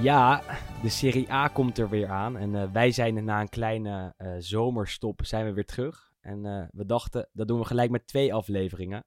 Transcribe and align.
Ja, 0.00 0.42
de 0.82 0.88
Serie 0.88 1.32
A 1.32 1.48
komt 1.48 1.78
er 1.78 1.88
weer 1.88 2.08
aan. 2.08 2.36
En 2.36 2.54
eh, 2.54 2.72
wij 2.72 2.90
zijn 2.90 3.24
na 3.24 3.40
een 3.40 3.48
kleine 3.48 4.14
eh, 4.16 4.34
zomerstop 4.38 5.24
zijn 5.24 5.44
we 5.44 5.52
weer 5.52 5.64
terug. 5.64 6.12
En 6.20 6.46
eh, 6.46 6.64
we 6.70 6.86
dachten, 6.86 7.28
dat 7.32 7.48
doen 7.48 7.58
we 7.58 7.64
gelijk 7.64 7.90
met 7.90 8.06
twee 8.06 8.34
afleveringen. 8.34 9.04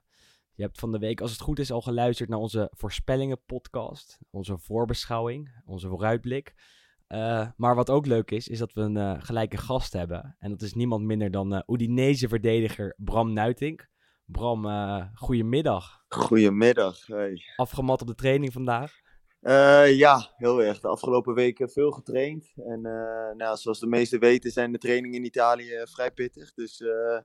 Je 0.53 0.63
hebt 0.63 0.79
van 0.79 0.91
de 0.91 0.97
week, 0.97 1.21
als 1.21 1.31
het 1.31 1.41
goed 1.41 1.59
is, 1.59 1.71
al 1.71 1.81
geluisterd 1.81 2.29
naar 2.29 2.39
onze 2.39 2.71
voorspellingen 2.71 3.43
podcast. 3.45 4.17
Onze 4.29 4.57
voorbeschouwing, 4.57 5.61
onze 5.65 5.87
vooruitblik. 5.87 6.53
Maar 7.55 7.75
wat 7.75 7.89
ook 7.89 8.05
leuk 8.05 8.31
is, 8.31 8.47
is 8.47 8.59
dat 8.59 8.73
we 8.73 8.81
een 8.81 9.21
gelijke 9.21 9.57
gast 9.57 9.93
hebben. 9.93 10.35
En 10.39 10.49
dat 10.49 10.61
is 10.61 10.73
niemand 10.73 11.05
minder 11.05 11.31
dan 11.31 11.53
uh, 11.53 11.59
Udinese-verdediger 11.67 12.95
Bram 12.97 13.33
Nuitink. 13.33 13.89
Bram, 14.25 14.65
goedemiddag. 15.13 16.03
Goedemiddag. 16.07 17.05
Hey. 17.05 17.41
Afgemat 17.55 18.01
op 18.01 18.07
de 18.07 18.15
training 18.15 18.53
vandaag? 18.53 18.99
Uh, 19.49 19.97
ja, 19.97 20.33
heel 20.37 20.63
erg. 20.63 20.79
De 20.79 20.87
afgelopen 20.87 21.33
weken 21.33 21.69
veel 21.69 21.91
getraind. 21.91 22.51
En 22.55 22.79
uh, 22.85 23.35
nou, 23.35 23.57
zoals 23.57 23.79
de 23.79 23.87
meesten 23.87 24.19
weten 24.19 24.51
zijn 24.51 24.71
de 24.71 24.77
trainingen 24.77 25.17
in 25.17 25.25
Italië 25.25 25.81
vrij 25.83 26.11
pittig. 26.11 26.53
Dus 26.53 26.79
uh, 26.79 27.19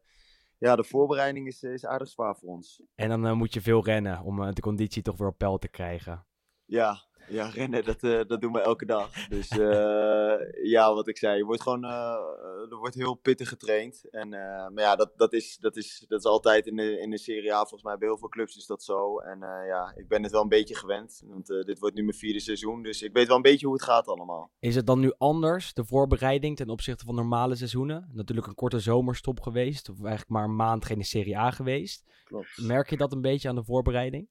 ja, 0.58 0.76
de 0.76 0.84
voorbereiding 0.84 1.46
is, 1.46 1.62
is 1.62 1.86
aardig 1.86 2.08
zwaar 2.08 2.36
voor 2.36 2.48
ons. 2.48 2.82
En 2.94 3.08
dan 3.08 3.36
moet 3.36 3.54
je 3.54 3.60
veel 3.60 3.84
rennen 3.84 4.22
om 4.22 4.54
de 4.54 4.60
conditie 4.60 5.02
toch 5.02 5.16
weer 5.16 5.28
op 5.28 5.38
peil 5.38 5.58
te 5.58 5.68
krijgen. 5.68 6.26
Ja, 6.64 6.98
ja, 7.28 7.48
rennen, 7.48 7.84
dat, 7.84 8.02
uh, 8.02 8.20
dat 8.26 8.40
doen 8.40 8.52
we 8.52 8.60
elke 8.60 8.86
dag. 8.86 9.28
Dus 9.28 9.50
uh, 9.50 10.34
ja, 10.74 10.94
wat 10.94 11.08
ik 11.08 11.18
zei, 11.18 11.36
je 11.36 11.44
wordt 11.44 11.62
gewoon, 11.62 11.84
uh, 11.84 12.70
er 12.70 12.76
wordt 12.76 12.94
heel 12.94 13.14
pittig 13.14 13.48
getraind. 13.48 14.10
En, 14.10 14.28
maar 14.28 14.80
ja, 14.80 14.96
dat, 14.96 15.12
dat, 15.16 15.32
is, 15.32 15.56
dat, 15.60 15.76
is, 15.76 16.04
dat 16.08 16.18
is 16.18 16.26
altijd 16.26 16.66
in 16.66 16.76
de, 16.76 17.00
in 17.00 17.10
de 17.10 17.18
Serie 17.18 17.54
A, 17.54 17.58
volgens 17.58 17.82
mij 17.82 17.98
bij 17.98 18.08
heel 18.08 18.18
veel 18.18 18.28
clubs 18.28 18.56
is 18.56 18.66
dat 18.66 18.82
zo. 18.82 19.18
En 19.18 19.38
ja, 19.66 19.92
ik 19.96 20.08
ben 20.08 20.22
het 20.22 20.32
wel 20.32 20.42
een 20.42 20.48
beetje 20.48 20.74
gewend, 20.74 21.22
want 21.26 21.46
dit 21.46 21.78
wordt 21.78 21.94
nu 21.94 22.02
mijn 22.02 22.16
vierde 22.16 22.40
seizoen. 22.40 22.82
Dus 22.82 23.02
ik 23.02 23.12
weet 23.12 23.26
wel 23.26 23.36
een 23.36 23.42
beetje 23.42 23.66
hoe 23.66 23.74
het 23.74 23.84
gaat 23.84 24.06
allemaal. 24.06 24.50
Is 24.58 24.74
het 24.74 24.86
dan 24.86 25.00
nu 25.00 25.12
anders, 25.18 25.74
de 25.74 25.84
voorbereiding, 25.84 26.56
ten 26.56 26.70
opzichte 26.70 27.04
van 27.04 27.14
normale 27.14 27.54
seizoenen? 27.54 28.10
Natuurlijk 28.12 28.46
een 28.46 28.54
korte 28.54 28.78
zomerstop 28.78 29.40
geweest, 29.40 29.88
of 29.88 30.00
eigenlijk 30.00 30.30
maar 30.30 30.44
een 30.44 30.56
maand 30.56 30.84
geen 30.84 31.04
Serie 31.04 31.38
A 31.38 31.50
geweest. 31.50 32.04
Klopt. 32.24 32.62
Merk 32.62 32.90
je 32.90 32.96
dat 32.96 33.12
een 33.12 33.20
beetje 33.20 33.48
aan 33.48 33.54
de 33.54 33.64
voorbereiding? 33.64 34.28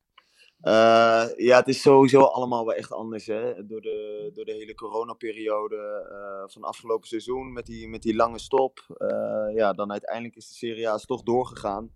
Uh, 0.64 1.28
ja, 1.36 1.58
het 1.58 1.67
is 1.67 1.81
sowieso 1.81 2.22
allemaal 2.22 2.66
wel 2.66 2.75
echt 2.75 2.92
anders. 2.92 3.28
Hè? 3.28 3.66
Door, 3.66 3.81
de, 3.81 4.31
door 4.33 4.45
de 4.45 4.52
hele 4.52 4.75
coronaperiode 4.75 6.08
uh, 6.11 6.50
van 6.53 6.64
afgelopen 6.64 7.08
seizoen 7.08 7.53
met 7.53 7.66
die, 7.66 7.88
met 7.88 8.02
die 8.02 8.16
lange 8.16 8.39
stop. 8.39 8.86
Uh, 8.97 9.55
ja, 9.55 9.73
dan 9.73 9.92
uiteindelijk 9.92 10.36
is 10.36 10.48
de 10.48 10.54
Serie 10.54 10.89
A's 10.89 11.05
toch 11.05 11.23
doorgegaan. 11.23 11.92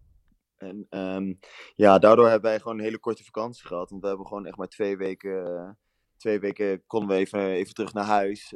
En 0.58 0.88
um, 0.90 1.40
ja, 1.76 2.00
daardoor 2.00 2.30
hebben 2.30 2.50
wij 2.50 2.60
gewoon 2.60 2.78
een 2.78 2.84
hele 2.84 3.00
korte 3.00 3.24
vakantie 3.24 3.68
gehad. 3.68 3.90
Want 3.90 4.02
we 4.02 4.08
hebben 4.08 4.28
gewoon 4.28 4.46
echt 4.46 4.58
maar 4.58 4.68
twee 4.68 4.98
weken, 4.98 5.78
twee 6.18 6.40
weken 6.40 6.86
konden 6.86 7.10
we 7.10 7.16
even, 7.16 7.50
even 7.50 7.74
terug 7.74 7.94
naar 7.94 8.06
huis. 8.06 8.54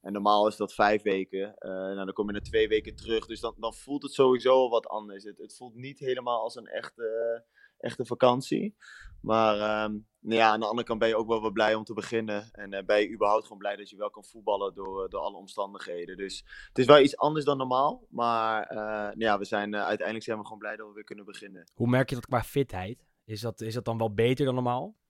en 0.00 0.12
normaal 0.12 0.46
is 0.46 0.56
dat 0.56 0.74
vijf 0.74 1.02
weken. 1.02 1.54
nou, 1.58 1.94
dan 1.94 2.12
kom 2.12 2.26
je 2.26 2.32
na 2.32 2.40
twee 2.40 2.68
weken 2.68 2.96
terug. 2.96 3.26
Dus 3.26 3.40
dan, 3.40 3.54
dan 3.58 3.74
voelt 3.74 4.02
het 4.02 4.12
sowieso 4.12 4.68
wat 4.68 4.88
anders. 4.88 5.24
Het, 5.24 5.38
het 5.38 5.56
voelt 5.56 5.74
niet 5.74 5.98
helemaal 5.98 6.42
als 6.42 6.56
een 6.56 6.66
echte 6.66 7.44
echte 7.82 8.04
vakantie. 8.04 8.76
Maar 9.20 9.84
um, 9.84 10.06
nou 10.20 10.40
ja, 10.40 10.48
aan 10.48 10.60
de 10.60 10.66
andere 10.66 10.86
kant 10.86 10.98
ben 10.98 11.08
je 11.08 11.16
ook 11.16 11.28
wel 11.28 11.40
wel 11.40 11.50
blij 11.50 11.74
om 11.74 11.84
te 11.84 11.94
beginnen. 11.94 12.48
En 12.52 12.72
uh, 12.72 12.82
ben 12.86 13.00
je 13.00 13.12
überhaupt 13.12 13.42
gewoon 13.42 13.58
blij 13.58 13.76
dat 13.76 13.90
je 13.90 13.96
wel 13.96 14.10
kan 14.10 14.24
voetballen 14.24 14.74
door, 14.74 15.08
door 15.08 15.20
alle 15.20 15.36
omstandigheden. 15.36 16.16
Dus 16.16 16.44
het 16.68 16.78
is 16.78 16.86
wel 16.86 17.00
iets 17.00 17.16
anders 17.16 17.44
dan 17.44 17.56
normaal. 17.56 18.06
Maar 18.10 18.72
uh, 18.72 18.78
nou 18.78 19.18
ja, 19.18 19.38
we 19.38 19.44
zijn, 19.44 19.74
uh, 19.74 19.84
uiteindelijk 19.84 20.24
zijn 20.24 20.38
we 20.38 20.44
gewoon 20.44 20.58
blij 20.58 20.76
dat 20.76 20.86
we 20.86 20.94
weer 20.94 21.04
kunnen 21.04 21.24
beginnen. 21.24 21.70
Hoe 21.74 21.88
merk 21.88 22.08
je 22.08 22.14
dat 22.14 22.26
qua 22.26 22.42
fitheid? 22.42 23.06
Is 23.24 23.40
dat, 23.40 23.60
is 23.60 23.74
dat 23.74 23.84
dan 23.84 23.98
wel 23.98 24.14
beter 24.14 24.44
dan 24.44 24.54
normaal? 24.54 25.00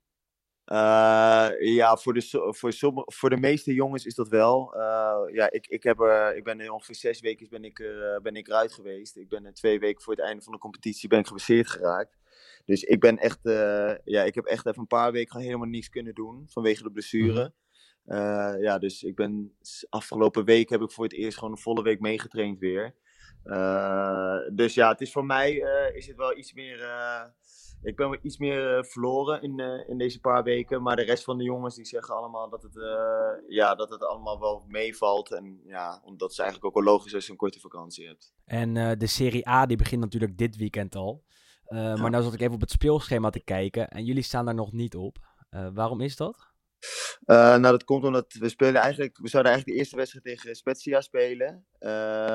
Ja, 1.58 1.96
voor 1.96 2.14
de, 2.14 2.52
voor, 2.54 3.02
voor 3.04 3.30
de 3.30 3.36
meeste 3.36 3.74
jongens 3.74 4.06
is 4.06 4.14
dat 4.14 4.28
wel. 4.28 4.78
Ja, 5.32 5.50
ik, 5.50 5.66
ik, 5.66 5.82
heb 5.82 6.00
er, 6.00 6.36
ik 6.36 6.44
ben 6.44 6.72
ongeveer 6.72 6.94
zes 6.94 7.20
weken 7.20 7.48
ben 7.50 7.64
ik, 7.64 7.74
ben 8.22 8.34
ik 8.34 8.48
eruit 8.48 8.72
geweest. 8.72 9.16
Ik 9.16 9.28
ben 9.28 9.54
twee 9.54 9.78
weken 9.78 10.02
voor 10.02 10.14
het 10.14 10.24
einde 10.24 10.42
van 10.42 10.52
de 10.52 10.58
competitie 10.58 11.08
ben 11.08 11.18
ik 11.18 11.26
geblesseerd 11.26 11.70
geraakt. 11.70 12.21
Dus 12.64 12.82
ik 12.82 13.00
ben 13.00 13.18
echt, 13.18 13.38
ja, 14.04 14.22
ik 14.22 14.34
heb 14.34 14.44
echt 14.44 14.66
even 14.66 14.80
een 14.80 14.86
paar 14.86 15.12
weken 15.12 15.40
helemaal 15.40 15.68
niets 15.68 15.88
kunnen 15.88 16.14
doen 16.14 16.44
vanwege 16.48 16.82
de 16.82 16.90
blessure. 16.90 17.52
Mm-hmm. 18.04 18.62
ja, 18.62 18.78
dus 18.78 19.02
ik 19.02 19.14
ben 19.14 19.56
afgelopen 19.88 20.44
week 20.44 20.68
heb 20.68 20.80
ik 20.80 20.90
voor 20.90 21.04
het 21.04 21.12
eerst 21.12 21.38
gewoon 21.38 21.52
een 21.52 21.58
volle 21.58 21.82
week 21.82 22.00
meegetraind 22.00 22.58
weer. 22.58 22.94
dus 24.52 24.74
ja, 24.74 24.88
het 24.88 25.00
is 25.00 25.12
voor 25.12 25.26
mij 25.26 25.52
is 25.94 26.06
het 26.06 26.16
wel 26.16 26.36
iets 26.36 26.52
meer 26.52 26.78
ik 27.82 27.96
ben 27.96 28.10
wel 28.10 28.18
iets 28.22 28.38
meer 28.38 28.76
uh, 28.76 28.82
verloren 28.82 29.42
in, 29.42 29.58
uh, 29.58 29.88
in 29.88 29.98
deze 29.98 30.20
paar 30.20 30.42
weken. 30.42 30.82
Maar 30.82 30.96
de 30.96 31.02
rest 31.02 31.24
van 31.24 31.38
de 31.38 31.44
jongens 31.44 31.74
die 31.74 31.84
zeggen 31.84 32.16
allemaal 32.16 32.50
dat 32.50 32.62
het, 32.62 32.76
uh, 32.76 33.28
ja, 33.48 33.74
dat 33.74 33.90
het 33.90 34.04
allemaal 34.04 34.40
wel 34.40 34.64
meevalt. 34.68 35.32
En 35.32 35.60
ja, 35.64 36.02
omdat 36.04 36.30
het 36.30 36.38
eigenlijk 36.38 36.68
ook 36.68 36.84
wel 36.84 36.92
logisch 36.92 37.06
is 37.06 37.14
als 37.14 37.24
je 37.24 37.30
een 37.30 37.36
korte 37.36 37.60
vakantie 37.60 38.06
hebt. 38.06 38.34
En 38.44 38.98
de 38.98 39.06
Serie 39.06 39.48
A 39.48 39.66
die 39.66 39.76
begint 39.76 40.00
natuurlijk 40.00 40.38
dit 40.38 40.56
weekend 40.56 40.94
al. 40.94 41.24
Ja. 41.68 41.96
Maar 41.96 42.10
nou 42.10 42.22
zat 42.22 42.34
ik 42.34 42.40
even 42.40 42.54
op 42.54 42.60
het 42.60 42.70
speelschema 42.70 43.30
te 43.30 43.44
kijken. 43.44 43.88
En 43.88 44.04
jullie 44.04 44.22
staan 44.22 44.44
daar 44.44 44.54
nog 44.54 44.72
niet 44.72 44.96
op. 44.96 45.18
waarom 45.74 46.00
is 46.00 46.16
dat? 46.16 46.50
Uh, 47.26 47.36
nou, 47.36 47.60
dat 47.60 47.84
komt 47.84 48.04
omdat 48.04 48.32
we 48.32 48.48
spelen 48.48 48.80
eigenlijk, 48.80 49.18
we 49.18 49.28
zouden 49.28 49.52
eigenlijk 49.52 49.66
de 49.66 49.84
eerste 49.84 49.96
wedstrijd 49.96 50.24
tegen 50.24 50.54
Spezia 50.54 51.00
spelen. 51.00 51.66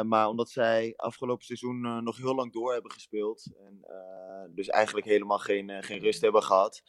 Maar 0.07 0.27
omdat 0.27 0.49
zij 0.49 0.93
afgelopen 0.95 1.45
seizoen 1.45 2.03
nog 2.03 2.17
heel 2.17 2.35
lang 2.35 2.53
door 2.53 2.73
hebben 2.73 2.91
gespeeld. 2.91 3.51
En 3.65 3.85
dus 4.55 4.67
eigenlijk 4.67 5.07
helemaal 5.07 5.39
geen, 5.39 5.83
geen 5.83 5.99
rust 5.99 6.21
hebben 6.21 6.43
gehad. 6.43 6.81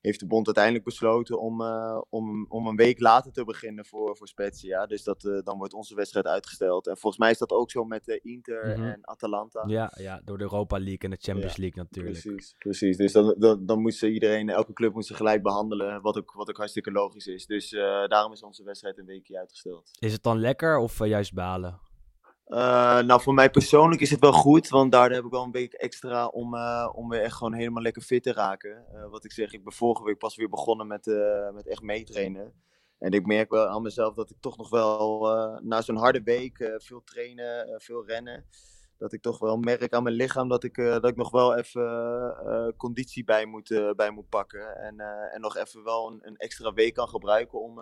Heeft 0.00 0.20
de 0.20 0.26
bond 0.26 0.46
uiteindelijk 0.46 0.84
besloten 0.84 1.40
om, 1.40 1.62
om, 2.08 2.46
om 2.48 2.66
een 2.66 2.76
week 2.76 3.00
later 3.00 3.32
te 3.32 3.44
beginnen 3.44 3.86
voor, 3.86 4.16
voor 4.16 4.28
Spezia. 4.28 4.86
Dus 4.86 5.04
dat, 5.04 5.20
dan 5.44 5.58
wordt 5.58 5.74
onze 5.74 5.94
wedstrijd 5.94 6.26
uitgesteld. 6.26 6.86
En 6.86 6.98
volgens 6.98 7.22
mij 7.22 7.30
is 7.30 7.38
dat 7.38 7.50
ook 7.50 7.70
zo 7.70 7.84
met 7.84 8.20
Inter 8.22 8.66
mm-hmm. 8.66 8.84
en 8.84 8.98
Atalanta. 9.02 9.64
Ja, 9.66 9.92
ja, 9.96 10.20
door 10.24 10.38
de 10.38 10.44
Europa 10.44 10.78
League 10.78 10.98
en 10.98 11.10
de 11.10 11.16
Champions 11.20 11.54
ja, 11.54 11.62
League 11.62 11.82
natuurlijk. 11.82 12.20
Precies, 12.20 12.54
precies. 12.58 12.96
Dus 12.96 13.12
dan, 13.12 13.34
dan, 13.38 13.66
dan 13.66 13.80
moest 13.80 14.02
iedereen, 14.02 14.48
elke 14.48 14.72
club 14.72 14.94
moest 14.94 15.08
ze 15.08 15.14
gelijk 15.14 15.42
behandelen. 15.42 16.02
Wat 16.02 16.16
ook, 16.16 16.32
wat 16.32 16.48
ook 16.48 16.56
hartstikke 16.56 16.90
logisch 16.90 17.26
is. 17.26 17.46
Dus 17.46 17.70
daarom 18.06 18.32
is 18.32 18.42
onze 18.42 18.64
wedstrijd 18.64 18.98
een 18.98 19.06
weekje 19.06 19.38
uitgesteld. 19.38 19.90
Is 19.98 20.12
het 20.12 20.22
dan 20.22 20.38
lekker 20.38 20.78
of 20.78 21.06
juist 21.06 21.34
balen? 21.34 21.88
Uh, 22.50 23.00
nou, 23.00 23.20
voor 23.20 23.34
mij 23.34 23.50
persoonlijk 23.50 24.00
is 24.00 24.10
het 24.10 24.20
wel 24.20 24.32
goed, 24.32 24.68
want 24.68 24.92
daar 24.92 25.10
heb 25.10 25.24
ik 25.24 25.30
wel 25.30 25.42
een 25.42 25.50
week 25.50 25.72
extra 25.72 26.26
om, 26.26 26.54
uh, 26.54 26.88
om 26.92 27.08
weer 27.08 27.22
echt 27.22 27.36
gewoon 27.36 27.52
helemaal 27.52 27.82
lekker 27.82 28.02
fit 28.02 28.22
te 28.22 28.32
raken. 28.32 28.84
Uh, 28.94 29.10
wat 29.10 29.24
ik 29.24 29.32
zeg, 29.32 29.52
ik 29.52 29.64
ben 29.64 29.72
vorige 29.72 30.04
week 30.04 30.18
pas 30.18 30.36
weer 30.36 30.48
begonnen 30.48 30.86
met, 30.86 31.06
met 31.54 31.66
echt 31.68 31.82
meetrainen. 31.82 32.52
En 32.98 33.12
ik 33.12 33.26
merk 33.26 33.50
wel 33.50 33.66
aan 33.66 33.82
mezelf 33.82 34.14
dat 34.14 34.30
ik 34.30 34.36
toch 34.40 34.56
nog 34.56 34.70
wel 34.70 35.20
na 35.62 35.80
zo'n 35.80 35.96
harde 35.96 36.22
week, 36.22 36.76
veel 36.76 37.02
trainen, 37.04 37.80
veel 37.80 38.06
rennen, 38.06 38.44
dat 38.98 39.12
ik 39.12 39.22
toch 39.22 39.38
wel 39.38 39.56
merk 39.56 39.92
aan 39.92 40.02
mijn 40.02 40.14
lichaam 40.14 40.48
dat 40.48 40.64
ik, 40.64 40.76
dat 40.76 41.08
ik 41.08 41.16
nog 41.16 41.30
wel 41.30 41.56
even 41.56 42.74
conditie 42.76 43.24
bij 43.24 43.46
moet, 43.46 43.92
bij 43.96 44.10
moet 44.10 44.28
pakken. 44.28 44.76
En, 44.76 45.00
en 45.32 45.40
nog 45.40 45.56
even 45.56 45.84
wel 45.84 46.10
een, 46.10 46.18
een, 46.22 46.36
extra 46.36 46.72
week 46.72 46.94
kan 46.94 47.08
gebruiken 47.08 47.60
om, 47.60 47.80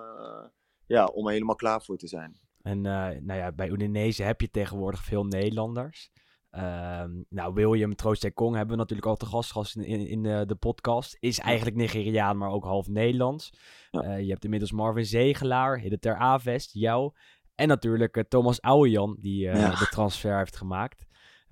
ja, 0.87 1.05
om 1.05 1.27
er 1.27 1.33
helemaal 1.33 1.57
klaar 1.57 1.83
voor 1.83 1.97
te 1.97 2.09
zijn. 2.09 2.48
En 2.69 2.77
uh, 2.79 3.09
nou 3.21 3.39
ja, 3.39 3.53
bij 3.53 3.69
Udinese 3.69 4.23
heb 4.23 4.41
je 4.41 4.51
tegenwoordig 4.51 5.05
veel 5.05 5.25
Nederlanders. 5.25 6.11
Uh, 6.51 7.05
nou, 7.29 7.55
William 7.55 7.95
Troost 7.95 8.33
Kong 8.35 8.55
hebben 8.55 8.75
we 8.75 8.81
natuurlijk 8.81 9.09
al 9.09 9.17
te 9.17 9.27
gast 9.27 9.53
gehad 9.53 9.73
in, 9.75 9.85
in, 9.85 10.07
in 10.07 10.23
de, 10.23 10.45
de, 10.47 10.55
podcast. 10.55 11.17
Is 11.21 11.39
eigenlijk 11.39 11.77
Nigeriaan, 11.77 12.37
maar 12.37 12.51
ook 12.51 12.65
half 12.65 12.89
Nederlands. 12.89 13.51
Ja. 13.91 14.05
Uh, 14.05 14.21
je 14.21 14.29
hebt 14.31 14.45
inmiddels 14.45 14.73
Marvin 14.73 15.05
Zegelaar, 15.05 15.79
Hidde 15.79 15.99
Ter 15.99 16.17
Avest, 16.17 16.73
jou. 16.73 17.13
En 17.55 17.69
natuurlijk 17.69 18.17
uh, 18.17 18.25
Thomas 18.29 18.61
Ouwejan, 18.61 19.17
die 19.21 19.41
ja. 19.41 19.71
de 19.71 19.87
transfer 19.91 20.39
heeft 20.39 20.57
gemaakt. 20.57 21.07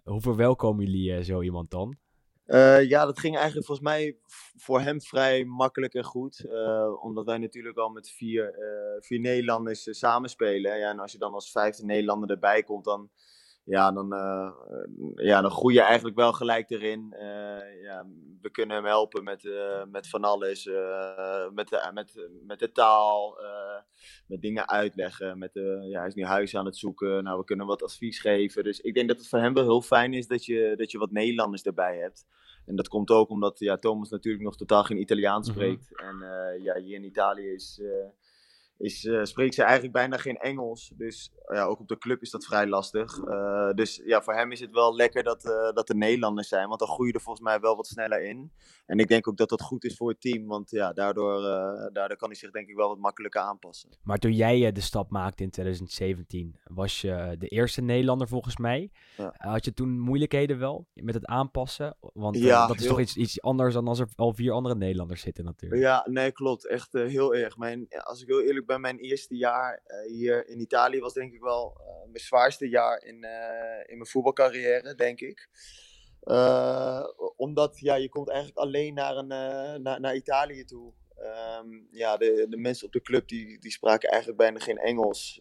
Hoe 0.05 0.21
verwelkomen 0.21 0.85
jullie 0.85 1.25
zo 1.25 1.43
iemand 1.43 1.71
dan? 1.71 1.97
Uh, 2.47 2.89
ja, 2.89 3.05
dat 3.05 3.19
ging 3.19 3.37
eigenlijk 3.37 3.67
volgens 3.67 3.89
mij 3.89 4.17
voor 4.57 4.81
hem 4.81 5.01
vrij 5.01 5.45
makkelijk 5.45 5.95
en 5.95 6.05
goed. 6.05 6.45
Uh, 6.45 7.05
omdat 7.05 7.25
wij 7.25 7.39
natuurlijk 7.39 7.79
al 7.79 7.89
met 7.89 8.11
vier, 8.11 8.45
uh, 8.45 9.03
vier 9.03 9.21
Nederlanders 9.21 9.89
samenspelen. 9.91 10.79
Ja, 10.79 10.91
en 10.91 10.99
als 10.99 11.13
je 11.13 11.19
dan 11.19 11.33
als 11.33 11.51
vijfde 11.51 11.85
Nederlander 11.85 12.31
erbij 12.31 12.63
komt, 12.63 12.85
dan 12.85 13.11
ja, 13.67 13.93
dan, 13.93 14.15
uh, 14.15 14.51
ja, 15.15 15.41
dan 15.41 15.51
groei 15.51 15.75
je 15.75 15.81
eigenlijk 15.81 16.17
wel 16.17 16.33
gelijk 16.33 16.71
erin. 16.71 17.13
Uh, 17.13 17.83
ja, 17.83 18.07
we 18.41 18.51
kunnen 18.51 18.77
hem 18.77 18.85
helpen 18.85 19.25
met, 19.25 19.45
uh, 19.45 19.85
met 19.91 20.09
van 20.09 20.25
alles. 20.25 20.65
met, 21.55 21.69
de, 21.69 21.91
met, 21.95 22.29
met 22.47 22.59
de 22.59 22.73
taal, 22.73 23.39
met 24.27 24.41
dingen 24.41 24.69
uitleggen. 24.69 25.39
Met, 25.39 25.51
ja, 25.83 25.99
hij 25.99 26.07
is 26.07 26.15
nu 26.15 26.25
huis 26.25 26.57
aan 26.57 26.65
het 26.65 26.77
zoeken. 26.77 27.25
Nou, 27.25 27.39
we 27.39 27.45
kunnen 27.45 27.67
wat 27.67 27.83
advies 27.83 28.21
geven. 28.21 28.65
Dus 28.65 28.81
ik 28.81 28.95
denk 28.95 29.09
dat 29.09 29.17
het 29.17 29.29
voor 29.29 29.39
hem 29.39 29.55
wel 29.55 29.65
heel 29.65 29.83
fijn 29.83 30.13
is 30.13 30.27
dat 30.27 30.45
je, 30.45 30.75
dat 30.77 30.91
je 30.91 30.99
wat 30.99 31.11
Nederlanders 31.11 31.63
erbij 31.63 31.97
hebt. 31.97 32.27
En 32.67 32.77
dat 32.77 32.89
komt 32.89 33.11
ook 33.11 33.29
omdat 33.29 33.59
ja, 33.59 33.77
Thomas 33.77 34.11
natuurlijk 34.11 34.45
nog 34.45 34.57
totaal 34.57 34.85
geen 34.85 35.01
Italiaans 35.01 35.49
spreekt. 35.49 35.91
Mm 35.91 36.09
-hmm. 36.09 36.23
En 36.23 36.63
ja, 36.63 36.81
hier 36.81 36.95
in 36.95 37.05
Italië 37.05 37.53
is 37.53 37.81
is, 38.79 39.05
uh, 39.05 39.25
spreekt 39.25 39.55
ze 39.55 39.63
eigenlijk 39.63 39.93
bijna 39.93 40.17
geen 40.17 40.37
Engels. 40.37 40.93
Dus 40.97 41.33
ja, 41.47 41.65
ook 41.65 41.81
op 41.81 41.89
de 41.89 41.99
club 41.99 42.23
is 42.23 42.31
dat 42.31 42.45
vrij 42.45 42.67
lastig. 42.67 43.19
Uh, 43.19 43.71
dus 43.73 44.03
ja, 44.05 44.23
voor 44.23 44.35
hem 44.35 44.53
is 44.53 44.61
het 44.61 44.71
wel 44.71 44.95
lekker 44.95 45.23
dat, 45.23 45.45
uh, 45.45 45.73
dat 45.73 45.89
er 45.89 45.97
Nederlanders 45.97 46.49
zijn. 46.49 46.69
Want 46.69 46.81
dan 46.81 46.89
groei 46.89 47.09
je 47.09 47.15
er 47.15 47.21
volgens 47.21 47.45
mij 47.45 47.61
wel 47.61 47.77
wat 47.77 47.87
sneller 47.87 48.23
in. 48.23 48.53
En 48.87 48.99
ik 48.99 49.09
denk 49.09 49.29
ook 49.29 49.37
dat 49.37 49.49
dat 49.49 49.63
goed 49.63 49.85
is 49.85 49.97
voor 49.97 50.09
het 50.09 50.21
team. 50.21 50.47
Want 50.47 50.71
ja, 50.71 50.93
daardoor, 50.93 51.41
daardoor 51.93 52.17
kan 52.17 52.29
hij 52.29 52.39
zich 52.39 52.51
denk 52.51 52.69
ik 52.69 52.77
wel 52.77 52.89
wat 52.89 52.99
makkelijker 52.99 53.41
aanpassen. 53.41 53.91
Maar 54.03 54.19
toen 54.19 54.33
jij 54.33 54.73
de 54.73 54.81
stap 54.81 55.11
maakte 55.11 55.43
in 55.43 55.51
2017, 55.51 56.57
was 56.65 57.01
je 57.01 57.37
de 57.39 57.49
eerste 57.49 57.83
Nederlander 57.83 58.29
volgens 58.29 58.57
mij. 58.57 58.91
Ja. 59.17 59.35
Had 59.37 59.65
je 59.65 59.73
toen 59.73 59.99
moeilijkheden 60.01 60.59
wel 60.59 60.87
met 60.95 61.15
het 61.15 61.27
aanpassen? 61.27 61.97
Want 62.01 62.39
ja, 62.39 62.67
dat 62.67 62.77
is 62.77 62.83
heel... 62.83 62.91
toch 62.91 63.01
iets, 63.01 63.17
iets 63.17 63.43
anders 63.43 63.75
dan 63.75 63.89
als 63.89 63.99
er 63.99 64.09
al 64.15 64.33
vier 64.33 64.53
andere 64.53 64.75
Nederlanders 64.75 65.21
zitten 65.21 65.45
natuurlijk. 65.45 65.83
Ja, 65.83 66.07
nee, 66.11 66.33
klopt. 66.33 66.67
Echt 66.67 66.93
heel 66.93 67.35
erg. 67.35 67.57
Mijn, 67.57 67.87
als 67.89 68.23
ik 68.23 68.29
heel 68.29 68.43
eerlijk 68.43 68.66
bij 68.67 68.79
mijn 68.79 68.99
eerste 68.99 69.37
jaar 69.37 69.83
uh, 69.87 70.13
hier 70.13 70.49
in 70.49 70.61
Italië 70.61 71.01
was 71.01 71.13
denk 71.13 71.33
ik 71.33 71.41
wel 71.41 71.77
uh, 71.81 72.11
mijn 72.11 72.25
zwaarste 72.25 72.69
jaar 72.69 73.05
in, 73.05 73.25
uh, 73.25 73.81
in 73.87 73.97
mijn 73.97 74.07
voetbalcarrière, 74.07 74.95
denk 74.95 75.21
ik. 75.21 75.49
omdat 77.37 77.79
ja, 77.79 77.95
je 77.95 78.09
komt 78.09 78.29
eigenlijk 78.29 78.59
alleen 78.59 78.95
naar, 78.95 79.17
een, 79.17 79.29
naar, 79.83 80.01
naar 80.01 80.15
Italië 80.15 80.65
toe. 80.65 80.93
Um, 81.61 81.89
ja, 81.91 82.17
de, 82.17 82.47
de 82.49 82.57
mensen 82.57 82.87
op 82.87 82.93
de 82.93 83.03
club 83.03 83.29
die, 83.29 83.59
die 83.59 83.71
spraken 83.71 84.09
eigenlijk 84.09 84.41
bijna 84.41 84.59
geen 84.59 84.79
Engels. 84.79 85.41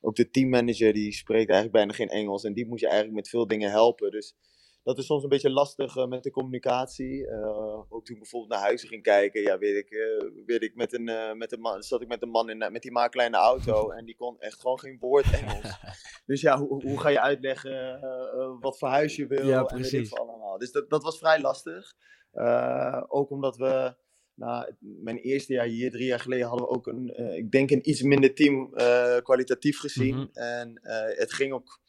ook 0.00 0.16
de 0.16 0.30
teammanager 0.30 0.92
die 0.92 1.12
spreekt 1.12 1.50
eigenlijk 1.50 1.72
bijna 1.72 1.92
geen 1.92 2.08
Engels. 2.08 2.44
En 2.44 2.54
die 2.54 2.66
moet 2.66 2.80
je 2.80 2.86
eigenlijk 2.86 3.16
met 3.16 3.28
veel 3.28 3.46
dingen 3.46 3.70
helpen. 3.70 4.10
Dus 4.10 4.34
dat 4.82 4.98
is 4.98 5.06
soms 5.06 5.22
een 5.22 5.28
beetje 5.28 5.50
lastig 5.50 5.96
uh, 5.96 6.06
met 6.06 6.22
de 6.22 6.30
communicatie. 6.30 7.26
Uh, 7.26 7.78
ook 7.88 8.04
toen 8.04 8.14
ik 8.14 8.20
bijvoorbeeld 8.20 8.52
naar 8.52 8.60
huizen 8.60 8.88
ging 8.88 9.02
kijken, 9.02 9.42
ja, 9.42 9.58
weet 9.58 9.76
ik, 9.76 9.90
uh, 9.90 10.44
weet 10.46 10.62
ik 10.62 10.74
met 10.74 10.92
een, 10.92 11.38
met 11.38 11.52
een 11.52 11.60
man, 11.60 11.82
zat 11.82 12.02
ik 12.02 12.08
met 12.08 12.22
een 12.22 12.28
man 12.30 12.50
in 12.50 12.58
met 12.72 12.82
die 12.82 12.92
maakkleine 12.92 13.36
auto 13.36 13.90
en 13.96 14.04
die 14.04 14.16
kon 14.16 14.40
echt 14.40 14.60
gewoon 14.60 14.78
geen 14.78 14.96
woord 14.98 15.32
Engels. 15.32 15.78
dus 16.26 16.40
ja, 16.40 16.58
hoe, 16.58 16.82
hoe 16.84 17.00
ga 17.00 17.08
je 17.08 17.20
uitleggen 17.20 18.00
wat 18.60 18.78
voor 18.78 18.88
huis 18.88 19.16
je 19.16 19.26
wil 19.26 19.46
ja, 19.46 19.64
en 19.64 19.82
weet 19.82 19.92
ik 19.92 20.12
allemaal. 20.12 20.58
Dus 20.58 20.72
dat, 20.72 20.90
dat 20.90 21.02
was 21.02 21.18
vrij 21.18 21.40
lastig. 21.40 21.94
ook 23.08 23.30
omdat 23.30 23.56
we, 23.56 23.94
nou, 24.34 24.74
mijn 24.78 25.16
eerste 25.16 25.52
jaar 25.52 25.66
hier, 25.66 25.90
drie 25.90 26.06
jaar 26.06 26.20
geleden, 26.20 26.46
hadden 26.46 26.66
we 26.66 26.74
ook 26.74 26.86
een, 26.86 27.36
ik 27.36 27.50
denk 27.50 27.70
een 27.70 27.88
iets 27.88 28.02
minder 28.02 28.34
team 28.34 28.70
kwalitatief 29.22 29.78
gezien. 29.78 30.14
Mm 30.14 30.20
-hmm. 30.20 30.42
En 30.42 30.80
het 31.16 31.32
ging 31.32 31.52
ook 31.52 31.80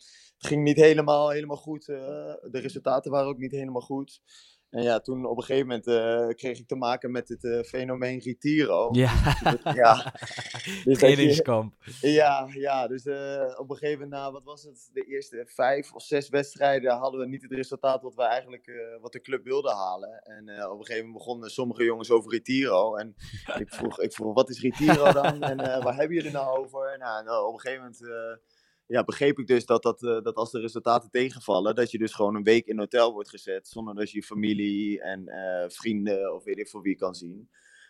het 0.41 0.49
ging 0.49 0.63
niet 0.63 0.77
helemaal, 0.77 1.29
helemaal 1.29 1.57
goed. 1.57 1.87
Uh, 1.87 1.97
de 2.51 2.59
resultaten 2.59 3.11
waren 3.11 3.27
ook 3.27 3.37
niet 3.37 3.51
helemaal 3.51 3.81
goed. 3.81 4.21
En 4.69 4.83
ja, 4.83 4.99
toen 4.99 5.25
op 5.25 5.37
een 5.37 5.43
gegeven 5.43 5.67
moment 5.67 5.87
uh, 5.87 6.27
kreeg 6.35 6.59
ik 6.59 6.67
te 6.67 6.75
maken 6.75 7.11
met 7.11 7.29
het 7.29 7.43
uh, 7.43 7.61
fenomeen 7.61 8.19
Retiro. 8.19 8.89
Ja. 9.01 9.35
ja. 9.73 10.13
Dus 10.85 10.97
Trainingskamp. 10.97 11.73
Ja, 11.99 12.47
ja, 12.53 12.87
dus 12.87 13.01
op 13.57 13.69
een 13.69 13.75
gegeven 13.75 13.99
moment, 13.99 14.11
nou, 14.11 14.31
wat 14.31 14.43
was 14.43 14.63
het? 14.63 14.89
De 14.93 15.03
eerste 15.03 15.43
vijf 15.45 15.93
of 15.93 16.03
zes 16.03 16.29
wedstrijden 16.29 16.97
hadden 16.97 17.19
we 17.19 17.27
niet 17.27 17.41
het 17.41 17.51
resultaat 17.51 18.01
wat 18.01 18.15
we 18.15 18.23
eigenlijk, 18.23 18.97
wat 19.01 19.11
de 19.11 19.21
club 19.21 19.43
wilde 19.43 19.73
halen. 19.73 20.21
En 20.23 20.41
op 20.43 20.79
een 20.79 20.85
gegeven 20.85 21.05
moment 21.05 21.13
begonnen 21.13 21.49
sommige 21.49 21.83
jongens 21.83 22.11
over 22.11 22.31
Retiro. 22.31 22.95
En 22.95 23.15
ik 23.57 23.73
vroeg, 23.73 23.99
ik 23.99 24.13
vroeg, 24.13 24.33
wat 24.33 24.49
is 24.49 24.61
Retiro 24.61 25.11
dan? 25.11 25.41
en 25.41 25.57
waar 25.57 25.95
hebben 25.95 26.15
jullie 26.15 26.31
het 26.31 26.41
nou 26.41 26.57
over? 26.57 26.97
Nou, 26.97 27.23
nou, 27.23 27.47
op 27.47 27.53
een 27.53 27.59
gegeven 27.59 27.83
moment 27.83 28.39
ja, 28.91 29.03
begreep 29.03 29.39
ik 29.39 29.47
dus 29.47 29.65
dat, 29.65 29.83
dat, 29.83 30.01
uh, 30.01 30.21
dat 30.21 30.35
als 30.35 30.51
de 30.51 30.59
resultaten 30.59 31.09
tegenvallen, 31.09 31.75
dat 31.75 31.91
je 31.91 31.97
dus 31.97 32.13
gewoon 32.13 32.35
een 32.35 32.43
week 32.43 32.65
in 32.65 32.73
een 32.73 32.79
hotel 32.79 33.13
wordt 33.13 33.29
gezet. 33.29 33.67
Zonder 33.67 33.95
dat 33.95 34.11
je 34.11 34.17
je 34.17 34.23
familie 34.23 35.01
en 35.01 35.21
uh, 35.27 35.63
vrienden 35.67 36.35
of 36.35 36.43
weet 36.43 36.59
ik 36.59 36.69
voor 36.69 36.81
wie 36.81 36.95
kan 36.95 37.15
zien. 37.15 37.49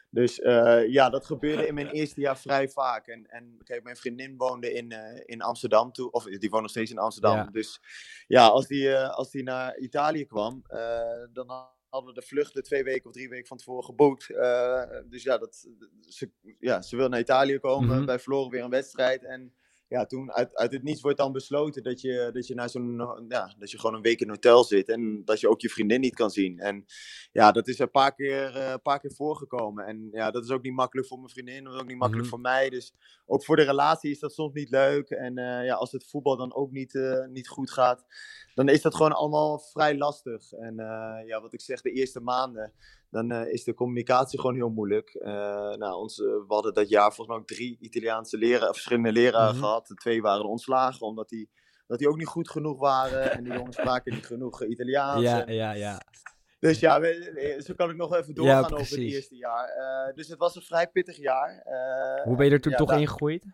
Dus 0.10 0.40
uh, 0.40 0.88
ja, 0.88 1.10
dat 1.10 1.26
gebeurde 1.26 1.68
in 1.68 1.74
mijn 1.74 1.88
eerste 2.00 2.22
jaar 2.22 2.38
vrij 2.38 2.70
vaak. 2.70 3.08
En, 3.08 3.30
en 3.30 3.58
kijk, 3.64 3.84
mijn 3.84 3.96
vriendin 3.96 4.38
woonde 4.38 4.74
in, 4.74 4.94
in 5.26 5.42
Amsterdam 5.42 5.92
toe, 5.92 6.12
of 6.12 6.24
die 6.24 6.50
woont 6.50 6.62
nog 6.62 6.72
steeds 6.72 6.92
in 6.92 6.98
Amsterdam. 6.98 7.36
Ja. 7.36 7.50
Dus 7.52 7.82
ja, 8.28 8.48
als 8.48 8.68
die, 8.68 8.96
als 8.98 9.32
die 9.32 9.44
naar 9.44 9.78
Italië 9.78 10.26
kwam, 10.26 10.64
dan 11.34 11.50
hadden 11.90 12.14
we 12.14 12.20
de 12.20 12.28
vluchten 12.28 12.64
twee 12.64 12.84
weken 12.84 13.06
of 13.06 13.14
drie 13.14 13.30
weken 13.30 13.48
van 13.48 13.58
tevoren 13.58 13.84
geboekt. 13.84 14.28
dus 15.10 15.24
ja, 15.24 15.38
dat, 15.38 15.68
ze, 16.08 16.32
ja, 16.60 16.82
ze 16.82 16.96
wil 16.96 17.10
naar 17.10 17.20
Italië 17.20 17.60
komen. 17.60 17.90
Mm 17.90 17.96
-hmm. 17.96 18.06
Wij 18.06 18.20
verloren 18.20 18.52
weer 18.52 18.64
een 18.64 18.70
wedstrijd. 18.70 19.24
En 19.24 19.54
ja, 19.92 20.06
toen 20.06 20.32
uit, 20.32 20.56
uit 20.56 20.72
het 20.72 20.84
niets 20.84 21.02
wordt 21.02 21.18
dan 21.18 21.32
besloten 21.32 21.84
dat 21.84 22.02
je, 22.02 22.30
dat 22.34 22.48
je 22.48 22.56
naar 22.56 22.70
zo'n, 22.70 23.26
ja, 23.28 23.54
dat 23.58 23.72
je 23.72 23.80
gewoon 23.80 23.96
een 23.96 24.02
week 24.02 24.20
in 24.20 24.28
een 24.28 24.34
hotel 24.34 24.64
zit 24.64 24.90
en 24.90 25.22
dat 25.26 25.40
je 25.40 25.50
ook 25.50 25.62
je 25.62 25.70
vriendin 25.70 26.00
niet 26.00 26.16
kan 26.16 26.30
zien. 26.30 26.60
En 26.60 26.86
ja, 27.32 27.52
dat 27.52 27.68
is 27.68 27.80
een 27.80 27.92
paar 27.92 28.14
keer, 28.14 28.56
uh, 28.56 28.74
paar 28.84 29.00
keer 29.00 29.14
voorgekomen. 29.14 29.86
En 29.86 30.10
ja, 30.12 30.32
dat 30.32 30.44
is 30.44 30.50
ook 30.50 30.62
niet 30.62 30.74
makkelijk 30.74 31.08
voor 31.08 31.18
mijn 31.18 31.30
vriendin, 31.30 31.64
dat 31.64 31.74
is 31.74 31.80
ook 31.80 31.88
niet 31.88 31.98
makkelijk 31.98 32.28
mm 32.28 32.32
-hmm. 32.34 32.44
voor 32.44 32.52
mij. 32.52 32.70
Dus 32.70 32.94
ook 33.26 33.46
voor 33.46 33.56
de 33.56 33.64
relatie 33.64 34.12
is 34.12 34.20
dat 34.20 34.34
soms 34.34 34.54
niet 34.54 34.70
leuk. 34.70 35.10
En 35.10 35.38
uh, 35.40 35.66
ja, 35.66 35.74
als 35.74 35.92
het 35.92 36.10
voetbal 36.10 36.38
dan 36.38 36.56
ook 36.56 36.72
niet, 36.72 36.94
uh, 36.94 37.26
niet 37.26 37.48
goed 37.48 37.72
gaat, 37.72 38.06
dan 38.54 38.70
is 38.70 38.82
dat 38.82 38.96
gewoon 38.96 39.14
allemaal 39.14 39.60
vrij 39.60 39.98
lastig. 39.98 40.52
En 40.52 40.76
ja, 41.26 41.42
wat 41.42 41.54
ik 41.54 41.62
zeg, 41.62 41.82
de 41.82 41.92
eerste 41.92 42.20
maanden, 42.20 42.74
dan 43.12 43.32
uh, 43.32 43.54
is 43.54 43.64
de 43.64 43.74
communicatie 43.74 44.40
gewoon 44.40 44.56
heel 44.56 44.70
moeilijk. 44.70 45.16
Uh, 45.20 45.32
nou, 45.74 45.96
ons, 45.96 46.18
uh, 46.18 46.28
we 46.28 46.46
hadden 46.48 46.74
dat 46.74 46.90
jaar 46.90 47.14
volgens 47.14 47.28
mij 47.28 47.38
ook 47.38 47.48
drie 47.48 47.78
Italiaanse 47.80 48.38
leraar, 48.38 48.72
verschillende 48.72 49.12
leraren 49.12 49.48
mm 49.48 49.52
-hmm. 49.52 49.64
gehad. 49.64 49.88
De 49.88 49.96
twee 49.96 50.22
waren 50.22 50.46
ontslagen 50.46 51.08
omdat 51.08 51.30
die, 51.30 51.50
dat 51.88 52.00
die 52.00 52.10
ook 52.10 52.18
niet 52.18 52.28
goed 52.28 52.50
genoeg 52.50 52.80
waren. 52.80 53.32
en 53.32 53.44
die 53.44 53.54
jongens 53.54 53.76
spraken 53.76 54.14
niet 54.14 54.26
genoeg 54.26 54.64
Italiaans. 54.64 55.22
Ja, 55.22 55.46
en... 55.46 55.54
ja, 55.54 55.72
ja. 55.72 56.02
Dus 56.60 56.80
ja, 56.80 57.00
we, 57.00 57.62
zo 57.66 57.74
kan 57.74 57.90
ik 57.90 57.96
nog 57.96 58.16
even 58.16 58.34
doorgaan 58.34 58.62
ja, 58.70 58.76
over 58.76 58.80
het 58.80 58.98
eerste 58.98 59.36
jaar. 59.36 59.68
dus 60.16 60.28
het 60.28 60.40
was 60.40 60.56
een 60.56 60.62
vrij 60.62 60.88
pittig 60.88 61.18
jaar. 61.18 61.64
Hoe 62.24 62.36
ben 62.36 62.46
je 62.46 62.52
er 62.52 62.62
toen 62.62 62.72
ja, 62.72 62.78
toch 62.78 62.92
ingegroeid? 62.92 63.46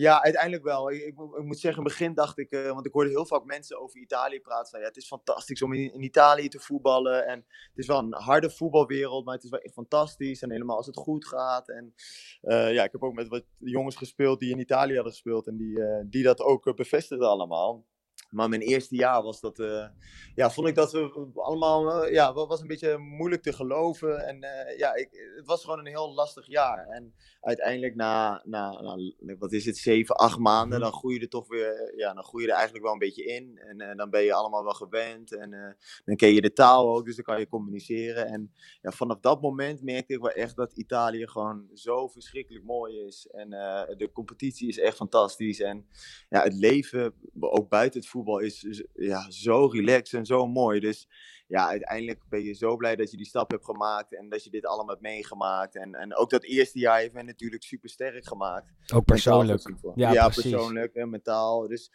Ja, 0.00 0.22
uiteindelijk 0.22 0.62
wel. 0.62 0.90
Ik, 0.90 1.02
ik, 1.02 1.14
moet 1.16 1.58
zeggen, 1.58 1.82
in 1.82 1.88
het 1.88 1.98
begin 1.98 2.14
dacht 2.14 2.38
ik, 2.38 2.52
uh, 2.52 2.70
want 2.70 2.86
ik 2.86 2.92
hoorde 2.92 3.10
heel 3.10 3.26
vaak 3.26 3.44
mensen 3.44 3.80
over 3.80 4.00
Italië 4.00 4.40
praten. 4.40 4.80
Ja, 4.80 4.86
het 4.86 4.96
is 4.96 5.06
fantastisch 5.06 5.62
om 5.62 5.72
in, 5.72 6.02
Italië 6.02 6.48
te 6.48 6.58
voetballen. 6.60 7.26
En 7.26 7.38
het 7.38 7.78
is 7.78 7.86
wel 7.86 7.98
een 7.98 8.14
harde 8.14 8.50
voetbalwereld, 8.50 9.24
maar 9.24 9.34
het 9.34 9.44
is 9.44 9.50
wel 9.50 9.68
fantastisch. 9.72 10.42
En 10.42 10.50
helemaal 10.50 10.76
als 10.76 10.86
het 10.86 10.96
goed 10.96 11.26
gaat. 11.26 11.68
En 11.68 11.94
uh, 12.42 12.72
ja, 12.74 12.84
ik 12.84 12.92
heb 12.92 13.02
ook 13.02 13.14
met 13.14 13.28
wat 13.28 13.44
jongens 13.58 13.96
gespeeld 13.96 14.40
die 14.40 14.50
in 14.50 14.58
Italië 14.58 14.94
hadden 14.94 15.12
gespeeld. 15.12 15.46
En 15.46 15.56
die, 15.56 15.78
uh, 15.78 16.00
die 16.04 16.22
dat 16.22 16.40
ook 16.40 16.76
bevestigden 16.76 17.28
allemaal. 17.28 17.84
Maar 18.30 18.48
mijn 18.48 18.60
eerste 18.60 18.96
jaar 18.96 19.22
was 19.22 19.40
dat, 19.40 19.58
uh, 19.58 19.86
ja, 20.34 20.50
vond 20.50 20.68
ik 20.68 20.74
dat 20.74 20.92
we 20.92 21.30
allemaal, 21.34 22.04
uh, 22.04 22.12
ja, 22.12 22.32
was 22.32 22.60
een 22.60 22.66
beetje 22.66 22.98
moeilijk 22.98 23.42
te 23.42 23.52
geloven. 23.52 24.26
En 24.26 24.36
uh, 24.36 24.78
ja, 24.78 24.94
ik, 24.94 25.08
het 25.36 25.46
was 25.46 25.64
gewoon 25.64 25.78
een 25.78 25.86
heel 25.86 26.14
lastig 26.14 26.46
jaar. 26.46 26.86
En 26.86 27.14
uiteindelijk 27.40 27.94
na, 27.94 28.42
na, 28.44 28.80
na 28.80 28.96
wat 29.38 29.52
is 29.52 29.64
het, 29.64 29.76
zeven, 29.76 30.16
acht 30.16 30.38
maanden, 30.38 30.80
dan 30.80 30.92
groei 30.92 31.14
je 31.14 31.20
er 31.20 31.28
toch 31.28 31.48
weer, 31.48 31.92
ja, 31.96 32.14
dan 32.14 32.24
groei 32.24 32.42
je 32.42 32.48
er 32.48 32.54
eigenlijk 32.54 32.84
wel 32.84 32.92
een 32.92 32.98
beetje 32.98 33.24
in. 33.24 33.58
En 33.58 33.96
dan 33.96 34.10
ben 34.10 34.22
je 34.22 34.34
allemaal 34.34 34.64
wel 34.64 34.72
gewend. 34.72 35.36
En 35.36 35.76
dan 36.04 36.16
ken 36.16 36.34
je 36.34 36.40
de 36.40 36.52
taal 36.52 36.96
ook, 36.96 37.04
dus 37.04 37.16
dan 37.16 37.24
kan 37.24 37.38
je 37.38 37.48
communiceren. 37.48 38.26
En 38.26 38.52
ja, 38.82 38.90
vanaf 38.90 39.20
dat 39.20 39.40
moment 39.40 39.82
merkte 39.82 40.14
ik 40.14 40.20
wel 40.20 40.30
echt 40.30 40.56
dat 40.56 40.72
Italië 40.72 41.28
gewoon 41.28 41.68
zo 41.74 42.08
verschrikkelijk 42.08 42.64
mooi 42.64 42.98
is. 42.98 43.26
En 43.26 43.50
de 43.96 44.10
competitie 44.12 44.68
is 44.68 44.78
echt 44.78 44.96
fantastisch. 44.96 45.60
En 45.60 45.86
ja, 46.28 46.42
het 46.42 46.54
leven, 46.54 47.14
ook 47.40 47.68
buiten 47.68 48.00
het 48.00 48.08
voetbal 48.08 48.19
voetbal 48.20 48.38
is, 48.38 48.64
is 48.64 48.84
ja, 48.94 49.30
zo 49.30 49.66
relaxed 49.66 50.18
en 50.18 50.26
zo 50.26 50.46
mooi. 50.46 50.80
Dus 50.80 51.08
ja, 51.46 51.68
uiteindelijk 51.68 52.20
ben 52.28 52.42
je 52.42 52.52
zo 52.52 52.76
blij 52.76 52.96
dat 52.96 53.10
je 53.10 53.16
die 53.16 53.26
stap 53.26 53.50
hebt 53.50 53.64
gemaakt 53.64 54.14
en 54.14 54.28
dat 54.28 54.44
je 54.44 54.50
dit 54.50 54.66
allemaal 54.66 54.88
hebt 54.88 55.00
meegemaakt. 55.00 55.76
En, 55.76 55.94
en 55.94 56.16
ook 56.16 56.30
dat 56.30 56.44
eerste 56.44 56.78
jaar 56.78 56.98
heeft 56.98 57.12
mij 57.12 57.22
natuurlijk 57.22 57.62
super 57.62 57.88
sterk 57.88 58.26
gemaakt. 58.26 58.72
Ook 58.94 59.04
persoonlijk. 59.04 59.72
Ja, 59.94 60.12
ja 60.12 60.28
persoonlijk 60.28 60.94
en 60.94 61.10
mentaal. 61.10 61.68
Dus 61.68 61.90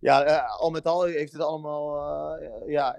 ja, 0.00 0.26
uh, 0.26 0.60
al 0.60 0.70
met 0.70 0.86
al 0.86 1.02
heeft 1.04 1.32
het 1.32 1.42
allemaal 1.42 1.96
uh, 1.96 2.68
ja, 2.68 2.98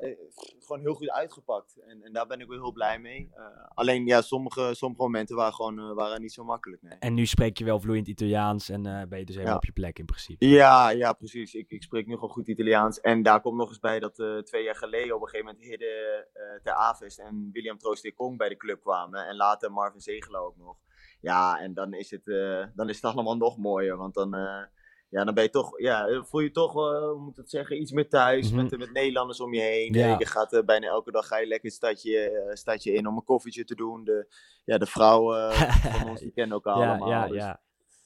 gewoon 0.60 0.79
heel 0.82 0.94
goed 0.94 1.10
uitgepakt. 1.10 1.79
En, 1.88 2.03
en 2.03 2.13
daar 2.13 2.27
ben 2.27 2.39
ik 2.39 2.48
wel 2.48 2.58
heel 2.58 2.72
blij 2.72 3.00
mee. 3.00 3.32
Alleen 3.74 4.06
ja, 4.06 4.22
sommige, 4.22 4.74
sommige 4.74 5.01
momenten 5.01 5.36
waren 5.36 5.53
gewoon 5.53 5.94
waren 5.94 6.22
niet 6.22 6.34
zo 6.34 6.44
makkelijk. 6.44 6.82
Nee. 6.82 6.98
En 7.00 7.13
nu 7.13 7.25
spreek 7.25 7.58
je 7.58 7.65
wel 7.65 7.79
vloeiend 7.79 8.08
Italiaans 8.08 8.70
en 8.70 8.82
ben 8.82 9.20
je 9.20 9.25
dus 9.25 9.36
helemaal 9.36 9.53
ja. 9.53 9.56
op 9.56 9.65
je 9.65 9.72
plek 9.72 10.00
in 10.00 10.06
principe. 10.06 10.48
Ja, 10.48 10.89
ja 10.89 11.13
precies. 11.13 11.53
Ik, 11.53 11.72
ik 11.72 11.84
spreek 11.84 12.08
nu 12.08 12.13
gewoon 12.13 12.29
goed 12.29 12.48
Italiaans. 12.48 13.01
En 13.01 13.24
daar 13.24 13.41
komt 13.41 13.58
nog 13.58 13.70
eens 13.70 13.79
bij 13.79 14.00
dat 14.00 14.15
twee 14.46 14.63
jaar 14.63 14.75
geleden 14.75 15.15
op 15.15 15.22
een 15.22 15.27
gegeven 15.27 15.46
moment 15.46 15.65
Hidde 15.65 16.27
ter 16.63 16.74
Avest 16.74 17.20
en 17.20 17.50
William 17.53 17.77
Troost 17.77 18.13
Kong 18.13 18.38
bij 18.38 18.50
de 18.50 18.58
club 18.58 18.82
kwamen. 18.82 19.27
En 19.27 19.36
later 19.36 19.72
Marvin 19.72 20.01
Zegela 20.01 20.38
ook 20.38 20.58
nog. 20.58 20.77
Ja, 21.22 21.60
en 21.60 21.74
dan 21.74 21.94
is 21.94 22.12
het, 22.12 22.27
uh, 22.27 22.65
dan 22.74 22.89
is 22.89 22.96
het 22.96 23.06
allemaal 23.13 23.38
nog 23.38 23.58
mooier. 23.58 23.98
Want 23.98 24.13
dan, 24.13 24.36
uh, 24.36 24.63
ja, 25.10 25.24
dan 25.24 25.34
ben 25.34 25.44
je 25.44 25.50
toch, 25.50 25.80
ja, 25.82 26.24
voel 26.24 26.42
je 26.42 26.51
toch, 26.51 26.74
hoe 26.74 27.16
moet 27.20 27.32
ik 27.32 27.38
het 27.38 27.50
zeggen, 27.50 27.82
iets 27.82 27.92
meer 27.92 28.10
thuis. 28.10 28.51
Mhm. 28.51 28.56
met, 28.63 28.78
met 28.78 28.92
Nederlanders 28.92 29.39
om 29.39 29.54
je 29.54 29.62
heen. 29.62 29.94
Ja. 29.94 30.16
Je 30.20 30.25
gaat 30.25 30.62
bijna 30.66 30.88
elke 30.88 31.12
dag 31.12 31.28
ga 31.28 31.38
je 31.38 31.48
lekker 31.48 31.68
het 31.68 31.78
stadje, 31.78 32.50
stadje 32.54 32.94
in 32.94 33.08
om 33.08 33.16
een 33.16 33.24
koffietje 33.24 33.63
te 33.66 33.75
doen. 33.75 34.04
De, 34.04 34.28
ja, 34.66 34.78
de 34.78 34.86
vrouwen 34.86 35.54
van 36.00 36.10
ons, 36.10 36.20
die 36.20 36.32
kennen 36.32 36.54
elkaar 36.54 36.78
ja, 36.80 36.89
allemaal. 36.89 37.10
ja, 37.10 37.28
dus- 37.28 37.38
ja. 37.38 37.62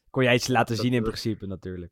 Kon 0.09 0.23
jij 0.23 0.33
iets 0.33 0.47
laten 0.47 0.75
Dat- 0.75 0.85
zien 0.85 0.93
in 0.93 1.03
principe 1.03 1.45
natuurlijk. 1.47 1.91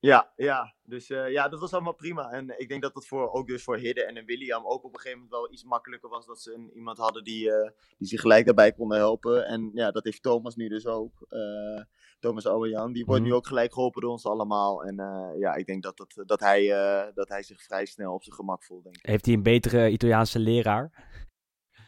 Ja, 0.00 0.32
ja. 0.36 0.74
Dus 0.82 1.10
eh, 1.10 1.30
ja, 1.30 1.48
dat 1.48 1.60
was 1.60 1.72
allemaal 1.72 1.94
prima. 1.94 2.30
En 2.30 2.58
ik 2.58 2.68
denk 2.68 2.82
dat 2.82 2.94
dat 2.94 3.06
voor, 3.06 3.30
ook 3.32 3.46
dus 3.46 3.62
voor 3.62 3.76
Hidde 3.76 4.04
en 4.04 4.16
een 4.16 4.24
William 4.24 4.66
ook 4.66 4.84
op 4.84 4.94
een 4.94 5.00
gegeven 5.00 5.18
moment 5.18 5.36
wel 5.40 5.52
iets 5.52 5.64
makkelijker 5.64 6.08
was. 6.08 6.26
Dat 6.26 6.40
ze 6.40 6.52
een, 6.54 6.70
iemand 6.74 6.98
hadden 6.98 7.24
die, 7.24 7.52
eh, 7.52 7.70
die 7.98 8.08
zich 8.08 8.20
gelijk 8.20 8.44
daarbij 8.44 8.72
konden 8.72 8.98
helpen. 8.98 9.46
En 9.46 9.70
ja, 9.74 9.90
dat 9.90 10.04
heeft 10.04 10.22
Thomas 10.22 10.56
nu 10.56 10.68
dus 10.68 10.86
ook. 10.86 11.12
Eh, 11.28 11.82
Thomas 12.20 12.46
Ouwejan. 12.46 12.92
Die 12.92 13.04
wordt 13.04 13.20
Mhm. 13.20 13.30
nu 13.30 13.36
ook 13.36 13.46
gelijk 13.46 13.72
geholpen 13.72 14.00
door 14.02 14.10
ons 14.10 14.26
allemaal. 14.26 14.84
En 14.84 14.94
ja, 15.38 15.54
ik 15.54 15.66
denk 15.66 15.82
dat, 15.82 15.96
dat, 15.96 16.22
dat, 16.26 16.40
hij, 16.40 16.66
dat 17.14 17.28
hij 17.28 17.42
zich 17.42 17.62
vrij 17.62 17.86
snel 17.86 18.14
op 18.14 18.22
zijn 18.22 18.36
gemak 18.36 18.64
voelt, 18.64 18.82
denk 18.84 18.96
ik. 18.96 19.06
Heeft 19.06 19.26
hij 19.26 19.34
een 19.34 19.42
betere 19.42 19.90
Italiaanse 19.90 20.38
leraar? 20.38 20.90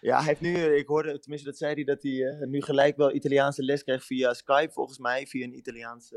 Ja, 0.01 0.17
hij 0.17 0.27
heeft 0.27 0.41
nu, 0.41 0.55
eh, 0.55 0.77
ik 0.77 0.87
hoorde, 0.87 1.19
tenminste 1.19 1.49
dat 1.49 1.59
zei 1.59 1.75
hij, 1.75 1.85
dat 1.85 2.03
hij 2.03 2.27
eh, 2.27 2.47
nu 2.49 2.63
gelijk 2.63 2.97
wel 2.97 3.15
Italiaanse 3.15 3.63
les 3.65 3.83
krijgt 3.85 4.05
via 4.07 4.35
Skype 4.35 4.73
volgens 4.73 4.99
mij. 4.99 5.27
Via 5.27 5.45
een 5.45 5.57
Italiaanse, 5.57 6.17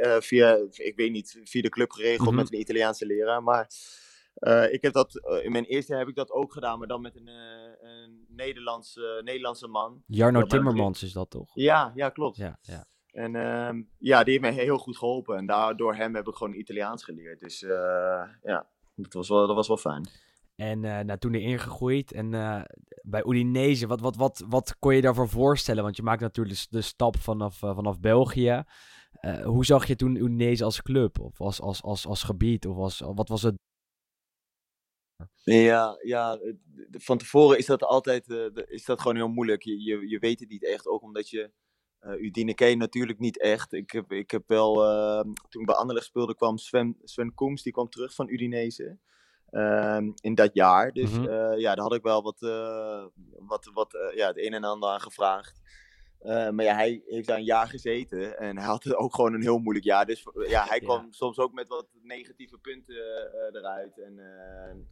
eh, 0.00 0.20
via, 0.20 0.58
ik 0.70 0.92
weet 0.96 1.10
niet, 1.12 1.40
via 1.44 1.62
de 1.62 1.68
club 1.68 1.90
geregeld 1.90 2.28
Mhm. 2.28 2.36
met 2.36 2.52
een 2.52 2.60
Italiaanse 2.60 3.06
leraar. 3.06 3.42
Maar 3.42 3.70
ik 4.70 4.82
heb 4.82 4.92
dat, 4.92 5.14
in 5.42 5.52
mijn 5.52 5.64
eerste 5.64 5.96
heb 5.96 6.08
ik 6.08 6.14
dat 6.14 6.30
ook 6.30 6.52
gedaan, 6.52 6.78
maar 6.78 6.88
dan 6.88 7.00
met 7.00 7.16
een, 7.16 7.28
een 7.80 8.24
Nederlandse, 8.28 9.20
Nederlandse 9.24 9.66
man. 9.68 10.02
Jarno 10.06 10.42
Timmermans 10.42 11.02
is 11.02 11.12
dat 11.12 11.30
toch? 11.30 11.50
Ja, 11.54 11.92
ja, 11.94 12.08
klopt. 12.08 12.36
Ja, 12.36 12.58
ja. 12.62 12.84
En 13.10 13.34
ehm, 13.36 13.82
ja, 13.98 14.24
die 14.24 14.38
heeft 14.38 14.54
mij 14.54 14.64
heel 14.64 14.78
goed 14.78 14.96
geholpen. 14.96 15.36
En 15.36 15.46
daardoor 15.46 15.94
hem 15.94 16.14
heb 16.14 16.28
ik 16.28 16.34
gewoon 16.34 16.54
Italiaans 16.54 17.04
geleerd. 17.04 17.40
Dus 17.40 17.60
ja, 18.42 18.68
dat 18.94 19.12
was 19.12 19.28
wel, 19.28 19.46
dat 19.46 19.56
was 19.56 19.68
wel 19.68 19.76
fijn. 19.76 20.08
En 20.60 20.80
nou, 20.80 21.18
toen 21.18 21.34
erin 21.34 21.58
gegroeid. 21.58 22.12
En 22.12 22.34
eh, 22.34 22.62
bij 23.02 23.24
Udinese, 23.26 23.86
wat, 23.86 24.00
wat, 24.00 24.16
wat, 24.16 24.44
wat 24.48 24.78
kon 24.78 24.94
je 24.94 25.00
daarvoor 25.00 25.28
voorstellen? 25.28 25.82
Want 25.82 25.96
je 25.96 26.02
maakt 26.02 26.20
natuurlijk 26.20 26.58
de, 26.58 26.66
de 26.70 26.80
stap 26.80 27.16
vanaf, 27.18 27.62
eh, 27.62 27.74
vanaf 27.74 28.00
België. 28.00 28.64
Hoe 29.44 29.64
zag 29.64 29.86
je 29.86 29.96
toen 29.96 30.16
Udinese 30.16 30.64
als 30.64 30.82
club? 30.82 31.18
Of 31.18 31.40
als, 31.40 31.60
als, 31.60 31.82
als, 31.82 32.06
als 32.06 32.22
gebied? 32.22 32.66
Of 32.66 32.76
als, 32.76 33.00
wat 33.00 33.28
was 33.28 33.42
het? 33.42 33.54
Ja, 35.42 35.98
ja, 36.02 36.38
van 36.90 37.18
tevoren 37.18 37.58
is 37.58 37.66
dat 37.66 37.82
altijd 37.82 38.28
is 38.68 38.84
dat 38.84 39.00
gewoon 39.00 39.16
heel 39.16 39.28
moeilijk. 39.28 39.62
Je, 39.62 39.82
je, 39.82 40.08
je 40.08 40.18
weet 40.18 40.40
het 40.40 40.48
niet 40.48 40.64
echt, 40.64 40.86
ook 40.86 41.02
omdat 41.02 41.28
je 41.28 41.50
Udine 42.00 42.54
ken 42.54 42.78
natuurlijk 42.78 43.18
niet 43.18 43.40
echt. 43.40 43.72
Ik 43.72 43.90
heb, 43.90 44.12
ik 44.12 44.30
heb 44.30 44.42
wel, 44.46 44.74
toen 45.48 45.64
bij 45.64 45.74
Anderlecht 45.74 46.06
speelde, 46.06 46.34
kwam 46.34 46.58
Sven, 46.58 46.96
Sven 47.02 47.34
Koems, 47.34 47.62
die 47.62 47.72
kwam 47.72 47.88
terug 47.88 48.14
van 48.14 48.28
Udinese. 48.28 48.98
Ehm, 49.50 50.10
in 50.20 50.34
dat 50.34 50.50
jaar. 50.54 50.92
Dus 50.92 51.10
Mhm. 51.10 51.26
eh, 51.28 51.58
ja, 51.58 51.74
daar 51.74 51.84
had 51.84 51.94
ik 51.94 52.02
wel 52.02 52.22
wat, 52.22 52.42
eh, 52.42 53.04
wat, 53.38 53.70
wat 53.74 53.94
eh, 53.94 54.16
ja, 54.16 54.26
het 54.26 54.38
een 54.38 54.54
en 54.54 54.64
ander 54.64 54.88
aan 54.90 55.00
gevraagd. 55.00 55.58
Maar 56.22 56.62
ja, 56.62 56.74
hij 56.74 57.02
heeft 57.06 57.26
daar 57.28 57.38
een 57.38 57.44
jaar 57.44 57.68
gezeten 57.68 58.38
en 58.38 58.56
hij 58.56 58.66
had 58.66 58.94
ook 58.94 59.14
gewoon 59.14 59.34
een 59.34 59.42
heel 59.42 59.58
moeilijk 59.58 59.84
jaar. 59.86 60.06
Dus 60.06 60.26
ja, 60.48 60.64
hij 60.64 60.78
Ja. 60.80 60.84
kwam 60.84 61.12
soms 61.12 61.38
ook 61.38 61.52
met 61.52 61.68
wat 61.68 61.86
negatieve 62.02 62.58
punten 62.58 62.94
eruit. 63.52 63.98
En 64.00 64.20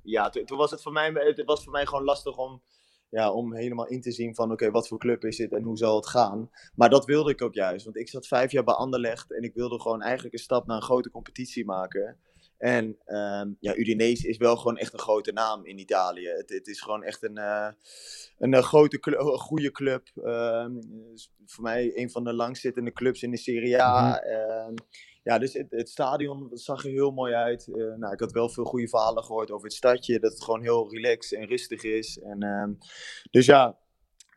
ja, 0.03 0.29
toen, 0.29 0.45
toen 0.45 0.59
was 0.59 0.71
het 0.71 0.83
voor 0.83 0.93
mij, 0.93 1.11
het 1.13 1.43
was 1.45 1.63
voor 1.65 1.73
mij 1.73 1.87
gewoon 1.87 2.05
lastig 2.05 2.37
om, 2.37 2.63
ja, 3.09 3.33
om 3.33 3.55
helemaal 3.55 3.87
in 3.87 4.01
te 4.01 4.13
zien 4.13 4.35
van 4.35 4.53
oké, 4.53 4.71
wat 4.71 4.89
voor 4.89 4.99
club 4.99 5.25
is 5.25 5.37
dit 5.37 5.53
en 5.53 5.63
hoe 5.63 5.77
zal 5.77 5.97
het 5.97 6.07
gaan. 6.07 6.51
Maar 6.75 6.91
dat 6.91 7.05
wilde 7.05 7.31
ik 7.31 7.43
ook 7.43 7.55
juist, 7.55 7.85
want 7.85 7.97
ik 7.97 8.09
zat 8.09 8.27
vijf 8.27 8.51
jaar 8.53 8.65
bij 8.65 8.75
Anderlecht 8.75 9.33
en 9.35 9.43
ik 9.43 9.55
wilde 9.55 9.81
gewoon 9.81 10.03
eigenlijk 10.03 10.35
een 10.35 10.41
stap 10.41 10.67
naar 10.67 10.77
een 10.77 10.83
grote 10.83 11.11
competitie 11.11 11.65
maken. 11.65 12.19
En 12.59 12.99
ehm, 13.05 13.53
ja, 13.61 13.77
Udinese 13.77 14.29
is 14.29 14.37
wel 14.37 14.57
gewoon 14.57 14.79
echt 14.79 14.93
een 14.93 14.99
grote 14.99 15.33
naam 15.33 15.65
in 15.65 15.79
Italië. 15.79 16.29
Het, 16.29 16.51
het 16.51 16.67
is 16.67 16.81
gewoon 16.81 17.03
echt 17.03 17.23
een, 17.23 17.37
eh, 17.37 17.69
een, 18.39 18.55
eh, 18.55 18.63
grote 18.63 18.99
een 19.01 19.39
goede 19.39 19.71
club. 19.71 20.03
Is 21.15 21.33
voor 21.47 21.65
mij 21.65 21.93
een 21.95 22.11
van 22.11 22.25
de 22.25 22.33
langzittende 22.33 22.93
clubs 22.93 23.23
in 23.23 23.31
de 23.31 23.37
Serie 23.37 23.83
A. 23.83 24.21
Ehm, 24.21 24.75
ja, 25.23 25.39
dus 25.39 25.53
het, 25.53 25.71
het 25.71 25.89
stadion 25.89 26.49
zag 26.53 26.85
er 26.85 26.91
heel 26.91 27.11
mooi 27.11 27.35
uit. 27.35 27.69
Eh, 27.69 27.95
nou, 27.97 28.13
ik 28.13 28.21
had 28.21 28.33
wel 28.33 28.49
veel 28.49 28.65
goede 28.65 28.89
verhalen 28.89 29.25
gehoord 29.25 29.51
over 29.51 29.65
het 29.65 29.77
stadje. 29.77 30.21
Dat 30.21 30.33
het 30.33 30.45
gewoon 30.45 30.63
heel 30.63 30.91
relaxed 30.91 31.39
en 31.39 31.47
rustig 31.47 31.83
is. 31.83 32.19
En, 32.19 32.79
dus 33.31 33.47
ja, 33.47 33.79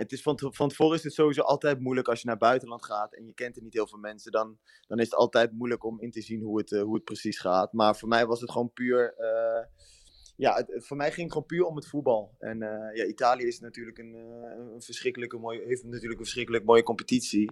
het 0.02 0.12
is 0.12 0.22
van, 0.22 0.40
van 0.40 0.70
tevoren 0.70 0.98
is 0.98 1.04
het 1.04 1.14
sowieso 1.14 1.42
altijd 1.42 1.80
moeilijk 1.80 2.08
als 2.08 2.22
je 2.22 2.28
naar 2.28 2.38
buitenland 2.38 2.86
gaat 2.86 3.14
en 3.14 3.26
je 3.26 3.34
kent 3.34 3.56
er 3.56 3.64
niet 3.64 3.74
heel 3.74 3.88
veel 3.88 4.00
mensen. 4.00 4.32
Dan, 4.32 4.58
dan 4.88 5.00
is 5.00 5.06
het 5.06 5.16
altijd 5.16 5.52
moeilijk 5.52 5.84
om 5.84 6.00
in 6.00 6.12
te 6.12 6.22
zien 6.22 6.42
hoe 6.42 6.58
het, 6.58 6.72
eh, 6.72 6.82
hoe 6.82 6.96
het 6.96 7.04
precies 7.04 7.40
gaat. 7.40 7.74
Maar 7.74 7.98
voor 7.98 8.08
mij 8.08 8.26
was 8.26 8.42
het 8.42 8.52
gewoon 8.52 8.74
puur. 8.74 9.14
eh, 9.18 9.66
ja, 10.36 10.66
voor 10.68 10.98
mij 10.98 11.12
ging 11.12 11.22
het 11.22 11.32
gewoon 11.32 11.48
puur 11.48 11.66
om 11.66 11.76
het 11.76 11.88
voetbal. 11.88 12.36
En 12.40 12.62
eh, 12.62 12.96
ja, 12.96 13.06
Italië 13.06 13.44
is 13.44 13.60
natuurlijk 13.60 13.98
een, 13.98 14.14
een 14.74 14.82
verschrikkelijke 14.82 15.38
mooie, 15.38 15.62
heeft 15.66 15.84
natuurlijk 15.84 16.12
een 16.12 16.26
verschrikkelijk 16.26 16.64
mooie 16.66 16.84
competitie. 16.84 17.52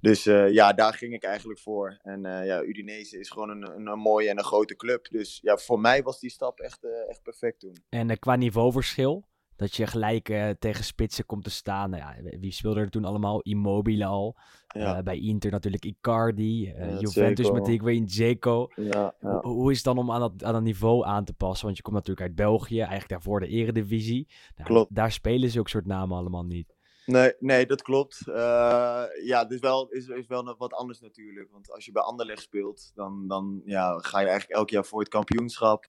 Dus 0.00 0.24
ja, 0.24 0.72
daar 0.72 0.94
ging 0.94 1.14
ik 1.14 1.22
eigenlijk 1.22 1.60
voor. 1.60 1.98
En 2.02 2.22
ja, 2.22 2.62
Udinese 2.62 3.18
is 3.18 3.30
gewoon 3.30 3.50
een, 3.50 3.86
een, 3.86 3.98
mooie 3.98 4.28
en 4.28 4.38
een 4.38 4.44
grote 4.44 4.76
club. 4.76 5.08
Dus 5.10 5.38
ja, 5.42 5.56
voor 5.56 5.80
mij 5.80 6.02
was 6.02 6.20
die 6.20 6.30
stap 6.30 6.60
echt, 6.60 6.86
echt 7.08 7.22
perfect 7.22 7.60
toen. 7.60 7.76
En 7.88 8.18
qua 8.18 8.36
niveauverschil, 8.36 9.24
dat 9.56 9.76
je 9.76 9.86
gelijk 9.86 10.28
eh, 10.28 10.50
tegen 10.58 10.84
spitsen 10.84 11.26
komt 11.26 11.44
te 11.44 11.50
staan. 11.50 11.90
Nou 11.90 12.02
ja, 12.02 12.38
wie 12.38 12.52
speelde 12.52 12.80
er 12.80 12.90
toen 12.90 13.04
allemaal? 13.04 13.40
Immobile 13.40 14.04
al. 14.04 14.36
Ja, 14.68 14.96
Eh, 14.96 15.02
bij 15.02 15.18
Inter 15.18 15.50
natuurlijk 15.50 15.84
Icardi. 15.84 16.66
Ja, 16.66 16.98
Juventus 16.98 17.50
met 17.50 17.66
Higuain 17.66 18.06
Dzeko. 18.06 18.68
ja. 18.76 19.14
Hoe, 19.40 19.70
is 19.70 19.76
het 19.76 19.84
dan 19.86 19.98
om 19.98 20.10
aan 20.10 20.20
dat, 20.20 20.44
aan 20.44 20.52
dat 20.52 20.62
niveau 20.62 21.04
aan 21.06 21.24
te 21.24 21.32
passen? 21.32 21.64
Want 21.64 21.76
je 21.76 21.82
komt 21.82 21.96
natuurlijk 21.96 22.26
uit 22.26 22.36
België, 22.36 22.78
eigenlijk 22.78 23.08
daarvoor 23.08 23.40
de 23.40 23.46
eredivisie. 23.48 24.28
Nou, 24.56 24.68
Klopt. 24.68 24.94
Daar 24.94 25.12
spelen 25.12 25.50
zulke 25.50 25.70
soort 25.70 25.86
namen 25.86 26.16
allemaal 26.16 26.44
niet. 26.44 26.74
Nee, 27.06 27.32
nee, 27.38 27.66
dat 27.66 27.82
klopt. 27.82 28.28
Eh, 28.28 29.04
ja, 29.24 29.42
het 29.42 29.50
is 29.50 29.60
wel, 29.60 29.88
is, 29.88 30.06
is 30.08 30.26
wel 30.26 30.56
wat 30.58 30.72
anders 30.72 31.00
natuurlijk. 31.00 31.50
Want 31.50 31.70
als 31.70 31.84
je 31.84 31.92
bij 31.92 32.02
Anderlecht 32.02 32.42
speelt, 32.42 32.92
dan, 32.94 33.28
dan 33.28 33.62
ja, 33.64 33.98
ga 33.98 34.20
je 34.20 34.26
eigenlijk 34.26 34.58
elk 34.58 34.70
jaar 34.70 34.84
voor 34.84 35.00
het 35.00 35.08
kampioenschap. 35.08 35.86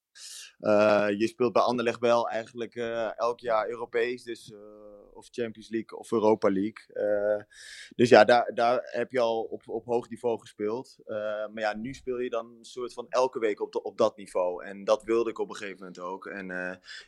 Eh, 0.60 1.08
je 1.18 1.28
speelt 1.28 1.54
bij 1.54 1.62
Anderlecht 1.62 2.00
wel 2.00 2.30
eigenlijk 2.30 2.76
eh, 2.76 3.20
elk 3.20 3.40
jaar 3.40 3.70
Europees, 3.70 4.24
dus, 4.24 4.54
of 5.14 5.28
Champions 5.32 5.70
League 5.70 5.98
of 5.98 6.12
Europa 6.12 6.52
League. 6.52 7.46
Dus 7.96 8.10
ja, 8.10 8.24
daar, 8.24 8.52
daar 8.54 8.80
heb 8.84 9.12
je 9.12 9.20
al 9.20 9.42
op, 9.42 9.62
op 9.66 9.86
hoog 9.86 10.10
niveau 10.10 10.40
gespeeld. 10.40 10.98
Maar 11.54 11.60
ja, 11.60 11.76
nu 11.76 11.94
speel 11.94 12.20
je 12.20 12.30
dan 12.30 12.56
een 12.58 12.66
soort 12.66 12.94
van 12.94 13.06
elke 13.10 13.40
week 13.40 13.62
op, 13.62 13.72
de, 13.72 13.82
op 13.82 13.98
dat 13.98 14.18
niveau. 14.18 14.66
En 14.66 14.84
dat 14.84 15.04
wilde 15.04 15.30
ik 15.30 15.40
op 15.40 15.50
een 15.50 15.56
gegeven 15.56 15.80
moment 15.80 16.00
ook. 16.00 16.26
En 16.26 16.48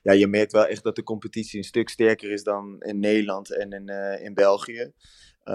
ja, 0.02 0.12
je 0.12 0.28
merkt 0.28 0.52
wel 0.52 0.66
echt 0.66 0.84
dat 0.84 0.96
de 0.96 1.04
competitie 1.04 1.58
een 1.58 1.66
stuk 1.66 1.90
sterker 1.90 2.32
is 2.32 2.44
dan 2.44 2.82
in 2.82 3.00
Nederland 3.00 3.56
en 3.56 3.72
in, 3.72 3.90
in 4.22 4.34
België. 4.34 4.92
Eh, 5.44 5.54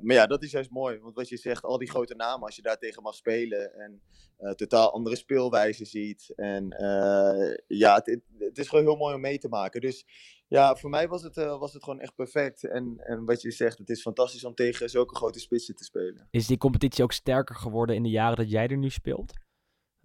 maar 0.00 0.14
ja, 0.14 0.26
dat 0.26 0.42
is 0.42 0.50
juist 0.50 0.70
mooi. 0.70 0.98
Want 0.98 1.14
wat 1.14 1.28
je 1.28 1.36
zegt, 1.36 1.62
al 1.62 1.78
die 1.78 1.90
grote 1.90 2.14
namen, 2.14 2.46
als 2.46 2.56
je 2.56 2.62
daar 2.62 2.78
tegen 2.78 3.02
mag 3.02 3.14
spelen 3.14 3.74
en 3.74 4.02
eh, 4.38 4.50
totaal 4.50 4.92
andere 4.92 5.16
speelwijzen 5.16 5.86
ziet. 5.86 6.32
En 6.36 6.70
eh, 6.70 7.56
ja, 7.66 7.94
het, 7.94 8.20
het, 8.38 8.58
is 8.58 8.68
gewoon 8.68 8.84
heel 8.84 8.96
mooi 8.96 9.14
om 9.14 9.20
mee 9.20 9.38
te 9.38 9.48
maken. 9.48 9.80
Dus 9.80 10.04
ja, 10.48 10.76
voor 10.76 10.90
mij 10.90 11.08
was 11.08 11.22
het, 11.22 11.36
eh, 11.36 11.58
was 11.58 11.72
het 11.72 11.84
gewoon 11.84 12.00
echt 12.00 12.14
perfect. 12.14 12.64
En, 12.64 12.94
en 12.98 13.24
wat 13.24 13.42
je 13.42 13.50
zegt, 13.50 13.78
het 13.78 13.90
is 13.90 14.00
fantastisch 14.00 14.44
om 14.44 14.54
tegen 14.54 14.90
zulke 14.90 15.16
grote 15.16 15.38
spitsen 15.38 15.76
te 15.76 15.84
spelen. 15.84 16.28
Is 16.30 16.46
die 16.46 16.58
competitie 16.58 17.04
ook 17.04 17.12
sterker 17.12 17.54
geworden 17.54 17.96
in 17.96 18.02
de 18.02 18.08
jaren 18.08 18.36
dat 18.36 18.50
jij 18.50 18.66
er 18.66 18.76
nu 18.76 18.90
speelt? 18.90 19.32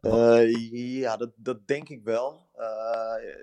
Eh, 0.03 0.71
ja, 0.99 1.17
dat, 1.17 1.31
dat 1.35 1.67
denk 1.67 1.89
ik 1.89 2.03
wel. 2.03 2.49
Eh, 2.53 3.33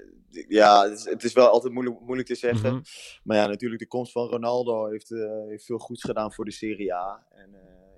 ja, 0.48 0.82
het 0.88 0.98
is, 0.98 1.04
het 1.04 1.24
is 1.24 1.32
wel 1.32 1.48
altijd 1.48 1.72
moeilijk, 1.72 2.00
moeilijk 2.00 2.28
te 2.28 2.34
zeggen. 2.34 2.72
Mhm. 2.74 2.82
Maar 3.24 3.36
ja, 3.36 3.46
natuurlijk 3.46 3.80
de 3.80 3.88
komst 3.88 4.12
van 4.12 4.28
Ronaldo 4.28 4.86
heeft, 4.90 5.10
eh, 5.12 5.46
heeft 5.48 5.64
veel 5.64 5.78
goeds 5.78 6.02
gedaan 6.04 6.32
voor 6.32 6.44
de 6.44 6.52
Serie 6.52 6.94
A. 6.94 7.26
En 7.30 7.50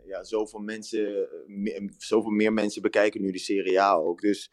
ja, 0.06 0.24
zoveel 0.24 0.60
mensen, 0.60 1.28
me- 1.46 1.92
zoveel 1.96 2.30
meer 2.30 2.52
mensen 2.52 2.82
bekijken 2.82 3.20
nu 3.20 3.30
de 3.30 3.38
Serie 3.38 3.80
A 3.80 3.92
ook. 3.92 4.20
Dus 4.20 4.50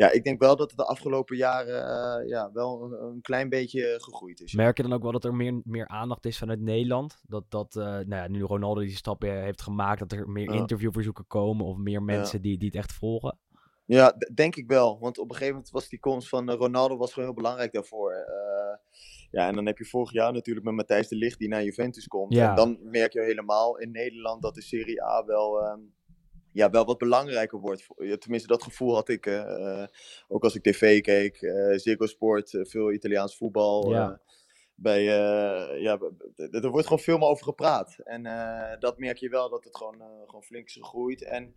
ja, 0.00 0.10
ik 0.10 0.24
denk 0.24 0.40
wel 0.40 0.56
dat 0.56 0.68
het 0.68 0.78
de 0.78 0.84
afgelopen 0.84 1.36
jaren 1.36 1.86
eh, 1.86 2.28
ja, 2.28 2.50
wel 2.52 2.82
een, 2.82 3.02
een 3.02 3.20
klein 3.20 3.48
beetje 3.48 3.96
gegroeid 4.00 4.40
is. 4.40 4.54
Merk 4.54 4.76
je 4.76 4.82
dan 4.82 4.92
ook 4.92 5.02
wel 5.02 5.12
dat 5.12 5.24
er 5.24 5.34
meer, 5.34 5.60
meer 5.64 5.88
aandacht 5.88 6.26
is 6.26 6.38
vanuit 6.38 6.60
Nederland? 6.60 7.20
Dat, 7.26 7.44
dat 7.48 7.76
eh, 7.76 7.84
nou 7.84 8.08
ja, 8.08 8.28
nu 8.28 8.42
Ronaldo 8.42 8.80
die 8.80 8.96
stap 8.96 9.24
eh, 9.24 9.30
heeft 9.30 9.62
gemaakt, 9.62 9.98
dat 9.98 10.12
er 10.12 10.28
meer 10.28 10.54
interviewverzoeken 10.54 11.26
komen 11.26 11.66
of 11.66 11.76
meer 11.76 12.02
mensen 12.02 12.42
die, 12.42 12.58
die 12.58 12.68
het 12.68 12.76
echt 12.76 12.92
volgen? 12.92 13.38
Ja, 13.96 14.14
denk 14.34 14.56
ik 14.56 14.66
wel. 14.66 14.98
Want 15.00 15.18
op 15.18 15.24
een 15.24 15.34
gegeven 15.34 15.54
moment 15.54 15.72
was 15.72 15.88
die 15.88 15.98
komst 15.98 16.28
van 16.28 16.50
eh, 16.50 16.56
Ronaldo 16.56 16.96
was 16.96 17.12
gewoon 17.12 17.28
heel 17.28 17.38
belangrijk 17.38 17.72
daarvoor. 17.72 18.12
Eh, 18.12 18.76
ja, 19.30 19.48
en 19.48 19.54
dan 19.54 19.66
heb 19.66 19.78
je 19.78 19.84
vorig 19.84 20.12
jaar 20.12 20.32
natuurlijk 20.32 20.66
met 20.66 20.74
Matthijs 20.74 21.08
de 21.08 21.16
Ligt 21.16 21.38
die 21.38 21.48
naar 21.48 21.64
Juventus 21.64 22.06
komt. 22.06 22.34
Ja. 22.34 22.50
En 22.50 22.56
dan 22.56 22.78
merk 22.82 23.12
je 23.12 23.20
helemaal 23.20 23.78
in 23.78 23.90
Nederland 23.90 24.42
dat 24.42 24.54
de 24.54 24.62
Serie 24.62 25.04
A 25.04 25.24
wel, 25.24 25.60
ehm, 25.62 25.80
ja, 26.52 26.70
wel 26.70 26.84
wat 26.84 26.98
belangrijker 26.98 27.58
wordt. 27.58 27.86
Tenminste, 28.18 28.48
dat 28.48 28.62
gevoel 28.62 28.94
had 28.94 29.08
ik. 29.08 29.26
eh, 29.26 29.84
ook 30.28 30.44
als 30.44 30.54
ik 30.54 30.62
tv 30.62 31.00
keek, 31.00 31.36
Ziggo 31.80 32.06
Sport, 32.06 32.54
eh, 32.54 32.64
veel 32.64 32.92
Italiaans 32.92 33.36
voetbal. 33.36 33.90
Ja. 33.90 34.20
bij, 34.74 35.02
ja, 35.80 35.98
er 36.36 36.70
wordt 36.70 36.86
gewoon 36.86 37.02
veel 37.02 37.18
meer 37.18 37.28
over 37.28 37.44
gepraat. 37.44 37.96
En 38.04 38.22
dat 38.78 38.98
merk 38.98 39.18
je 39.18 39.28
wel, 39.28 39.50
dat 39.50 39.64
het 39.64 39.76
gewoon, 39.76 40.02
gewoon 40.26 40.42
flink 40.42 40.66
is 40.66 40.72
gegroeid. 40.74 41.24
En 41.24 41.54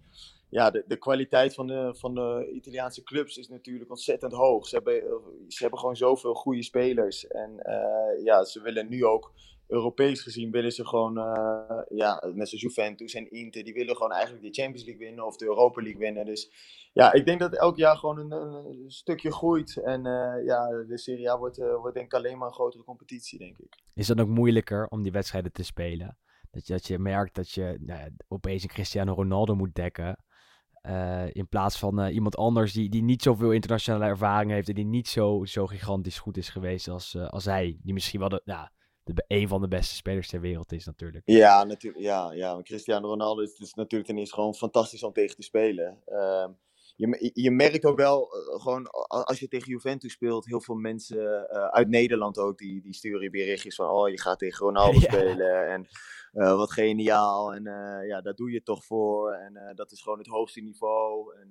ja, 0.50 0.72
de, 0.72 0.84
de 0.88 0.98
kwaliteit 0.98 1.54
van 1.54 1.68
de, 1.68 1.96
van 1.98 2.16
de 2.16 2.52
Italiaanse 2.54 3.04
clubs 3.04 3.38
is 3.38 3.48
natuurlijk 3.48 3.90
ontzettend 3.90 4.34
hoog. 4.34 4.68
Ze 4.68 4.76
hebben, 4.76 4.94
ze 5.48 5.62
hebben 5.62 5.80
gewoon 5.80 5.96
zoveel 5.96 6.34
goede 6.34 6.64
spelers. 6.64 7.28
En 7.28 7.60
ja, 8.24 8.44
ze 8.44 8.62
willen 8.62 8.90
nu 8.90 9.06
ook, 9.06 9.34
Europees 9.68 10.22
gezien, 10.22 10.52
willen 10.52 10.72
ze 10.72 10.88
gewoon, 10.88 11.18
eh, 11.18 11.82
ja, 11.90 12.24
net 12.34 12.50
zoals 12.50 12.62
Juventus 12.62 13.14
en 13.14 13.32
Inter, 13.32 13.64
die 13.64 13.74
willen 13.74 13.96
gewoon 13.96 14.12
eigenlijk 14.12 14.44
de 14.44 14.62
Champions 14.62 14.86
League 14.86 15.08
winnen 15.08 15.26
of 15.26 15.38
de 15.38 15.46
Europa 15.46 15.82
League 15.82 16.00
winnen. 16.00 16.26
Dus 16.26 16.52
ja, 16.94 17.14
ik 17.14 17.26
denk 17.26 17.40
dat 17.40 17.58
elk 17.58 17.78
jaar 17.78 17.98
gewoon 17.98 18.18
een, 18.18 18.32
een 18.32 18.92
stukje 18.92 19.32
groeit. 19.32 19.78
En 19.78 20.06
eh, 20.06 20.46
ja, 20.46 20.68
de 20.88 20.98
Serie 20.98 21.32
A 21.32 21.38
wordt, 21.38 21.60
eh, 21.60 21.76
wordt 21.76 21.96
denk 21.96 22.06
ik 22.06 22.14
alleen 22.14 22.38
maar 22.38 22.48
een 22.48 22.54
grotere 22.54 22.84
competitie, 22.84 23.40
denk 23.40 23.58
ik. 23.58 23.82
Is 23.94 24.08
het 24.08 24.20
ook 24.20 24.28
moeilijker 24.28 24.88
om 24.88 25.02
die 25.02 25.12
wedstrijden 25.12 25.52
te 25.52 25.64
spelen? 25.64 26.18
Dat 26.52 26.68
je, 26.68 26.74
dat 26.74 26.88
je 26.88 27.00
merkt 27.00 27.36
dat 27.36 27.52
je 27.52 27.78
nou 27.80 28.12
opeens 28.28 28.64
een 28.64 28.70
Cristiano 28.70 29.14
Ronaldo 29.14 29.56
moet 29.56 29.76
dekken. 29.76 30.24
in 31.32 31.48
plaats 31.50 31.80
van 31.80 32.08
iemand 32.08 32.38
anders 32.38 32.74
die, 32.74 32.90
die 32.90 33.04
niet 33.04 33.22
zoveel 33.22 33.52
internationale 33.52 34.06
ervaring 34.06 34.52
heeft. 34.52 34.70
En 34.70 34.76
die 34.76 34.86
niet 34.86 35.08
zo, 35.08 35.46
zo 35.46 35.68
gigantisch 35.68 36.20
goed 36.20 36.38
is 36.38 36.50
geweest 36.50 36.88
als, 36.88 37.18
als 37.18 37.46
hij. 37.46 37.78
Die 37.82 37.94
misschien 37.94 38.20
wel 38.20 38.30
de, 38.30 38.42
ja, 38.46 38.72
de, 39.04 39.24
een 39.28 39.48
van 39.48 39.62
de 39.62 39.68
beste 39.68 39.96
spelers 39.96 40.28
ter 40.28 40.42
wereld 40.42 40.72
is 40.72 40.86
natuurlijk. 40.86 41.24
Ja, 41.26 41.64
natuurlijk. 41.64 42.04
Ja, 42.04 42.32
ja. 42.32 42.54
maar 42.54 42.64
Cristiano 42.64 43.08
Ronaldo 43.08 43.42
is, 43.42 43.60
is 43.60 43.74
natuurlijk 43.74 44.10
ten 44.10 44.18
eerste 44.20 44.36
gewoon 44.36 44.56
fantastisch 44.56 45.04
om 45.04 45.14
tegen 45.14 45.36
te 45.36 45.42
spelen. 45.42 46.02
Ehm, 46.06 46.52
je, 46.96 47.32
je 47.34 47.52
merkt 47.52 47.86
ook 47.86 47.98
wel, 47.98 48.34
eh, 48.34 48.62
gewoon 48.62 48.88
als 49.08 49.40
je 49.40 49.48
tegen 49.48 49.72
Juventus 49.72 50.12
speelt, 50.12 50.46
heel 50.46 50.62
veel 50.62 50.76
mensen 50.76 51.50
eh, 51.50 51.68
uit 51.68 51.88
Nederland 51.90 52.38
ook, 52.38 52.58
die, 52.58 52.82
die 52.82 52.94
sturen 52.94 53.22
je 53.22 53.30
berichtjes 53.30 53.76
van, 53.76 53.90
oh, 53.90 54.10
je 54.10 54.22
gaat 54.22 54.40
tegen 54.40 54.66
Ronaldo 54.66 55.00
Ja. 55.00 55.12
spelen 55.12 55.68
en 55.68 55.88
eh, 56.32 56.56
wat 56.56 56.72
geniaal. 56.72 57.54
En 57.54 57.64
ja, 58.08 58.22
daar 58.22 58.36
doe 58.36 58.50
je 58.50 58.56
het 58.56 58.66
toch 58.66 58.86
voor. 58.86 59.32
En 59.34 59.76
dat 59.76 59.92
is 59.92 60.02
gewoon 60.02 60.18
het 60.18 60.28
hoogste 60.28 60.62
niveau. 60.62 61.36
En, 61.36 61.48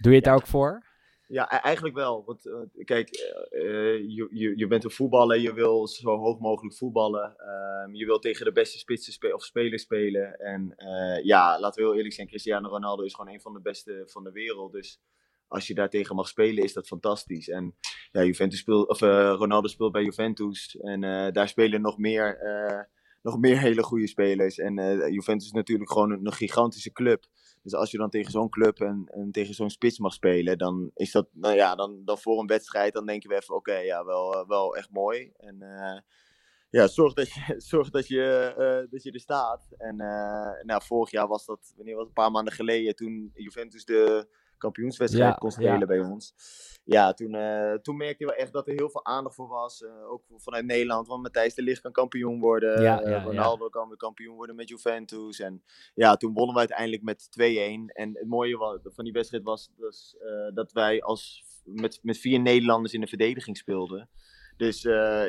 Doe 0.00 0.12
je 0.12 0.16
het 0.18 0.24
Ja. 0.24 0.30
daar 0.30 0.34
ook 0.40 0.46
voor? 0.46 0.82
Ja, 1.28 1.54
e- 1.54 1.60
eigenlijk 1.60 1.94
wel. 1.94 2.24
Want 2.24 2.46
eh, 2.46 2.84
kijk, 2.84 3.08
eh, 3.10 3.60
eh, 3.60 4.00
je, 4.08 4.28
je, 4.30 4.52
je 4.56 4.66
bent 4.66 4.84
een 4.84 4.90
voetballer, 4.90 5.38
je 5.38 5.54
wil 5.54 5.88
zo 5.88 6.16
hoog 6.16 6.38
mogelijk 6.38 6.76
voetballen. 6.76 7.36
Ehm, 7.36 7.94
je 7.94 8.06
wil 8.06 8.18
tegen 8.18 8.44
de 8.44 8.52
beste 8.52 8.78
spitsen 8.78 9.34
of 9.34 9.44
spelers 9.44 9.82
spelen. 9.82 10.38
En 10.38 10.74
ja, 11.22 11.60
laten 11.60 11.82
we 11.82 11.88
heel 11.88 11.96
eerlijk 11.96 12.14
zijn, 12.14 12.26
Cristiano 12.26 12.68
Ronaldo 12.68 13.02
is 13.02 13.14
gewoon 13.14 13.32
een 13.34 13.40
van 13.40 13.52
de 13.52 13.60
beste 13.60 14.02
van 14.06 14.24
de 14.24 14.32
wereld. 14.32 14.72
Dus 14.72 15.00
als 15.48 15.66
je 15.66 15.74
daar 15.74 15.90
tegen 15.90 16.16
mag 16.16 16.28
spelen, 16.28 16.64
is 16.64 16.72
dat 16.72 16.86
fantastisch. 16.86 17.48
En 17.48 17.76
ja, 18.12 18.22
Juventus 18.24 18.58
speelt, 18.58 18.88
of, 18.88 19.00
Ronaldo 19.38 19.68
speelt 19.68 19.92
bij 19.92 20.02
Juventus. 20.02 20.76
En 20.76 21.00
daar 21.32 21.48
spelen 21.48 21.80
nog 21.80 21.98
meer, 21.98 22.38
nog 23.22 23.38
meer 23.38 23.58
hele 23.58 23.82
goede 23.82 24.08
spelers. 24.08 24.58
En 24.58 24.74
Juventus 25.12 25.46
is 25.46 25.52
natuurlijk 25.52 25.90
gewoon 25.90 26.10
een 26.10 26.32
gigantische 26.32 26.92
club. 26.92 27.24
Dus 27.62 27.74
als 27.74 27.90
je 27.90 27.98
dan 27.98 28.10
tegen 28.10 28.30
zo'n 28.30 28.48
club 28.48 28.80
en, 28.80 29.04
en 29.06 29.32
tegen 29.32 29.54
zo'n 29.54 29.70
spits 29.70 29.98
mag 29.98 30.12
spelen, 30.12 30.58
dan 30.58 30.90
is 30.94 31.10
dat, 31.12 31.28
nou 31.32 31.54
ja, 31.54 31.74
dan, 31.74 32.04
dan 32.04 32.18
voor 32.18 32.40
een 32.40 32.46
wedstrijd, 32.46 32.92
dan 32.92 33.06
denken 33.06 33.28
we 33.28 33.36
even, 33.36 33.54
oké, 33.54 33.76
ja, 33.76 34.04
wel, 34.04 34.34
eh, 34.34 34.48
wel 34.48 34.76
echt 34.76 34.90
mooi. 34.90 35.32
En 35.36 35.62
eh, 35.62 36.00
ja, 36.70 36.86
zorg 36.86 37.12
dat 37.12 37.32
je, 37.32 37.54
zorg 37.70 37.90
dat 37.90 38.08
je, 38.08 38.54
eh, 38.56 38.90
dat 38.90 39.02
je 39.02 39.12
er 39.12 39.20
staat. 39.20 39.68
En 39.76 39.96
nou, 40.62 40.82
vorig 40.84 41.10
jaar 41.10 41.28
was 41.28 41.46
dat, 41.46 41.72
wanneer 41.76 41.96
was 41.96 42.06
een 42.06 42.12
paar 42.12 42.30
maanden 42.30 42.52
geleden, 42.52 42.96
toen 42.96 43.30
Juventus 43.34 43.84
de 43.84 44.28
kampioenswedstrijd 44.62 45.38
kon 45.38 45.50
spelen 45.50 45.86
bij 45.86 46.00
ons. 46.00 46.34
Ja, 46.84 47.12
toen, 47.12 47.34
eh, 47.34 47.72
toen 47.72 47.96
merkte 47.96 48.24
je 48.24 48.30
wel 48.30 48.38
echt 48.38 48.52
dat 48.52 48.66
er 48.66 48.74
heel 48.74 48.90
veel 48.90 49.04
aandacht 49.04 49.34
voor 49.34 49.48
was. 49.48 49.82
eh, 49.82 50.10
ook 50.10 50.22
vanuit 50.36 50.64
Nederland, 50.64 51.08
want 51.08 51.22
Matthijs 51.22 51.54
de 51.54 51.62
Ligt 51.62 51.80
kan 51.80 51.92
kampioen 51.92 52.40
worden. 52.40 52.82
Ja, 52.82 53.00
eh. 53.02 53.24
Ronaldo 53.24 53.68
kan 53.68 53.88
weer 53.88 53.96
kampioen 53.96 54.36
worden 54.36 54.56
met 54.56 54.68
Juventus. 54.68 55.40
En 55.40 55.62
ja, 55.94 56.16
toen 56.16 56.32
wonnen 56.32 56.54
we 56.54 56.58
uiteindelijk 56.58 57.02
met 57.02 57.30
2-1. 57.30 57.90
En 57.92 58.10
het 58.14 58.28
mooie 58.28 58.80
van 58.82 59.04
die 59.04 59.12
wedstrijd 59.12 59.44
was 59.44 59.70
dat 60.54 60.72
wij 60.72 61.02
als, 61.02 61.44
met, 61.64 61.98
met 62.02 62.18
vier 62.18 62.40
Nederlanders 62.40 62.94
in 62.94 63.00
de 63.00 63.06
verdediging 63.06 63.56
speelden. 63.56 64.08
Dus 64.56 64.82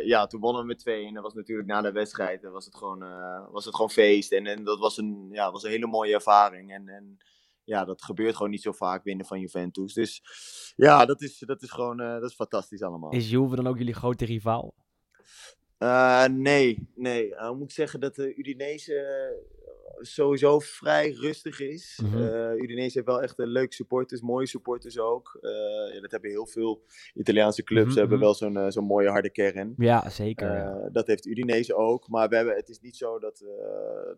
ja, 0.03 0.27
toen 0.27 0.41
wonnen 0.41 0.61
we 0.61 0.67
met 0.67 0.79
2 0.79 1.05
en 1.05 1.13
dat 1.13 1.23
was 1.23 1.33
natuurlijk 1.33 1.67
na 1.67 1.81
de 1.81 1.91
wedstrijd 1.91 2.43
was 2.43 2.65
het 2.65 2.75
gewoon, 2.75 3.03
eh, 3.03 3.51
was 3.51 3.65
het 3.65 3.75
gewoon 3.75 3.89
feest. 3.89 4.31
En, 4.31 4.45
en 4.45 4.63
dat 4.63 4.79
was 4.79 4.97
een, 4.97 5.27
ja, 5.31 5.51
was 5.51 5.63
een 5.63 5.69
hele 5.69 5.87
mooie 5.87 6.13
ervaring. 6.13 6.73
En, 6.73 6.87
en 6.87 7.17
ja, 7.63 7.85
dat 7.85 8.03
gebeurt 8.03 8.35
gewoon 8.35 8.51
niet 8.51 8.61
zo 8.61 8.71
vaak 8.71 9.03
winnen 9.03 9.25
van 9.25 9.39
Juventus. 9.39 9.93
Dus 9.93 10.21
ja, 10.75 11.05
dat 11.05 11.21
is, 11.21 11.39
dat 11.39 11.61
is 11.61 11.69
gewoon 11.69 11.99
eh, 11.99 12.13
dat 12.19 12.29
is 12.29 12.35
fantastisch 12.35 12.81
allemaal. 12.81 13.11
Is 13.11 13.29
Juve 13.29 13.55
dan 13.55 13.67
ook 13.67 13.77
jullie 13.77 13.93
grote 13.93 14.25
rivaal? 14.25 14.73
Eh, 15.77 16.25
nee, 16.25 16.87
nee. 16.95 17.35
Eh, 17.35 17.51
moet 17.51 17.63
ik 17.63 17.71
zeggen 17.71 17.99
dat 17.99 18.15
de 18.15 18.35
Udinese 18.35 19.35
sowieso 20.05 20.59
vrij 20.59 21.11
rustig 21.11 21.59
is. 21.59 21.99
Eh, 22.13 22.51
Udinese 22.55 22.91
heeft 22.93 23.05
wel 23.05 23.21
echt 23.21 23.39
een 23.39 23.47
leuke 23.47 23.73
supporters, 23.73 24.21
mooie 24.21 24.47
supporters 24.47 24.99
ook. 24.99 25.37
Eh, 25.41 25.93
ja, 25.95 26.01
dat 26.01 26.11
hebben 26.11 26.29
heel 26.29 26.47
veel 26.47 26.81
Italiaanse 27.13 27.63
clubs, 27.63 27.89
Mhm, 27.89 27.97
hebben 27.99 28.17
mhm. 28.17 28.25
wel 28.25 28.33
zo'n 28.35 28.57
eh, 28.57 28.65
zo'n 28.69 28.85
mooie 28.85 29.09
harde 29.09 29.29
kern. 29.31 29.73
Ja, 29.77 30.09
zeker. 30.09 30.89
dat 30.91 31.07
heeft 31.07 31.25
Udinese 31.25 31.75
ook, 31.75 32.07
maar 32.07 32.29
we 32.29 32.35
hebben, 32.35 32.55
het 32.55 32.69
is 32.69 32.79
niet 32.79 32.95
zo 32.97 33.19
dat, 33.19 33.43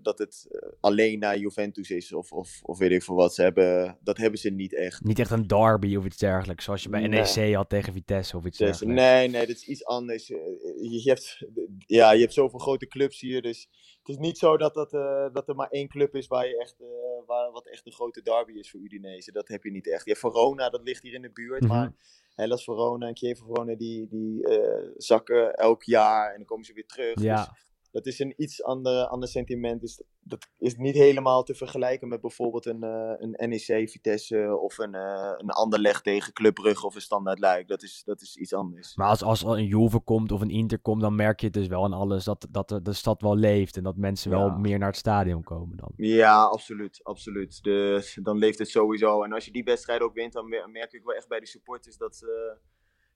dat 0.02 0.18
het 0.18 0.48
alleen 0.80 1.20
naar 1.20 1.38
Juventus 1.38 1.90
is 1.90 2.14
of, 2.14 2.32
of, 2.32 2.60
of 2.64 2.78
weet 2.78 2.92
ik 2.92 3.04
veel 3.04 3.16
wat. 3.16 3.34
Ze 3.36 3.42
hebben, 3.42 3.98
dat 4.04 4.18
hebben 4.18 4.40
ze 4.40 4.50
niet 4.50 4.76
echt. 4.76 5.04
Niet 5.04 5.20
echt 5.20 5.32
een 5.32 5.48
derby 5.48 5.96
of 5.96 6.06
iets 6.06 6.18
dergelijks, 6.18 6.64
zoals 6.64 6.84
je 6.84 6.90
bij 6.90 7.08
Nee. 7.08 7.22
NEC 7.36 7.54
had 7.56 7.70
tegen 7.70 7.94
Vitesse 7.94 8.38
of 8.38 8.46
iets 8.46 8.58
Dus, 8.58 8.68
dergelijks. 8.68 9.02
nee, 9.02 9.28
nee, 9.28 9.48
dat 9.48 9.56
is 9.56 9.68
iets 9.68 9.86
anders. 9.86 10.28
Je, 10.28 10.58
je 11.04 11.10
hebt, 11.10 11.46
ja, 11.86 12.12
je 12.12 12.22
hebt 12.22 12.34
zoveel 12.34 12.60
grote 12.60 12.88
clubs 12.88 13.20
hier, 13.20 13.42
dus 13.42 13.70
het 14.06 14.16
is 14.16 14.22
niet 14.22 14.38
zo 14.38 14.58
dat, 14.58 14.74
dat, 14.74 14.94
eh, 14.94 15.28
dat 15.34 15.48
er 15.50 15.56
maar 15.56 15.70
één 15.70 15.88
club 15.88 16.16
is 16.16 16.28
waar 16.28 16.48
je 16.48 16.58
echt, 16.58 16.76
eh, 16.80 16.88
waar, 17.26 17.52
wat 17.52 17.68
echt 17.68 17.86
een 17.86 17.92
grote 17.92 18.22
derby 18.22 18.54
is 18.54 18.72
voor 18.72 18.80
Udinese. 18.80 19.32
Dat 19.32 19.48
heb 19.48 19.64
je 19.64 19.72
niet 19.72 19.90
echt. 19.92 20.06
Je 20.06 20.16
Verona, 20.16 20.70
dat 20.70 20.84
ligt 20.84 21.04
hier 21.04 21.14
in 21.14 21.22
de 21.22 21.32
buurt, 21.32 21.62
Mhm. 21.62 21.74
maar 21.74 21.94
Hellas 22.36 22.64
Verona 22.64 23.08
en 23.08 23.16
Chievo 23.18 23.46
Verona, 23.46 23.76
die, 23.76 24.08
die 24.08 24.48
eh, 24.48 24.90
zakken 24.98 25.54
elk 25.54 25.84
jaar 25.84 26.32
en 26.32 26.38
dan 26.38 26.46
komen 26.46 26.66
ze 26.66 26.74
weer 26.74 26.86
terug. 26.86 27.22
Ja. 27.22 27.36
Dus 27.36 27.48
dat 27.96 28.06
is 28.06 28.20
een 28.20 28.34
iets 28.38 28.64
ander, 28.64 29.08
ander 29.08 29.30
sentiment. 29.30 29.82
Dus 29.82 30.04
dat 30.20 30.48
is 30.58 30.76
niet 30.76 30.96
helemaal 30.96 31.44
te 31.44 31.56
vergelijken 31.56 32.08
met 32.08 32.22
bijvoorbeeld 32.22 32.66
een, 32.66 32.84
eh, 32.84 33.14
een 33.18 33.50
NEC 33.50 33.90
Vitesse 33.90 34.58
of 34.62 34.78
een, 34.78 34.96
eh 34.96 35.34
een 35.38 35.50
Anderlecht 35.50 36.04
tegen 36.04 36.34
Club 36.34 36.54
Brugge 36.54 36.86
of 36.86 36.96
een 36.96 37.02
Standaard 37.02 37.40
Luik. 37.40 37.68
Dat 37.68 37.84
is, 37.84 38.02
dat 38.06 38.22
is 38.22 38.36
iets 38.38 38.54
anders. 38.54 38.96
Maar 38.96 39.08
als, 39.08 39.24
als 39.24 39.44
er 39.44 39.50
een 39.50 39.66
Juve 39.66 40.00
komt 40.00 40.32
of 40.32 40.42
een 40.42 40.50
Inter 40.50 40.80
komt, 40.80 41.02
dan 41.02 41.16
merk 41.16 41.40
je 41.40 41.46
het 41.46 41.56
dus 41.56 41.68
wel 41.68 41.84
aan 41.84 41.94
alles 41.94 42.24
dat, 42.24 42.48
dat 42.50 42.70
de, 42.70 42.82
de 42.82 42.94
stad 42.94 43.22
wel 43.22 43.36
leeft 43.36 43.78
en 43.78 43.84
dat 43.84 43.98
mensen 43.98 44.32
wel 44.32 44.50
meer 44.50 44.78
naar 44.78 44.90
het 44.90 44.98
stadion 44.98 45.44
komen 45.44 45.78
dan. 45.78 45.92
Ja, 45.96 46.44
absoluut. 46.44 47.00
absoluut. 47.04 47.64
Dus 47.64 48.20
dan 48.22 48.38
leeft 48.38 48.60
het 48.60 48.70
sowieso. 48.70 49.24
En 49.24 49.34
als 49.34 49.46
je 49.46 49.52
die 49.52 49.64
wedstrijd 49.64 50.02
ook 50.02 50.14
wint, 50.14 50.34
dan 50.34 50.50
mer- 50.50 50.70
merk 50.70 50.94
ik 50.94 51.04
wel 51.04 51.16
echt 51.16 51.28
bij 51.28 51.40
de 51.40 51.48
supporters 51.48 51.98
dat, 51.98 52.22
eh, 52.24 52.58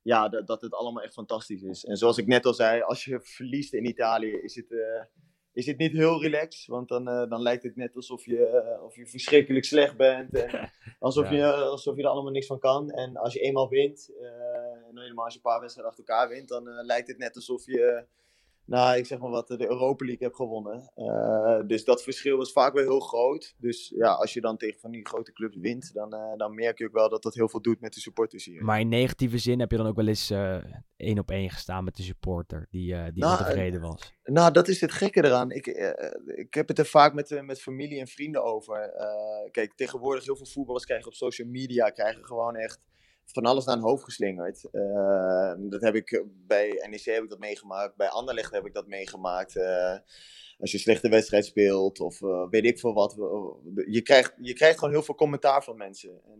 ja, 0.01 0.29
dat, 0.29 0.47
dat 0.47 0.61
het 0.61 0.73
allemaal 0.73 1.03
echt 1.03 1.13
fantastisch 1.13 1.61
is. 1.61 1.85
En 1.85 1.97
zoals 1.97 2.17
ik 2.17 2.27
net 2.27 2.45
al 2.45 2.53
zei, 2.53 2.81
als 2.81 3.05
je 3.05 3.19
verliest 3.21 3.73
in 3.73 3.85
Italië, 3.85 4.31
is 4.31 4.55
het, 4.55 4.71
eh, 4.71 5.03
is 5.53 5.65
het 5.65 5.77
niet 5.77 5.91
heel 5.91 6.21
relaxed. 6.21 6.65
Want 6.67 6.87
dan, 6.87 7.07
eh, 7.07 7.29
dan 7.29 7.41
lijkt 7.41 7.63
het 7.63 7.75
net 7.75 7.95
alsof 7.95 8.25
je, 8.25 8.45
eh, 8.45 8.83
of 8.83 8.95
je 8.95 9.07
verschrikkelijk 9.07 9.65
slecht 9.65 9.97
bent. 9.97 10.33
En 10.35 10.71
alsof, 10.99 11.29
Ja. 11.29 11.35
je, 11.35 11.53
alsof 11.53 11.95
je 11.95 12.01
er 12.03 12.09
allemaal 12.09 12.31
niks 12.31 12.47
van 12.47 12.59
kan. 12.59 12.91
En 12.91 13.17
als 13.17 13.33
je 13.33 13.39
eenmaal 13.39 13.69
wint, 13.69 14.11
en 14.87 14.99
helemaal 14.99 15.23
als 15.25 15.33
je 15.33 15.39
een 15.43 15.51
paar 15.51 15.59
wedstrijden 15.59 15.91
achter 15.93 16.07
elkaar 16.07 16.29
wint, 16.29 16.47
dan 16.47 16.63
lijkt 16.85 17.07
het 17.07 17.17
net 17.17 17.35
alsof 17.35 17.65
je 17.65 18.05
nou, 18.69 18.97
ik 18.97 19.05
zeg 19.05 19.19
maar 19.19 19.29
wat, 19.29 19.47
de 19.47 19.69
Europa 19.69 20.05
League 20.05 20.27
heb 20.27 20.35
gewonnen. 20.35 20.91
Eh, 20.95 21.67
dus 21.67 21.83
dat 21.83 22.03
verschil 22.03 22.41
is 22.41 22.51
vaak 22.51 22.73
wel 22.73 22.83
heel 22.83 22.99
groot. 22.99 23.55
Dus 23.57 23.93
ja, 23.95 24.11
als 24.11 24.33
je 24.33 24.41
dan 24.41 24.57
tegen 24.57 24.79
van 24.79 24.91
die 24.91 25.07
grote 25.07 25.33
clubs 25.33 25.57
wint, 25.57 25.93
dan, 25.93 26.13
eh, 26.13 26.37
dan 26.37 26.55
merk 26.55 26.77
je 26.77 26.85
ook 26.85 26.93
wel 26.93 27.09
dat 27.09 27.23
dat 27.23 27.33
heel 27.33 27.49
veel 27.49 27.61
doet 27.61 27.81
met 27.81 27.93
de 27.93 27.99
supporters 27.99 28.45
hier. 28.45 28.63
Maar 28.63 28.79
in 28.79 28.87
negatieve 28.87 29.37
zin 29.37 29.59
heb 29.59 29.71
je 29.71 29.77
dan 29.77 29.87
ook 29.87 29.95
wel 29.95 30.07
eens 30.07 30.29
eh, 30.29 30.63
één 30.95 31.19
op 31.19 31.31
één 31.31 31.49
gestaan 31.49 31.83
met 31.83 31.95
de 31.95 32.03
supporter 32.03 32.67
die, 32.69 33.11
die 33.11 33.23
Nou, 33.23 33.39
ontevreden 33.39 33.81
was. 33.81 34.13
Nou, 34.23 34.51
dat 34.51 34.67
is 34.67 34.81
het 34.81 34.91
gekke 34.91 35.25
eraan. 35.25 35.51
Ik, 35.51 35.67
ik 36.25 36.53
heb 36.53 36.67
het 36.67 36.79
er 36.79 36.85
vaak 36.85 37.13
met, 37.13 37.41
met 37.45 37.61
familie 37.61 37.99
en 37.99 38.07
vrienden 38.07 38.43
over. 38.43 38.91
Kijk, 39.51 39.73
tegenwoordig 39.75 40.25
heel 40.25 40.35
veel 40.35 40.45
voetballers 40.45 40.85
krijgen 40.85 41.07
op 41.07 41.13
social 41.13 41.47
media 41.47 41.89
krijgen 41.89 42.25
gewoon 42.25 42.55
echt 42.55 42.79
van 43.31 43.43
alles 43.43 43.65
naar 43.65 43.75
hun 43.75 43.83
hoofd 43.83 44.03
geslingerd. 44.03 44.69
Eh, 44.71 45.53
dat 45.57 45.81
heb 45.81 45.95
ik 45.95 46.11
eh, 46.11 46.21
bij 46.47 46.87
NEC 46.89 47.03
heb 47.03 47.23
ik 47.23 47.29
dat 47.29 47.39
meegemaakt, 47.39 47.95
bij 47.95 48.09
Anderlecht 48.09 48.51
heb 48.51 48.65
ik 48.65 48.73
dat 48.73 48.87
meegemaakt. 48.87 49.55
Eh, 49.55 49.97
als 50.59 50.71
je 50.71 50.77
een 50.77 50.83
slechte 50.83 51.09
wedstrijd 51.09 51.45
speelt 51.45 51.99
of 51.99 52.21
eh, 52.21 52.49
weet 52.49 52.65
ik 52.65 52.79
veel 52.79 52.93
wat. 52.93 53.15
Je 53.85 54.01
krijgt, 54.01 54.33
je 54.41 54.53
krijgt 54.53 54.79
gewoon 54.79 54.93
heel 54.93 55.03
veel 55.03 55.15
commentaar 55.15 55.63
van 55.63 55.77
mensen. 55.77 56.21
En, 56.25 56.39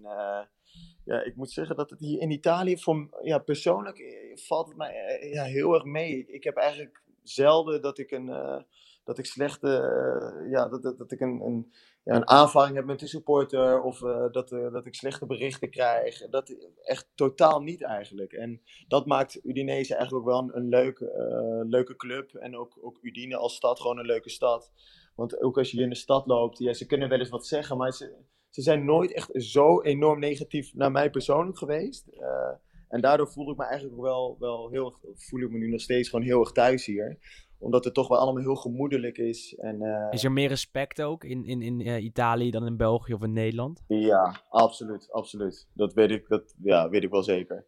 ja, 1.06 1.24
ik 1.24 1.36
moet 1.36 1.52
zeggen 1.52 1.76
dat 1.76 1.90
het 1.90 2.00
hier 2.00 2.22
in 2.22 2.32
Italië, 2.32 2.78
voor, 2.78 3.10
ja, 3.22 3.38
persoonlijk 3.38 4.04
valt 4.36 4.68
het 4.68 4.78
mij 4.78 5.30
ja, 5.32 5.44
heel 5.44 5.74
erg 5.74 5.84
mee. 5.84 6.26
Ik, 6.28 6.44
heb 6.44 6.56
eigenlijk 6.56 7.02
zelden 7.24 7.82
dat 7.82 7.98
ik 7.98 8.12
een, 8.12 8.66
dat 9.10 9.18
ik 9.18 9.26
slechte, 9.26 9.68
eh, 9.68 10.52
ja, 10.52 10.68
dat, 10.68 10.98
dat, 10.98 11.12
ik 11.12 11.20
een, 11.20 11.42
een, 11.42 11.72
ja, 12.04 12.16
een 12.16 12.28
aanvaring 12.28 12.76
heb 12.76 12.86
met 12.86 13.00
de 13.00 13.08
supporter 13.08 13.82
of 13.82 14.04
eh, 14.04 14.32
dat, 14.32 14.52
eh, 14.52 14.72
dat 14.72 14.86
ik 14.86 14.96
slechte 14.96 15.26
berichten 15.26 15.70
krijg. 15.70 16.30
Dat 16.30 16.56
echt 16.82 17.10
totaal 17.16 17.62
niet 17.62 17.84
eigenlijk. 17.84 18.34
En 18.34 18.62
dat 18.88 19.06
maakt 19.06 19.40
Udinese 19.44 19.96
eigenlijk 19.96 20.26
ook 20.26 20.32
wel 20.32 20.56
een, 20.56 20.68
leuke, 20.68 21.66
leuke 21.68 21.96
club. 21.96 22.34
En 22.34 22.58
ook, 22.58 22.78
ook 22.82 22.98
Udine 23.02 23.38
als 23.38 23.56
stad 23.56 23.80
gewoon 23.80 24.00
een 24.00 24.06
leuke 24.06 24.30
stad. 24.30 24.72
Want 25.16 25.42
ook 25.42 25.58
als 25.58 25.72
je 25.72 25.82
in 25.82 25.90
de 25.90 25.96
stad 25.96 26.28
loopt, 26.28 26.58
ja, 26.58 26.74
ze 26.74 26.86
kunnen 26.86 27.10
wel 27.10 27.20
eens 27.20 27.30
wat 27.30 27.48
zeggen, 27.48 27.78
maar 27.78 27.92
ze, 27.92 28.16
ze 28.50 28.62
zijn 28.62 28.86
nooit 28.86 29.14
echt 29.14 29.30
zo 29.34 29.82
enorm 29.82 30.20
negatief 30.20 30.74
naar 30.74 30.92
mij 30.92 31.10
persoonlijk 31.10 31.58
geweest. 31.58 32.08
En 32.90 33.02
daardoor 33.02 33.28
voel 33.28 33.52
ik 33.52 33.58
me 33.58 33.64
eigenlijk 33.64 34.02
wel, 34.02 34.36
wel 34.40 34.70
heel, 34.70 35.00
voel 35.16 35.42
ik 35.42 35.50
me 35.50 35.58
nu 35.58 35.70
nog 35.70 35.82
steeds 35.82 36.10
gewoon 36.10 36.26
heel 36.26 36.40
erg 36.40 36.52
thuis 36.52 36.86
hier. 36.86 37.18
Omdat 37.60 37.84
het 37.84 37.94
toch 37.94 38.08
wel 38.08 38.18
allemaal 38.18 38.44
heel 38.44 38.56
gemoedelijk 38.56 39.18
is. 39.18 39.56
En, 39.58 39.82
eh, 39.82 40.08
Is 40.12 40.24
er 40.24 40.32
meer 40.32 40.48
respect 40.48 41.02
ook 41.02 41.24
in, 41.24 41.46
in, 41.46 41.62
in 41.62 41.82
eh, 41.82 42.04
Italië 42.04 42.52
dan 42.52 42.66
in 42.66 42.78
België 42.78 43.14
of 43.14 43.24
in 43.24 43.34
Nederland? 43.34 43.84
Ja, 43.88 44.42
absoluut, 44.50 45.12
absoluut. 45.12 45.68
Dat 45.74 45.94
weet 45.94 46.12
ik, 46.12 46.28
dat, 46.28 46.54
ja, 46.62 46.90
weet 46.90 47.04
ik 47.04 47.10
wel 47.10 47.24
zeker. 47.24 47.66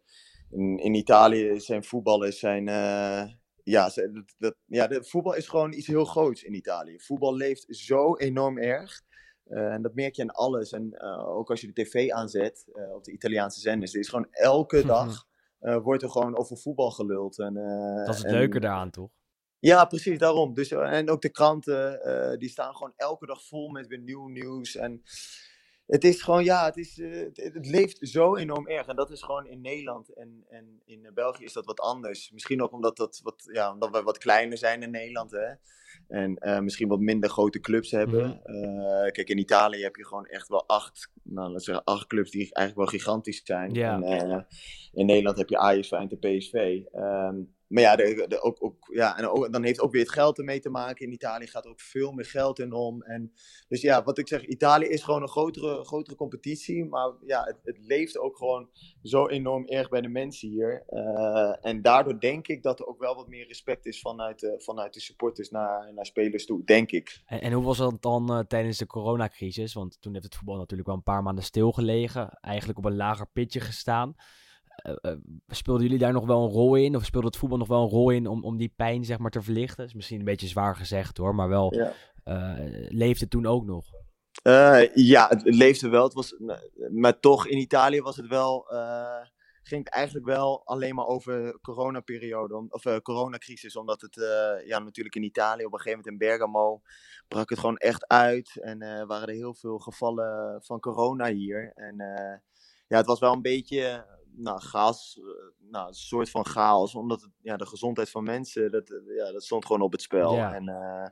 In, 0.50 0.78
in 0.78 0.94
Italië 0.94 1.60
zijn 1.60 1.84
voetballers 1.84 2.38
zijn, 2.38 2.68
eh, 2.68 3.22
ja, 3.62 3.90
dat, 3.94 4.34
dat- 4.38 4.56
ja, 4.66 4.86
de 4.86 5.04
voetbal 5.04 5.34
is 5.34 5.48
gewoon 5.48 5.72
iets 5.72 5.86
heel 5.86 6.04
groots 6.04 6.42
in 6.42 6.54
Italië. 6.54 6.98
Voetbal 7.00 7.36
leeft 7.36 7.64
zo 7.68 8.16
enorm 8.16 8.58
erg. 8.58 9.00
En 9.44 9.82
dat 9.82 9.94
merk 9.94 10.14
je 10.14 10.22
aan 10.22 10.30
alles. 10.30 10.72
En 10.72 11.00
ook 11.26 11.50
als 11.50 11.60
je 11.60 11.72
de 11.72 11.82
tv 11.82 12.10
aanzet 12.10 12.64
op 12.94 13.04
de 13.04 13.12
Italiaanse 13.12 13.60
zenders, 13.60 13.92
er 13.94 14.00
is 14.00 14.08
gewoon 14.08 14.26
elke 14.30 14.84
dag 14.96 15.24
wordt 15.82 16.02
er 16.02 16.10
gewoon 16.10 16.36
over 16.36 16.56
voetbal 16.56 16.90
geluld. 16.90 17.38
En, 17.38 17.54
Dat 18.04 18.14
is 18.14 18.22
het 18.22 18.26
en- 18.26 18.32
leuke 18.38 18.60
daaraan, 18.60 18.90
toch? 18.90 19.10
Ja, 19.62 19.84
precies, 19.84 20.18
daarom. 20.18 20.54
Dus, 20.54 20.70
eh, 20.70 20.92
en 20.92 21.10
ook 21.10 21.22
de 21.22 21.28
kranten, 21.28 22.02
eh, 22.02 22.38
die 22.38 22.48
staan 22.48 22.74
gewoon 22.74 22.92
elke 22.96 23.26
dag 23.26 23.46
vol 23.46 23.68
met 23.68 23.86
weer 23.86 23.98
nieuw 23.98 24.26
nieuws. 24.26 24.76
En 24.76 25.02
het 25.86 26.04
is 26.04 26.22
gewoon, 26.22 26.44
ja, 26.44 26.64
het, 26.64 26.76
is, 26.76 26.98
eh, 26.98 27.10
het, 27.10 27.36
het 27.36 27.66
leeft 27.66 27.98
zo 28.00 28.36
enorm 28.36 28.68
erg. 28.68 28.86
En 28.86 28.96
dat 28.96 29.10
is 29.10 29.22
gewoon 29.22 29.46
in 29.46 29.60
Nederland 29.60 30.14
en, 30.14 30.44
en 30.48 30.82
in 30.84 31.10
België 31.14 31.44
is 31.44 31.52
dat 31.52 31.66
wat 31.66 31.80
anders. 31.80 32.30
Misschien 32.30 32.62
ook 32.62 32.72
omdat, 32.72 32.96
dat 32.96 33.20
wat, 33.22 33.48
ja, 33.52 33.72
omdat 33.72 33.90
we 33.90 34.02
wat 34.02 34.18
kleiner 34.18 34.58
zijn 34.58 34.82
in 34.82 34.90
Nederland, 34.90 35.30
hè. 35.30 35.52
En 36.08 36.64
misschien 36.64 36.88
wat 36.88 37.00
minder 37.00 37.30
grote 37.30 37.60
clubs 37.60 37.90
hebben. 37.90 38.40
Kijk, 39.12 39.28
in 39.28 39.38
Italië 39.38 39.82
heb 39.82 39.96
je 39.96 40.06
gewoon 40.06 40.26
echt 40.26 40.48
wel 40.48 40.68
acht, 40.68 41.10
nou, 41.22 41.38
laten 41.38 41.54
we 41.54 41.62
zeggen, 41.62 41.84
acht 41.84 42.06
clubs 42.06 42.30
die 42.30 42.54
eigenlijk 42.54 42.90
wel 42.90 43.00
gigantisch 43.00 43.40
zijn. 43.44 43.74
Ja. 43.74 44.02
En, 44.02 44.46
in 44.92 45.06
Nederland 45.06 45.38
heb 45.38 45.48
je 45.48 45.58
Ajax, 45.58 45.88
Feyenoord 45.88 46.24
en 46.24 46.38
PSV. 46.38 46.80
Ehm, 46.92 47.36
maar 47.72 47.82
ja, 47.82 47.96
de, 47.96 48.40
ook, 48.42 48.56
ook, 48.64 48.88
ja 48.92 49.18
en 49.18 49.26
ook, 49.28 49.52
dan 49.52 49.64
heeft 49.64 49.80
ook 49.80 49.92
weer 49.92 50.02
het 50.02 50.12
geld 50.12 50.38
ermee 50.38 50.60
te 50.60 50.70
maken. 50.70 51.06
In 51.06 51.12
Italië 51.12 51.46
gaat 51.46 51.66
ook 51.66 51.80
veel 51.80 52.12
meer 52.12 52.24
geld 52.24 52.58
in 52.58 52.72
om. 52.72 53.02
En, 53.02 53.32
dus 53.68 53.80
ja, 53.80 54.02
wat 54.02 54.18
ik 54.18 54.28
zeg, 54.28 54.44
Italië 54.44 54.86
is 54.86 55.02
gewoon 55.02 55.22
een 55.22 55.28
grotere, 55.28 55.84
grotere 55.84 56.16
competitie. 56.16 56.84
Maar 56.84 57.12
ja, 57.26 57.42
het, 57.44 57.58
het 57.62 57.78
leeft 57.78 58.18
ook 58.18 58.36
gewoon 58.36 58.68
zo 59.02 59.28
enorm 59.28 59.66
erg 59.66 59.88
bij 59.88 60.00
de 60.00 60.08
mensen 60.08 60.48
hier. 60.48 60.82
Eh, 60.86 61.66
en 61.66 61.82
daardoor 61.82 62.20
denk 62.20 62.48
ik 62.48 62.62
dat 62.62 62.80
er 62.80 62.86
ook 62.86 63.00
wel 63.00 63.14
wat 63.14 63.28
meer 63.28 63.46
respect 63.46 63.86
is 63.86 64.00
vanuit, 64.00 64.40
de- 64.40 64.60
vanuit 64.64 64.94
de 64.94 65.00
supporters 65.00 65.50
naar, 65.50 65.92
naar 65.94 66.06
spelers 66.06 66.46
toe. 66.46 66.64
Denk 66.64 66.90
ik. 66.90 67.22
En, 67.26 67.40
en 67.40 67.52
hoe 67.52 67.64
was 67.64 67.78
dat 67.78 68.02
dan 68.02 68.30
eh, 68.32 68.38
tijdens 68.38 68.78
de 68.78 68.86
coronacrisis? 68.86 69.74
Want 69.74 70.00
toen 70.00 70.12
heeft 70.12 70.24
het 70.24 70.36
voetbal 70.36 70.56
natuurlijk 70.56 70.88
wel 70.88 70.96
een 70.96 71.02
paar 71.02 71.22
maanden 71.22 71.44
stilgelegen. 71.44 72.38
Eigenlijk 72.40 72.78
op 72.78 72.84
een 72.84 72.96
lager 72.96 73.26
pitje 73.32 73.60
gestaan. 73.60 74.14
Eh, 74.82 74.94
eh, 75.00 75.18
speelden 75.46 75.82
jullie 75.82 75.98
daar 75.98 76.12
nog 76.12 76.26
wel 76.26 76.44
een 76.44 76.50
rol 76.50 76.74
in? 76.74 76.96
Of 76.96 77.04
speelde 77.04 77.26
het 77.26 77.36
voetbal 77.36 77.58
nog 77.58 77.68
wel 77.68 77.82
een 77.82 77.88
rol 77.88 78.10
in 78.10 78.26
om, 78.26 78.44
om 78.44 78.56
die 78.56 78.72
pijn 78.76 79.04
zeg 79.04 79.18
maar, 79.18 79.30
te 79.30 79.42
verlichten? 79.42 79.76
Dat 79.76 79.86
is 79.86 79.94
misschien 79.94 80.18
een 80.18 80.24
beetje 80.24 80.46
zwaar 80.46 80.76
gezegd 80.76 81.16
hoor, 81.16 81.34
maar 81.34 81.48
wel 81.48 81.74
Ja. 81.74 81.92
eh, 82.24 82.88
leefde 82.88 83.20
het 83.20 83.30
toen 83.30 83.46
ook 83.46 83.64
nog? 83.64 83.84
Ja, 84.94 85.28
het, 85.28 85.44
het 85.44 85.54
leefde 85.54 85.88
wel. 85.88 86.04
Het 86.04 86.14
was, 86.14 86.34
maar 86.90 87.20
toch, 87.20 87.46
in 87.46 87.58
Italië 87.58 88.00
was 88.00 88.16
het 88.16 88.26
wel. 88.26 88.66
ging 89.62 89.84
het 89.84 89.94
eigenlijk 89.94 90.26
wel 90.26 90.62
alleen 90.64 90.94
maar 90.94 91.06
over 91.06 91.58
coronaperiode. 91.60 92.66
Of 92.68 93.00
coronacrisis. 93.02 93.76
Omdat 93.76 94.00
het 94.00 94.14
ja, 94.66 94.78
natuurlijk 94.78 95.14
in 95.14 95.22
Italië 95.22 95.64
op 95.64 95.72
een 95.72 95.80
gegeven 95.80 95.98
moment 96.04 96.22
in 96.22 96.28
Bergamo. 96.28 96.80
brak 97.28 97.50
het 97.50 97.58
gewoon 97.58 97.76
echt 97.76 98.06
uit. 98.06 98.60
En 98.60 98.78
waren 99.06 99.28
er 99.28 99.34
heel 99.34 99.54
veel 99.54 99.78
gevallen 99.78 100.60
van 100.62 100.80
corona 100.80 101.26
hier. 101.30 101.72
En 101.74 101.96
ja, 102.88 102.96
het 102.96 103.06
was 103.06 103.20
wel 103.20 103.32
een 103.32 103.42
beetje. 103.42 104.04
Nou, 104.34 104.60
gas, 104.60 105.18
eh, 105.18 105.70
nou, 105.70 105.88
een 105.88 105.94
soort 105.94 106.30
van 106.30 106.46
chaos. 106.46 106.94
Omdat 106.94 107.20
het, 107.20 107.30
ja, 107.40 107.56
de 107.56 107.66
gezondheid 107.66 108.10
van 108.10 108.24
mensen, 108.24 108.70
dat, 108.70 108.90
eh, 108.90 109.16
ja, 109.16 109.32
dat 109.32 109.44
stond 109.44 109.66
gewoon 109.66 109.82
op 109.82 109.92
het 109.92 110.02
spel. 110.02 110.34
Ja. 110.34 110.54
En 110.54 110.68
eh, 110.68 111.10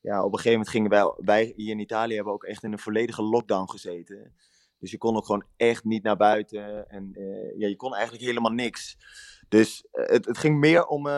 ja, 0.00 0.18
op 0.18 0.32
een 0.32 0.38
gegeven 0.38 0.50
moment 0.50 0.68
gingen 0.68 0.90
wij, 0.90 1.14
wij 1.16 1.52
hier 1.56 1.70
in 1.70 1.78
Italië 1.78 2.14
hebben 2.14 2.32
ook 2.32 2.44
echt 2.44 2.62
in 2.62 2.72
een 2.72 2.78
volledige 2.78 3.22
lockdown 3.22 3.70
gezeten. 3.70 4.34
Dus 4.78 4.90
je 4.90 4.98
kon 4.98 5.16
ook 5.16 5.26
gewoon 5.26 5.46
echt 5.56 5.84
niet 5.84 6.02
naar 6.02 6.16
buiten. 6.16 6.88
En 6.88 7.12
ja, 7.56 7.66
je 7.68 7.76
kon 7.76 7.94
eigenlijk 7.94 8.24
helemaal 8.24 8.52
niks. 8.52 8.96
Dus 9.48 9.86
het, 9.90 10.24
het 10.26 10.38
ging 10.38 10.58
meer 10.58 10.86
om, 10.86 11.08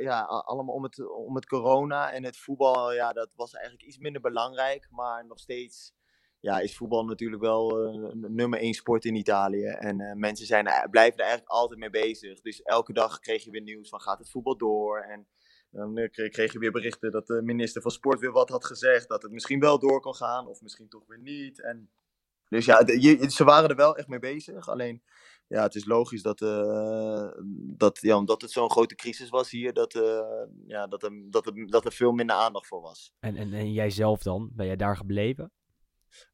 ja, 0.00 0.20
allemaal 0.22 0.74
om 0.74 0.82
het, 0.82 1.10
om 1.10 1.34
het 1.34 1.46
corona. 1.46 2.12
En 2.12 2.24
het 2.24 2.36
voetbal, 2.36 2.92
ja, 2.92 3.12
dat 3.12 3.30
was 3.34 3.52
eigenlijk 3.52 3.84
iets 3.84 3.98
minder 3.98 4.20
belangrijk. 4.20 4.86
Maar 4.90 5.26
nog 5.26 5.38
steeds 5.38 5.94
ja, 6.42 6.58
is 6.58 6.76
voetbal 6.76 7.04
natuurlijk 7.04 7.42
wel 7.42 7.78
een 7.84 8.34
nummer 8.34 8.58
één 8.58 8.74
sport 8.74 9.04
in 9.04 9.14
Italië. 9.14 9.64
En 9.64 10.00
eh, 10.00 10.14
mensen 10.14 10.46
zijn, 10.46 10.64
blijven 10.90 11.18
er 11.18 11.24
eigenlijk 11.24 11.50
altijd 11.52 11.78
mee 11.78 11.90
bezig. 11.90 12.40
Dus 12.40 12.62
elke 12.62 12.92
dag 12.92 13.18
kreeg 13.18 13.44
je 13.44 13.50
weer 13.50 13.62
nieuws 13.62 13.88
van 13.88 14.00
gaat 14.00 14.18
het 14.18 14.30
voetbal 14.30 14.56
door. 14.56 14.98
En 14.98 15.26
dan 15.70 15.98
eh, 15.98 16.10
kreeg, 16.30 16.52
je 16.52 16.58
weer 16.58 16.70
berichten 16.70 17.10
dat 17.10 17.26
de 17.26 17.42
minister 17.42 17.82
van 17.82 17.90
Sport 17.90 18.20
weer 18.20 18.32
wat 18.32 18.48
had 18.48 18.64
gezegd. 18.64 19.08
Dat 19.08 19.22
het 19.22 19.32
misschien 19.32 19.60
wel 19.60 19.78
door 19.78 20.00
kon 20.00 20.14
gaan 20.14 20.46
of 20.46 20.60
misschien 20.60 20.88
toch 20.88 21.06
weer 21.06 21.18
niet. 21.18 21.62
En, 21.62 21.90
dus 22.48 22.64
ja, 22.64 22.86
ze 23.28 23.44
waren 23.44 23.70
er 23.70 23.76
wel 23.76 23.96
echt 23.96 24.08
mee 24.08 24.18
bezig. 24.18 24.68
Alleen, 24.68 25.02
ja, 25.46 25.62
het 25.62 25.74
is 25.74 25.84
logisch 25.84 26.22
dat, 26.22 26.38
dat 27.76 27.98
ja, 28.00 28.16
omdat 28.16 28.42
het 28.42 28.50
zo'n 28.50 28.70
grote 28.70 28.94
crisis 28.94 29.28
was 29.28 29.50
hier, 29.50 29.72
dat, 29.72 29.92
ja, 30.66 30.86
dat, 30.86 31.02
er, 31.02 31.30
dat, 31.30 31.46
er, 31.46 31.66
dat 31.66 31.84
er 31.84 31.92
veel 31.92 32.12
minder 32.12 32.36
aandacht 32.36 32.66
voor 32.66 32.80
was. 32.80 33.12
En, 33.20 33.36
en, 33.36 33.52
en 33.52 33.72
jij 33.72 33.90
zelf 33.90 34.22
dan? 34.22 34.50
Ben 34.52 34.66
jij 34.66 34.76
daar 34.76 34.96
gebleven? 34.96 35.52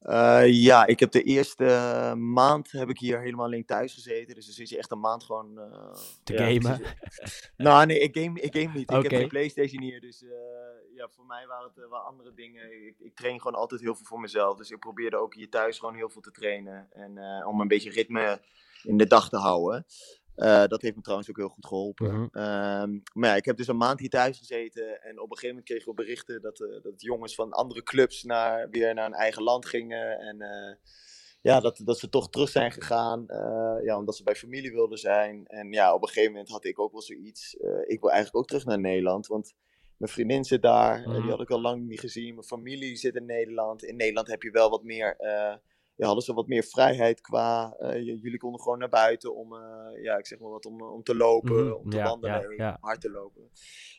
Eh, 0.01 0.43
ja, 0.47 0.87
ik 0.87 1.01
heb 1.01 1.11
de 1.11 1.23
eerste 1.23 1.64
maand 2.17 2.71
heb 2.73 2.88
ik 2.88 2.99
hier 2.99 3.21
helemaal 3.21 3.45
alleen 3.45 3.64
thuis 3.64 3.95
gezeten. 3.95 4.35
Dus 4.35 4.45
dan 4.45 4.55
zit 4.55 4.69
je 4.69 4.79
echt 4.79 4.91
een 4.91 5.01
maand 5.01 5.25
gewoon... 5.25 5.59
eh, 5.59 5.95
Te 6.25 6.33
ja, 6.33 6.38
gamen? 6.38 6.81
precies. 6.81 7.51
nou, 7.57 7.87
nee, 7.87 7.99
ik 7.99 8.19
game, 8.19 8.41
ik 8.41 8.57
game 8.57 8.73
niet. 8.75 8.91
Ik 8.91 9.03
heb 9.03 9.12
geen 9.12 9.29
Playstation 9.29 9.83
hier, 9.83 10.01
dus 10.01 10.23
eh, 10.23 10.29
ja, 10.95 11.09
voor 11.09 11.27
mij 11.27 11.47
waren 11.47 11.71
het 11.75 11.88
wel 11.88 11.99
andere 11.99 12.35
dingen. 12.35 12.87
Ik, 12.87 12.95
ik 12.99 13.14
train 13.14 13.41
gewoon 13.41 13.61
altijd 13.61 13.81
heel 13.81 13.95
veel 13.95 14.07
voor 14.07 14.21
mezelf. 14.21 14.57
Dus 14.57 14.71
ik 14.71 14.79
probeerde 14.79 15.17
ook 15.17 15.35
hier 15.35 15.49
thuis 15.49 15.79
gewoon 15.79 15.95
heel 15.95 16.11
veel 16.11 16.23
te 16.23 16.31
trainen. 16.31 16.88
En 16.93 17.45
om 17.47 17.61
een 17.61 17.69
beetje 17.69 17.91
ritme 17.91 18.41
in 18.83 18.97
de 18.97 19.07
dag 19.07 19.29
te 19.29 19.37
houden. 19.37 19.87
Eh, 20.38 20.66
dat 20.66 20.83
heeft 20.83 20.96
me 20.96 21.03
trouwens 21.03 21.31
ook 21.31 21.37
heel 21.37 21.48
goed 21.48 21.66
geholpen. 21.66 22.14
Mhm. 22.14 22.22
Ehm, 22.33 22.98
maar 23.12 23.31
ja, 23.31 23.35
ik 23.37 23.44
heb 23.44 23.57
dus 23.57 23.66
een 23.68 23.77
maand 23.77 24.01
hier 24.01 24.09
thuis 24.09 24.38
gezeten. 24.38 25.03
En 25.03 25.20
op 25.20 25.31
een 25.31 25.37
gegeven 25.37 25.48
moment 25.48 25.64
kregen 25.64 25.88
we 25.88 25.94
berichten 25.94 26.42
dat, 26.42 26.61
eh, 26.61 26.83
dat 26.83 26.92
jongens 27.03 27.35
van 27.35 27.51
andere 27.53 27.83
clubs 27.83 28.22
naar, 28.22 28.70
weer 28.70 28.94
naar 28.94 29.05
hun 29.05 29.14
eigen 29.14 29.42
land 29.42 29.66
gingen. 29.66 30.18
En 30.18 30.40
eh, 30.40 30.74
ja, 31.40 31.61
dat, 31.61 31.81
dat 31.85 31.98
ze 31.98 32.09
toch 32.09 32.31
terug 32.31 32.48
zijn 32.48 32.72
gegaan. 32.72 33.24
ja, 33.85 33.96
omdat 33.98 34.16
ze 34.16 34.22
bij 34.22 34.35
familie 34.37 34.72
wilden 34.72 34.98
zijn. 34.98 35.46
En 35.46 35.72
ja, 35.72 35.94
op 35.94 36.03
een 36.03 36.09
gegeven 36.09 36.33
moment 36.33 36.51
had 36.51 36.64
ik 36.64 36.79
ook 36.81 36.92
wel 36.92 37.03
zoiets. 37.03 37.55
ik 37.87 38.01
wil 38.01 38.11
eigenlijk 38.11 38.37
ook 38.37 38.46
terug 38.46 38.64
naar 38.64 38.81
Nederland. 38.81 39.27
Want 39.27 39.55
mijn 39.96 40.12
vriendin 40.12 40.44
zit 40.44 40.62
daar. 40.62 40.98
eh, 41.01 41.07
Mhm. 41.07 41.20
die 41.20 41.31
had 41.31 41.40
ik 41.40 41.51
al 41.51 41.61
lang 41.61 41.87
niet 41.87 42.01
gezien. 42.01 42.35
Mijn 42.35 42.46
familie 42.46 42.96
zit 42.96 43.14
in 43.16 43.27
Nederland. 43.27 43.85
In 43.85 43.96
Nederland 43.96 44.27
heb 44.29 44.42
je 44.42 44.51
wel 44.51 44.70
wat 44.70 44.83
meer. 44.83 45.16
Ja, 45.99 46.07
hadden 46.07 46.25
ze 46.25 46.33
wat 46.35 46.47
meer 46.47 46.63
vrijheid 46.65 47.21
qua. 47.21 47.75
eh, 47.79 48.03
jullie 48.05 48.39
konden 48.39 48.61
gewoon 48.61 48.79
naar 48.79 48.89
buiten 48.89 49.37
om, 49.37 49.53
eh, 49.55 50.03
ja, 50.03 50.17
ik 50.17 50.27
zeg 50.27 50.39
maar 50.39 50.51
wat, 50.51 50.67
om, 50.67 50.83
om 50.83 51.03
te 51.03 51.15
lopen, 51.17 51.65
Mhm, 51.65 51.73
om 51.73 51.91
te 51.91 51.97
ja, 51.97 52.05
wandelen, 52.05 52.57
ja, 52.57 52.65
ja. 52.65 52.79
hard 52.81 53.01
te 53.01 53.11
lopen. 53.11 53.51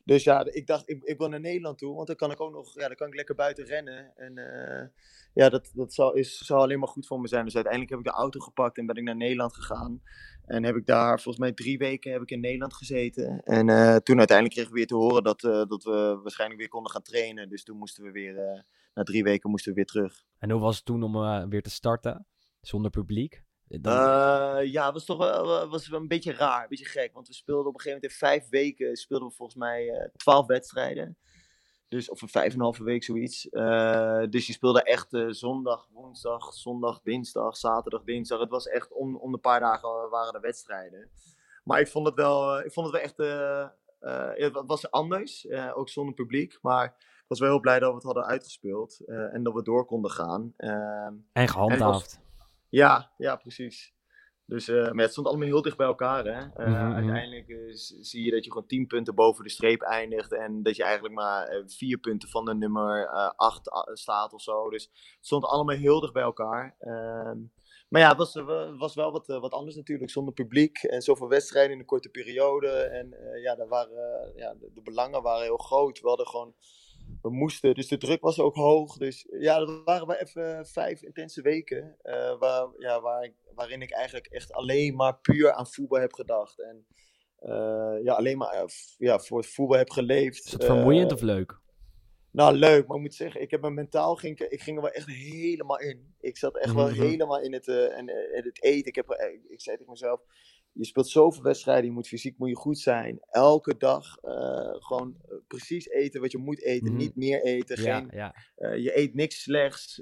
Dus 0.05 0.23
ja, 0.23 0.45
ik 0.45 0.67
dacht, 0.67 0.89
ik, 0.89 1.03
ik 1.03 1.17
wil 1.17 1.29
naar 1.29 1.39
Nederland 1.39 1.77
toe, 1.77 1.95
want 1.95 2.07
dan 2.07 2.15
kan 2.15 2.31
ik 2.31 2.41
ook 2.41 2.51
nog, 2.51 2.73
ja, 2.79 2.87
dan 2.87 2.95
kan 2.95 3.07
ik 3.07 3.15
lekker 3.15 3.35
buiten 3.35 3.65
rennen. 3.65 4.11
En 4.15 4.37
eh, 4.37 4.87
ja, 5.33 5.49
dat, 5.49 5.71
dat 5.73 5.93
zal, 5.93 6.13
is, 6.13 6.37
zal 6.37 6.61
alleen 6.61 6.79
maar 6.79 6.87
goed 6.87 7.07
voor 7.07 7.19
me 7.19 7.27
zijn. 7.27 7.45
Dus 7.45 7.53
uiteindelijk 7.55 7.91
heb 7.93 7.99
ik 8.05 8.11
de 8.11 8.19
auto 8.19 8.39
gepakt 8.39 8.77
en 8.77 8.85
ben 8.85 8.95
ik 8.95 9.03
naar 9.03 9.15
Nederland 9.15 9.53
gegaan. 9.55 10.01
En 10.45 10.63
heb 10.63 10.75
ik 10.75 10.85
daar 10.85 11.21
volgens 11.21 11.37
mij 11.37 11.51
drie 11.53 11.77
weken 11.77 12.11
heb 12.11 12.21
ik 12.21 12.31
in 12.31 12.39
Nederland 12.39 12.73
gezeten. 12.73 13.41
En 13.43 13.65
toen 14.03 14.17
uiteindelijk 14.17 14.55
kregen 14.55 14.71
we 14.71 14.77
weer 14.77 14.87
te 14.87 14.95
horen 14.95 15.23
dat, 15.23 15.41
dat 15.41 15.83
we 15.83 16.19
waarschijnlijk 16.21 16.59
weer 16.59 16.69
konden 16.69 16.91
gaan 16.91 17.01
trainen. 17.01 17.49
Dus 17.49 17.63
toen 17.63 17.77
moesten 17.77 18.03
we 18.03 18.11
weer, 18.11 18.65
na 18.93 19.03
drie 19.03 19.23
weken 19.23 19.49
moesten 19.49 19.69
we 19.71 19.75
weer 19.77 19.85
terug. 19.85 20.23
En 20.37 20.51
hoe 20.51 20.61
was 20.61 20.75
het 20.75 20.85
toen 20.85 21.03
om 21.03 21.15
eh, 21.15 21.43
weer 21.49 21.61
te 21.61 21.69
starten? 21.69 22.27
Zonder 22.61 22.91
publiek? 22.91 23.43
Dan- 23.67 23.93
Eh, 23.93 24.71
ja, 24.71 24.85
het 24.85 24.93
was 24.93 25.05
toch 25.05 25.17
wel, 25.17 25.67
was 25.69 25.87
wel 25.87 25.99
een 25.99 26.07
beetje 26.07 26.33
raar, 26.33 26.61
een 26.63 26.69
beetje 26.69 26.85
gek. 26.85 27.13
Want 27.13 27.27
we 27.27 27.33
speelden 27.33 27.67
op 27.67 27.73
een 27.73 27.79
gegeven 27.81 28.01
moment 28.01 28.21
in 28.21 28.27
vijf 28.27 28.49
weken, 28.49 28.95
speelden 28.95 29.27
we 29.27 29.33
volgens 29.33 29.57
mij 29.57 29.89
eh, 29.89 30.09
twaalf 30.15 30.45
wedstrijden. 30.45 31.17
Dus, 31.87 32.09
of 32.09 32.21
een 32.21 32.29
vijf 32.29 32.47
en 32.47 32.53
een 32.57 32.61
halve 32.63 32.83
week, 32.83 33.03
zoiets. 33.03 33.49
Eh, 33.49 34.23
dus 34.29 34.47
je 34.47 34.53
speelde 34.53 34.83
echt 34.83 35.13
eh, 35.13 35.25
zondag, 35.29 35.87
woensdag, 35.91 36.53
zondag, 36.53 37.01
dinsdag, 37.01 37.57
zaterdag, 37.57 38.03
dinsdag. 38.03 38.39
Het 38.39 38.49
was 38.49 38.67
echt 38.67 38.91
om, 38.93 39.15
om 39.15 39.31
de 39.31 39.37
paar 39.37 39.59
dagen 39.59 40.09
waren 40.09 40.33
er 40.33 40.41
wedstrijden. 40.41 41.09
Maar 41.63 41.79
ik 41.79 41.87
vond 41.87 42.05
het 42.05 42.15
wel, 42.15 42.57
eh, 42.59 42.65
ik 42.65 42.71
vond 42.71 42.85
het 42.85 42.95
wel 42.95 43.05
echt, 43.05 43.19
eh, 43.19 43.61
eh, 43.99 44.43
het 44.45 44.53
wa- 44.53 44.65
was 44.65 44.91
anders. 44.91 45.45
eh, 45.47 45.71
ook 45.77 45.89
zonder 45.89 46.13
publiek. 46.13 46.57
Maar 46.61 46.95
was 47.29 47.39
wel 47.39 47.49
heel 47.49 47.59
blij 47.59 47.79
dat 47.79 47.89
we 47.89 47.95
het 47.95 48.03
hadden 48.03 48.25
uitgespeeld 48.25 48.99
eh, 49.05 49.33
en 49.33 49.43
dat 49.43 49.53
we 49.53 49.63
door 49.63 49.85
konden 49.85 50.11
gaan. 50.11 50.53
Ehm, 50.57 51.13
En 51.33 51.47
gehandhaafd. 51.47 52.19
ja, 52.69 53.11
ja, 53.17 53.35
precies. 53.35 53.93
Dus, 54.45 54.67
eh, 54.67 54.91
maar 54.91 55.03
het 55.03 55.11
stond 55.11 55.27
allemaal 55.27 55.47
heel 55.47 55.61
dicht 55.61 55.77
bij 55.77 55.85
elkaar. 55.87 56.25
Hè? 56.25 56.31
Eh, 56.31 56.67
Mhm, 56.67 56.85
mhm. 56.85 56.93
Uiteindelijk 56.93 57.71
zie 58.01 58.25
je 58.25 58.31
dat 58.31 58.43
je 58.45 58.51
gewoon 58.51 58.67
10 58.67 58.87
punten 58.87 59.15
boven 59.15 59.43
de 59.43 59.49
streep 59.49 59.81
eindigt. 59.81 60.33
En 60.33 60.63
dat 60.63 60.75
je 60.75 60.83
eigenlijk 60.83 61.15
maar 61.15 61.63
vier 61.65 61.97
punten 61.97 62.29
van 62.29 62.45
de 62.45 62.55
nummer 62.55 63.07
8 63.35 63.69
staat 63.93 64.33
of 64.33 64.41
zo. 64.41 64.69
Dus 64.69 64.83
het 64.83 65.25
stond 65.25 65.45
allemaal 65.45 65.75
heel 65.75 65.99
dicht 65.99 66.13
bij 66.13 66.23
elkaar. 66.23 66.75
Ehm, 66.79 67.37
maar 67.89 68.01
ja, 68.01 68.09
het 68.09 68.17
was, 68.17 68.33
was 68.77 68.95
wel 68.95 69.11
wat, 69.11 69.27
wat 69.27 69.51
anders 69.51 69.75
natuurlijk. 69.75 70.11
Zonder 70.11 70.33
publiek 70.33 70.77
en 70.77 71.01
zoveel 71.01 71.27
wedstrijden 71.27 71.73
in 71.73 71.79
een 71.79 71.85
korte 71.85 72.09
periode. 72.09 72.69
En 72.69 73.15
ja, 73.41 73.55
daar 73.55 73.67
waren, 73.67 74.31
ja 74.35 74.53
de, 74.53 74.71
de 74.73 74.81
belangen 74.81 75.21
waren 75.21 75.43
heel 75.43 75.57
groot. 75.57 75.99
We 76.01 76.07
hadden 76.07 76.27
gewoon 76.27 76.53
we 77.21 77.29
moesten, 77.29 77.73
dus 77.73 77.87
de 77.87 77.97
druk 77.97 78.21
was 78.21 78.39
ook 78.39 78.55
hoog. 78.55 78.97
Dus 78.97 79.25
ja, 79.39 79.59
dat 79.59 79.81
waren 79.85 80.07
wel 80.07 80.15
even 80.15 80.65
vijf 80.67 81.01
intense 81.01 81.41
weken. 81.41 81.95
eh, 82.01 82.37
waar, 82.39 82.67
ja, 82.77 83.01
waar 83.01 83.23
ik, 83.23 83.33
waarin 83.55 83.81
ik 83.81 83.91
eigenlijk 83.91 84.25
echt 84.27 84.51
alleen 84.53 84.95
maar 84.95 85.17
puur 85.19 85.51
aan 85.51 85.67
voetbal 85.67 85.99
heb 85.99 86.13
gedacht. 86.13 86.59
En 86.61 86.85
eh, 87.39 87.97
ja, 88.03 88.13
alleen 88.13 88.37
maar 88.37 88.53
eh, 88.53 88.63
ja, 88.97 89.19
voor 89.19 89.37
het 89.37 89.47
voetbal 89.49 89.77
heb 89.77 89.89
geleefd. 89.89 90.45
Is 90.45 90.51
dat 90.51 90.65
vermoeiend 90.65 91.09
Eh, 91.11 91.15
of 91.17 91.21
leuk? 91.23 91.59
nou, 92.31 92.53
leuk, 92.55 92.87
maar 92.87 92.95
ik 92.97 93.03
moet 93.03 93.13
zeggen, 93.13 93.41
ik 93.41 93.51
heb 93.51 93.61
me 93.61 93.69
mentaal 93.69 94.15
ging, 94.15 94.39
ik 94.39 94.51
ik 94.51 94.61
ging 94.61 94.77
er 94.77 94.83
wel 94.83 94.91
echt 94.91 95.07
helemaal 95.07 95.79
in. 95.79 96.15
Ik 96.19 96.37
zat 96.37 96.57
echt 96.57 96.73
wel 96.73 96.89
Mhm. 96.89 97.01
helemaal 97.01 97.41
in 97.41 97.53
het, 97.53 97.67
eh, 97.67 97.97
en, 97.97 98.09
eh, 98.09 98.37
in 98.37 98.43
het 98.43 98.63
eten. 98.63 98.87
Ik, 98.87 98.95
heb, 98.95 99.09
eh, 99.09 99.33
ik 99.47 99.61
zei 99.61 99.77
tegen 99.77 99.91
mezelf, 99.91 100.21
je 100.73 100.85
speelt 100.85 101.07
zoveel 101.09 101.43
wedstrijden, 101.43 101.85
je 101.85 101.91
moet 101.91 102.07
fysiek 102.07 102.37
moet 102.37 102.49
je 102.49 102.55
goed 102.55 102.79
zijn. 102.79 103.19
Elke 103.29 103.77
dag 103.77 104.17
eh, 104.17 104.73
gewoon 104.79 105.15
eh, 105.29 105.35
precies 105.47 105.87
eten 105.87 106.21
wat 106.21 106.31
je 106.31 106.37
moet 106.37 106.61
eten, 106.63 106.87
Mhm. 106.89 106.97
niet 106.97 107.15
meer 107.15 107.43
eten. 107.43 107.81
Ja, 107.83 107.97
Geen, 107.99 108.09
ja. 108.11 108.35
eh, 108.55 108.77
je 108.83 108.97
eet 108.97 109.13
niks 109.13 109.41
slechts. 109.41 110.01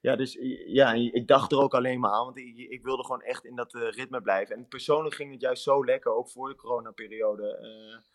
ja, 0.00 0.16
dus 0.16 0.38
ja, 0.66 0.92
ik 0.92 1.26
dacht 1.26 1.52
er 1.52 1.58
ook 1.58 1.74
alleen 1.74 2.00
maar 2.00 2.10
aan, 2.10 2.24
want 2.24 2.38
ik, 2.38 2.56
ik 2.56 2.82
wilde 2.82 3.04
gewoon 3.04 3.22
echt 3.22 3.44
in 3.44 3.56
dat 3.56 3.72
ritme 3.74 4.20
blijven. 4.22 4.56
En 4.56 4.68
persoonlijk 4.68 5.14
ging 5.14 5.32
het 5.32 5.40
juist 5.40 5.62
zo 5.62 5.84
lekker, 5.84 6.14
ook 6.14 6.30
voor 6.30 6.48
de 6.48 6.54
coronaperiode, 6.54 7.58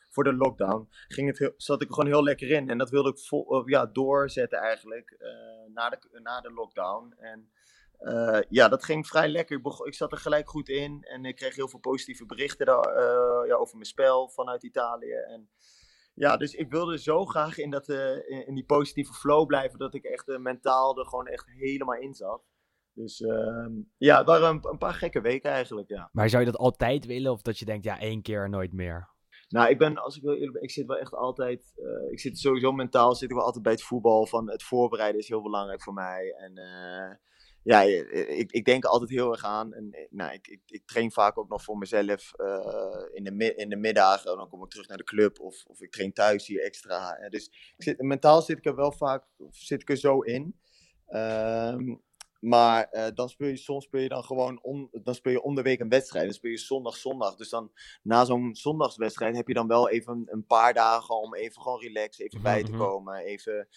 voor 0.10 0.24
de 0.24 0.34
lockdown, 0.34 0.88
ging 1.08 1.28
het 1.28 1.40
heel, 1.40 1.54
zat 1.58 1.82
ik 1.82 1.88
er 1.88 1.94
gewoon 1.94 2.10
heel 2.10 2.24
lekker 2.24 2.50
in. 2.52 2.70
En 2.70 2.78
dat 2.78 2.90
wilde 2.90 3.10
ik 3.10 3.20
vol, 3.20 3.68
ja, 3.70 3.86
doorzetten 3.86 4.60
eigenlijk, 4.60 5.18
na, 5.74 5.90
de, 5.90 6.20
na 6.24 6.42
de 6.42 6.52
lockdown. 6.52 7.14
En 7.18 7.50
eh, 8.00 8.40
ja, 8.50 8.68
dat 8.68 8.84
ging 8.84 9.08
vrij 9.08 9.28
lekker. 9.28 9.58
Ik, 9.58 9.64
begon- 9.64 9.88
ik 9.88 9.94
zat 9.94 10.12
er 10.12 10.18
gelijk 10.18 10.50
goed 10.50 10.70
in 10.70 11.04
en 11.04 11.26
ik 11.26 11.36
kreeg 11.36 11.56
heel 11.56 11.70
veel 11.70 11.80
positieve 11.80 12.26
berichten 12.26 12.66
daar, 12.66 12.96
eh, 12.96 13.48
ja, 13.48 13.56
over 13.56 13.76
mijn 13.76 13.88
spel 13.88 14.30
vanuit 14.30 14.64
Italië. 14.64 15.14
En 15.14 15.50
ja, 16.14 16.38
dus 16.38 16.54
ik 16.54 16.70
wilde 16.72 17.00
zo 17.00 17.26
graag 17.26 17.58
in, 17.58 17.70
dat, 17.70 17.90
eh, 17.90 18.16
in, 18.16 18.48
in 18.48 18.56
die 18.56 18.66
positieve 18.66 19.14
flow 19.14 19.46
blijven, 19.46 19.80
dat 19.80 19.94
ik 19.94 20.04
echt 20.04 20.38
mentaal 20.38 21.00
er 21.00 21.06
gewoon 21.06 21.28
echt 21.28 21.46
helemaal 21.48 21.96
in 21.96 22.14
zat. 22.14 22.44
Dus 22.94 23.22
ehm, 23.22 23.72
ja, 23.98 24.18
het 24.18 24.28
waren 24.28 24.50
een, 24.50 24.68
een 24.70 24.78
paar 24.78 24.94
gekke 24.94 25.22
weken 25.22 25.52
eigenlijk, 25.52 25.90
ja. 25.90 26.10
Maar 26.12 26.30
zou 26.30 26.44
je 26.44 26.52
dat 26.52 26.60
altijd 26.60 27.06
willen 27.06 27.32
of 27.32 27.42
dat 27.42 27.60
je 27.60 27.66
denkt, 27.66 27.84
ja, 27.84 28.00
één 28.00 28.22
keer 28.22 28.50
nooit 28.50 28.74
meer? 28.74 29.10
Nou, 29.50 29.70
ik 29.70 29.78
ben, 29.78 29.98
als 29.98 30.18
ik 30.18 30.24
eerlijk 30.24 30.54
ben, 30.54 30.62
ik 30.62 30.72
zit 30.72 30.88
wel 30.88 30.98
echt 30.98 31.14
altijd, 31.14 31.74
ik 32.12 32.20
zit 32.20 32.38
sowieso 32.38 32.72
mentaal, 32.72 33.16
zit 33.16 33.30
ik 33.30 33.36
wel 33.36 33.46
altijd 33.46 33.64
bij 33.64 33.72
het 33.72 33.84
voetbal, 33.84 34.26
van 34.26 34.50
het 34.50 34.64
voorbereiden 34.64 35.22
is 35.22 35.28
heel 35.28 35.42
belangrijk 35.42 35.84
voor 35.84 35.94
mij. 35.94 36.36
En 36.38 36.54
ja, 37.70 37.82
ik, 37.82 38.52
ik 38.52 38.66
denk 38.66 38.86
altijd 38.86 39.10
heel 39.10 39.32
erg 39.32 39.44
aan. 39.44 39.74
En 39.74 39.92
eh, 39.92 40.06
nou, 40.10 40.34
ik, 40.34 40.48
ik, 40.48 40.62
ik 40.66 40.86
train 40.86 41.12
vaak 41.12 41.38
ook 41.38 41.50
nog 41.50 41.64
voor 41.64 41.78
mezelf 41.78 42.34
eh, 42.34 43.04
in, 43.14 43.24
de, 43.24 43.56
in 43.56 43.70
de 43.70 43.76
middagen, 43.76 44.38
dan 44.38 44.50
kom 44.50 44.64
ik 44.64 44.70
terug 44.70 44.88
naar 44.88 44.98
de 44.98 45.04
club 45.04 45.40
of, 45.40 45.66
of 45.66 45.82
ik 45.82 45.92
train 45.92 46.14
thuis 46.14 46.48
hier 46.48 46.64
extra. 46.64 47.16
Eh, 47.16 47.30
dus 47.30 47.46
ik 47.78 47.84
zit, 47.84 48.02
mentaal 48.02 48.42
zit 48.42 48.58
ik 48.58 48.66
er 48.66 48.76
wel 48.76 48.92
vaak, 48.92 49.24
zit 49.50 49.82
ik 49.82 49.90
er 49.90 49.98
zo 49.98 50.20
in. 50.20 50.60
Ehm, 51.08 51.96
maar 52.40 52.84
eh, 52.90 53.08
dan 53.14 53.30
speel 53.30 53.48
je, 53.48 53.58
soms 53.58 53.84
speel 53.86 54.02
je 54.02 54.10
dan 54.10 54.24
gewoon 54.24 54.60
on, 54.64 54.90
dan 54.92 55.16
speel 55.16 55.32
je 55.32 55.42
om 55.42 55.56
de 55.56 55.62
week 55.62 55.80
een 55.80 55.90
wedstrijd. 55.90 56.26
Dan 56.26 56.34
speel 56.34 56.52
je 56.52 56.58
zondag, 56.58 56.96
zondag. 56.96 57.36
Dus 57.36 57.50
dan 57.50 57.72
na 58.04 58.26
zo'n 58.26 58.56
zondagswedstrijd 58.56 59.36
heb 59.36 59.48
je 59.48 59.54
dan 59.54 59.68
wel 59.68 59.90
even 59.90 60.24
een 60.26 60.46
paar 60.46 60.74
dagen 60.74 61.16
om 61.22 61.36
even 61.36 61.62
gewoon 61.62 61.80
relaxen, 61.80 62.26
even 62.26 62.42
bij 62.42 62.64
te 62.64 62.72
Mhm. 62.72 62.80
komen. 62.80 63.16
Even 63.18 63.68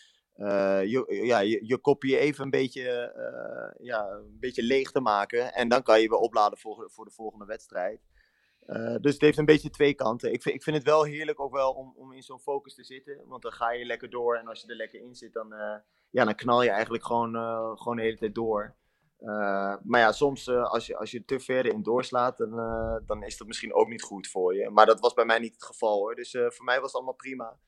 eh, 0.42 0.84
je, 0.84 1.20
ja, 1.24 1.38
je, 1.38 1.60
je 1.66 1.78
kopje 1.78 2.18
even 2.18 2.44
een 2.44 2.50
beetje, 2.50 2.90
eh, 2.90 3.86
ja, 3.86 4.08
een 4.08 4.38
beetje 4.40 4.62
leeg 4.62 4.90
te 4.90 5.00
maken. 5.00 5.54
En 5.54 5.68
dan 5.68 5.82
kan 5.82 6.00
je 6.00 6.08
weer 6.08 6.18
opladen 6.18 6.58
voor, 6.58 6.90
voor 6.90 7.04
de 7.04 7.10
volgende 7.10 7.44
wedstrijd. 7.44 8.00
Eh, 8.66 8.96
dus 9.00 9.12
het 9.12 9.20
heeft 9.20 9.38
een 9.38 9.44
beetje 9.44 9.70
twee 9.70 9.94
kanten. 9.94 10.32
Ik 10.32 10.42
vind, 10.42 10.54
ik 10.54 10.62
vind 10.62 10.76
het 10.76 10.84
wel 10.84 11.04
heerlijk 11.04 11.40
ook 11.40 11.52
wel 11.52 11.72
om, 11.72 11.94
om 11.96 12.12
in 12.12 12.22
zo'n 12.22 12.40
focus 12.40 12.74
te 12.74 12.84
zitten. 12.84 13.20
Want 13.26 13.42
dan 13.42 13.52
ga 13.52 13.72
je 13.72 13.84
lekker 13.84 14.10
door. 14.10 14.36
En 14.36 14.46
als 14.46 14.60
je 14.60 14.68
er 14.68 14.76
lekker 14.76 15.00
in 15.00 15.14
zit, 15.14 15.32
dan, 15.32 15.52
eh, 15.52 15.78
ja, 16.10 16.24
dan 16.24 16.34
knal 16.34 16.62
je 16.62 16.70
eigenlijk 16.70 17.04
gewoon, 17.04 17.36
eh, 17.36 17.70
gewoon 17.74 17.96
de 17.96 18.02
hele 18.02 18.18
tijd 18.18 18.34
door. 18.34 18.76
Eh, 19.22 19.74
maar 19.82 20.00
ja, 20.00 20.12
soms 20.12 20.46
eh, 20.46 20.70
als, 20.70 20.86
je, 20.86 20.96
als 20.96 21.10
je 21.10 21.24
te 21.24 21.40
ver 21.40 21.66
in 21.66 21.82
doorslaat, 21.82 22.38
dan, 22.38 22.58
eh, 22.58 22.96
dan 23.06 23.22
is 23.22 23.36
dat 23.36 23.46
misschien 23.46 23.74
ook 23.74 23.88
niet 23.88 24.02
goed 24.02 24.28
voor 24.28 24.54
je. 24.54 24.70
Maar 24.70 24.86
dat 24.86 25.00
was 25.00 25.14
bij 25.14 25.24
mij 25.24 25.38
niet 25.38 25.54
het 25.54 25.64
geval 25.64 25.98
hoor. 25.98 26.14
Dus 26.14 26.34
eh, 26.34 26.50
voor 26.50 26.64
mij 26.64 26.76
was 26.76 26.86
het 26.86 26.94
allemaal 26.94 27.14
prima. 27.14 27.58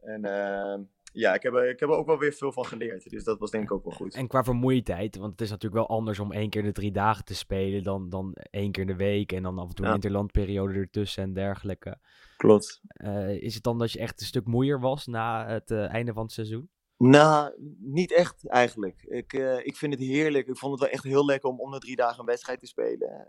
En 0.00 0.24
eh, 0.24 0.78
ja, 1.12 1.34
ik 1.34 1.42
heb, 1.42 1.54
er- 1.54 1.68
ik 1.70 1.80
heb 1.80 1.88
er 1.88 1.94
ook 1.94 2.06
wel 2.06 2.18
weer 2.18 2.32
veel 2.32 2.52
van 2.52 2.64
geleerd. 2.66 3.10
Dus 3.10 3.24
dat 3.24 3.38
was 3.38 3.50
denk 3.50 3.64
ik 3.64 3.72
ook 3.72 3.84
wel 3.84 3.92
goed. 3.92 4.14
En 4.14 4.26
qua 4.28 4.44
vermoeidheid, 4.44 5.16
want 5.16 5.30
het 5.32 5.40
is 5.40 5.50
natuurlijk 5.50 5.86
wel 5.86 5.96
anders 5.96 6.18
om 6.18 6.32
één 6.32 6.50
keer 6.50 6.60
in 6.60 6.66
de 6.66 6.72
drie 6.72 6.92
dagen 6.92 7.24
te 7.24 7.34
spelen 7.34 7.82
dan, 7.82 8.08
dan 8.08 8.34
één 8.50 8.72
keer 8.72 8.82
in 8.82 8.88
de 8.88 8.96
week 8.96 9.32
en 9.32 9.42
dan 9.42 9.58
af 9.58 9.68
en 9.68 9.74
toe 9.74 9.84
een 9.84 9.90
Ja. 9.90 9.96
interlandperiode 9.96 10.74
ertussen 10.74 11.22
en 11.22 11.32
dergelijke. 11.32 11.98
Klopt. 12.36 12.80
Eh, 12.86 13.42
is 13.42 13.54
het 13.54 13.62
dan 13.62 13.78
dat 13.78 13.92
je 13.92 13.98
echt 13.98 14.20
een 14.20 14.26
stuk 14.26 14.46
moeier 14.46 14.80
was 14.80 15.06
na 15.06 15.46
het 15.48 15.70
eh, 15.70 15.88
einde 15.92 16.12
van 16.12 16.22
het 16.22 16.32
seizoen? 16.32 16.68
Nou, 16.96 17.52
niet 17.78 18.12
echt 18.12 18.48
eigenlijk. 18.48 19.02
Ik, 19.02 19.32
eh, 19.32 19.66
ik 19.66 19.76
vind 19.76 19.92
het 19.92 20.02
heerlijk. 20.02 20.46
Ik 20.46 20.56
vond 20.56 20.72
het 20.72 20.80
wel 20.80 20.90
echt 20.90 21.04
heel 21.04 21.24
lekker 21.24 21.50
om 21.50 21.60
om 21.60 21.70
de 21.70 21.78
drie 21.78 21.96
dagen 21.96 22.20
een 22.20 22.26
wedstrijd 22.26 22.58
te 22.60 22.66
spelen. 22.66 23.26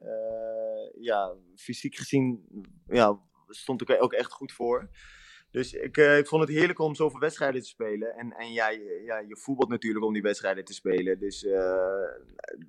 Ja, 1.00 1.34
fysiek 1.56 1.96
gezien 1.96 2.46
ja, 2.88 3.20
stond 3.48 3.82
ik 3.82 3.90
er 3.90 4.00
ook 4.00 4.14
echt 4.14 4.32
goed 4.32 4.52
voor. 4.52 4.90
Dus 5.52 5.74
ik, 5.74 5.98
eh, 5.98 6.18
ik 6.18 6.28
vond 6.28 6.42
het 6.42 6.52
heerlijk 6.52 6.80
om 6.80 6.96
zoveel 6.96 7.20
wedstrijden 7.20 7.62
te 7.62 7.68
spelen. 7.68 8.16
En, 8.16 8.34
en 8.34 8.52
ja, 8.52 8.70
je, 8.70 9.02
ja, 9.06 9.18
je 9.20 9.38
voetbalt 9.38 9.70
natuurlijk 9.70 10.06
om 10.06 10.14
die 10.14 10.22
wedstrijden 10.22 10.66
te 10.66 10.74
spelen. 10.74 11.20
Dus 11.20 11.46
eh, 11.46 12.10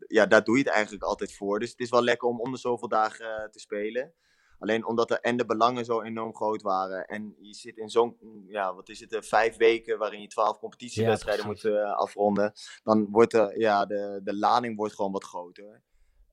ja, 0.09 0.27
daar 0.27 0.45
doe 0.45 0.57
je 0.57 0.63
het 0.63 0.73
eigenlijk 0.73 1.05
altijd 1.05 1.35
voor. 1.35 1.59
Dus 1.59 1.71
het 1.71 1.81
is 1.81 1.91
wel 1.91 2.03
lekker 2.03 2.29
om 2.29 2.41
om 2.41 2.53
de 2.53 2.59
zoveel 2.59 2.89
dagen 2.89 3.37
eh, 3.37 3.49
te 3.49 3.61
spelen. 3.61 4.13
Alleen 4.59 4.87
omdat 4.87 5.11
er 5.11 5.21
en 5.21 5.37
de 5.37 5.47
belangen 5.47 5.85
zo 5.85 6.03
enorm 6.03 6.35
groot 6.35 6.63
waren. 6.63 7.07
En 7.07 7.37
je 7.41 7.55
zit 7.55 7.77
in 7.77 7.89
zo'n, 7.89 8.17
ja, 8.49 8.75
wat 8.75 8.89
is 8.89 9.01
het, 9.01 9.27
vijf 9.27 9.57
weken 9.57 9.99
waarin 9.99 10.21
je 10.21 10.27
twaalf 10.27 10.59
competitiewedstrijden 10.59 11.45
Ja, 11.45 11.51
moet 11.51 11.97
afronden. 11.97 12.53
Dan 12.83 13.07
wordt 13.11 13.31
de, 13.31 13.55
ja, 13.57 13.87
de, 13.87 14.21
de 14.25 14.37
lading 14.37 14.77
wordt 14.77 14.95
gewoon 14.95 15.13
wat 15.13 15.25
groter. 15.25 15.83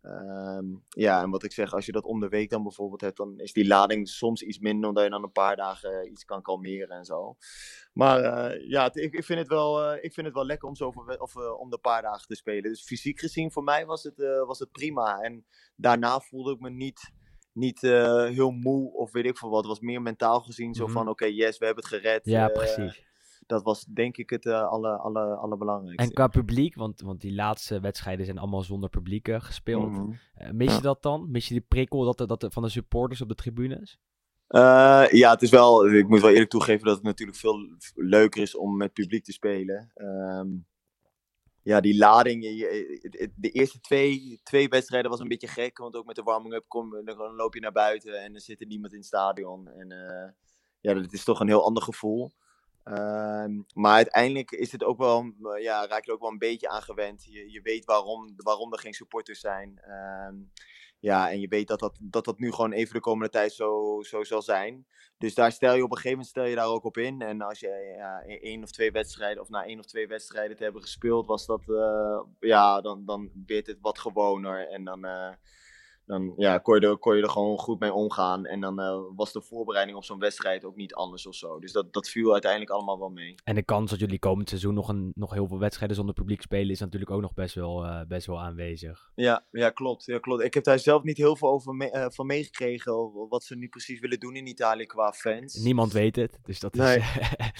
Ehm, 0.10 0.65
ja, 0.89 1.22
en 1.22 1.30
wat 1.30 1.43
ik 1.43 1.52
zeg, 1.52 1.74
als 1.74 1.86
je 1.86 1.91
dat 1.91 2.04
om 2.04 2.19
de 2.19 2.28
week 2.28 2.50
dan 2.50 2.63
bijvoorbeeld 2.63 3.02
hebt, 3.02 3.17
dan 3.17 3.39
is 3.39 3.54
die 3.54 3.67
lading 3.67 4.08
soms 4.10 4.41
iets 4.41 4.60
minder, 4.60 4.89
omdat 4.89 5.04
je 5.04 5.10
dan 5.10 5.24
een 5.24 5.32
paar 5.32 5.56
dagen 5.56 6.02
eh, 6.02 6.12
iets 6.12 6.26
kan 6.26 6.41
kalmeren 6.41 6.89
en 6.98 7.06
zo. 7.06 7.36
Maar 7.93 8.19
eh, 8.24 8.69
ja, 8.69 8.89
ik, 8.93 9.13
ik, 9.13 9.24
vind 9.24 9.39
het 9.39 9.48
wel, 9.48 9.84
eh, 9.84 10.04
ik 10.04 10.13
vind 10.13 10.26
het 10.26 10.36
wel 10.36 10.45
lekker 10.45 10.67
om, 10.67 10.76
zoveel, 10.76 11.06
we- 11.06 11.19
of, 11.22 11.36
om 11.36 11.69
de 11.69 11.78
paar 11.78 12.02
dagen 12.02 12.28
te 12.28 12.36
spelen. 12.36 12.63
Dus 12.63 12.84
fysiek 12.84 13.19
gezien, 13.19 13.52
voor 13.52 13.63
mij 13.63 13.86
was 13.86 14.04
het, 14.04 14.43
was 14.45 14.60
het 14.60 14.72
prima. 14.72 15.19
En 15.19 15.45
daarna 15.76 16.19
voelde 16.19 16.52
ik 16.54 16.60
me 16.60 16.69
niet, 16.69 17.12
niet 17.54 17.82
heel 17.82 18.52
moe 18.52 18.93
of 18.93 19.12
weet 19.12 19.26
ik 19.26 19.38
veel 19.38 19.50
wat. 19.50 19.58
Het 19.60 19.67
was 19.67 19.80
meer 19.80 20.02
mentaal 20.02 20.39
gezien, 20.41 20.74
zo 20.74 20.84
Mhm. 20.84 20.93
van 20.93 21.08
oké, 21.10 21.26
yes, 21.26 21.58
we 21.58 21.65
hebben 21.65 21.84
het 21.84 21.93
gered. 21.93 22.26
Ja, 22.26 22.48
precies. 22.48 23.08
Dat 23.50 23.64
was 23.64 23.86
denk 23.86 24.18
ik 24.18 24.30
het 24.30 24.46
eh, 24.46 24.68
alle, 24.68 24.98
alle, 24.98 25.36
allerbelangrijkste. 25.36 26.04
En 26.08 26.14
qua 26.14 26.28
publiek, 26.28 26.76
want, 26.76 27.02
want 27.02 27.22
die 27.22 27.34
laatste 27.34 27.80
wedstrijden 27.80 28.26
zijn 28.26 28.38
allemaal 28.38 28.62
zonder 28.62 28.90
publiek 28.90 29.30
gespeeld. 29.32 29.98
Eh, 30.34 30.52
mis 30.52 30.68
je 30.68 30.74
Ja. 30.74 30.80
dat 30.82 31.02
dan? 31.02 31.32
Mis 31.32 31.48
je 31.48 31.54
die 31.54 31.66
prikkel 31.68 32.14
dat, 32.14 32.28
dat, 32.28 32.54
van 32.54 32.64
de 32.64 32.70
supporters 32.70 33.22
op 33.22 33.28
de 33.28 33.36
tribunes? 33.36 34.00
Eh, 34.48 35.06
ja, 35.10 35.32
het 35.32 35.42
is 35.42 35.50
wel. 35.50 35.88
Ik 35.94 36.08
moet 36.08 36.22
wel 36.22 36.30
eerlijk 36.30 36.50
toegeven 36.50 36.86
dat 36.86 36.96
het 36.96 37.04
natuurlijk 37.04 37.38
veel 37.38 37.58
leuker 37.96 38.42
is 38.42 38.56
om 38.56 38.78
met 38.78 38.94
publiek 38.94 39.24
te 39.24 39.32
spelen. 39.32 39.92
Ehm, 39.94 40.48
ja, 41.62 41.80
die 41.82 41.98
lading. 41.98 42.42
de 43.36 43.50
eerste 43.52 43.80
twee, 43.80 44.40
twee 44.44 44.70
wedstrijden 44.70 45.12
was 45.12 45.20
een 45.20 45.28
beetje 45.28 45.48
gek. 45.48 45.78
Want 45.78 45.96
ook 45.96 46.06
met 46.06 46.16
de 46.16 46.24
warming-up 46.24 46.66
kom, 46.68 46.90
dan 47.06 47.36
loop 47.36 47.54
je 47.54 47.60
naar 47.60 47.72
buiten 47.72 48.24
en 48.24 48.34
er 48.36 48.42
zit 48.42 48.62
er 48.62 48.68
niemand 48.68 48.92
in 48.92 48.98
het 48.98 49.08
stadion. 49.08 49.68
En 49.68 49.92
eh, 49.92 50.32
ja, 50.80 50.94
dat 50.94 51.14
is 51.14 51.24
toch 51.24 51.40
een 51.40 51.48
heel 51.48 51.66
ander 51.66 51.84
gevoel. 51.84 52.32
Ehm, 52.84 53.62
maar 53.74 53.96
uiteindelijk 53.96 54.52
is 54.52 54.72
het 54.72 54.84
ook 54.84 54.98
wel, 54.98 55.34
eh, 55.56 55.63
ja, 55.63 55.88
raak 55.88 56.04
je 56.04 56.08
er 56.08 56.13
ook 56.13 56.22
wel 56.22 56.32
een 56.32 56.38
beetje 56.38 56.70
aan 56.70 56.82
gewend. 56.82 57.24
Je, 57.24 57.52
je 57.52 57.62
weet 57.62 57.86
waarom, 57.86 58.34
waarom 58.36 58.74
er 58.74 58.80
geen 58.80 58.94
supporters 58.94 59.39
zijn. 59.39 59.80
Ehm, 59.82 60.36
ja, 61.00 61.32
en 61.32 61.39
je 61.39 61.48
weet 61.48 61.68
dat 61.68 61.80
dat, 61.80 61.98
dat 62.02 62.26
dat 62.26 62.39
nu 62.39 62.52
gewoon 62.52 62.72
even 62.72 62.94
de 62.94 63.00
komende 63.00 63.30
tijd 63.30 63.54
zo, 63.54 64.00
zo 64.02 64.24
zal 64.24 64.42
zijn. 64.42 64.86
Dus 65.18 65.34
daar 65.34 65.52
stel 65.52 65.76
je 65.76 65.84
op 65.84 65.92
een 65.92 65.96
gegeven 65.98 66.18
moment 66.18 66.30
stel 66.30 66.46
je 66.46 66.56
daar 66.56 66.68
ook 66.68 66.84
op 66.84 66.98
in. 66.98 67.22
En 67.22 67.42
als 67.42 67.60
je 67.60 67.94
ja, 67.98 68.24
e- 68.26 68.39
één 68.39 68.63
of 68.63 68.72
twee 68.72 68.92
wedstrijden, 68.92 69.42
of 69.42 69.50
na 69.50 69.65
één 69.65 69.80
of 69.80 69.86
twee 69.86 70.08
wedstrijden 70.08 70.58
te 70.58 70.63
hebben 70.63 70.82
gespeeld, 70.82 71.28
was 71.28 71.46
dat, 71.46 71.62
eh, 71.70 72.20
ja, 72.39 72.82
dan, 72.82 73.06
dan 73.06 73.32
werd 73.46 73.68
het 73.68 73.78
wat 73.82 74.00
gewoner. 74.00 74.68
En 74.68 74.84
dan, 74.84 75.06
eh, 75.06 75.34
dan 76.10 76.34
ja, 76.38 76.58
kon, 76.58 76.80
je 76.80 76.88
er, 76.88 76.98
kon 76.98 77.15
je 77.15 77.22
er 77.24 77.30
gewoon 77.30 77.58
goed 77.58 77.80
mee 77.80 77.93
omgaan. 77.93 78.45
En 78.45 78.60
dan 78.60 78.80
eh, 78.80 79.00
was 79.15 79.32
de 79.32 79.41
voorbereiding 79.41 79.98
op 79.98 80.04
zo'n 80.04 80.19
wedstrijd 80.19 80.65
ook 80.65 80.76
niet 80.76 80.93
anders 80.93 81.28
of 81.28 81.36
zo. 81.36 81.60
Dus 81.60 81.72
dat, 81.72 81.93
dat 81.93 82.10
viel 82.10 82.32
uiteindelijk 82.32 82.72
allemaal 82.72 83.00
wel 83.00 83.10
mee. 83.10 83.36
En 83.43 83.56
de 83.56 83.63
kans 83.63 83.89
dat 83.89 84.00
jullie 84.00 84.19
komend 84.19 84.50
seizoen 84.50 84.74
nog, 84.74 84.89
een, 84.89 85.12
nog 85.15 85.34
heel 85.34 85.48
veel 85.48 85.60
wedstrijden 85.60 85.95
zonder 85.98 86.15
publiek 86.15 86.41
spelen 86.41 86.69
is 86.69 86.80
natuurlijk 86.80 87.12
ook 87.12 87.22
nog 87.22 87.34
best 87.34 87.56
wel, 87.56 87.86
eh, 87.86 88.02
best 88.08 88.28
wel 88.28 88.39
aanwezig. 88.39 89.12
Ja, 89.15 89.45
ja, 89.52 89.69
klopt, 89.69 90.06
ja, 90.06 90.19
klopt. 90.19 90.43
Ik 90.43 90.54
heb 90.54 90.63
daar 90.63 90.80
zelf 90.80 91.04
niet 91.04 91.17
heel 91.17 91.36
veel 91.36 91.50
over 91.50 91.74
me- 91.74 91.89
eh, 91.91 92.06
van 92.10 92.26
meegekregen. 92.26 93.28
Wat 93.30 93.43
ze 93.43 93.56
nu 93.56 93.67
precies 93.67 94.00
willen 94.00 94.19
doen 94.19 94.36
in 94.36 94.48
Italië 94.48 94.86
qua 94.86 95.12
fans. 95.12 95.56
Niemand 95.63 95.91
weet 95.93 96.15
het, 96.15 96.39
dus 96.43 96.60
dat 96.60 96.74
Nee. 96.74 96.98
is... 96.98 97.08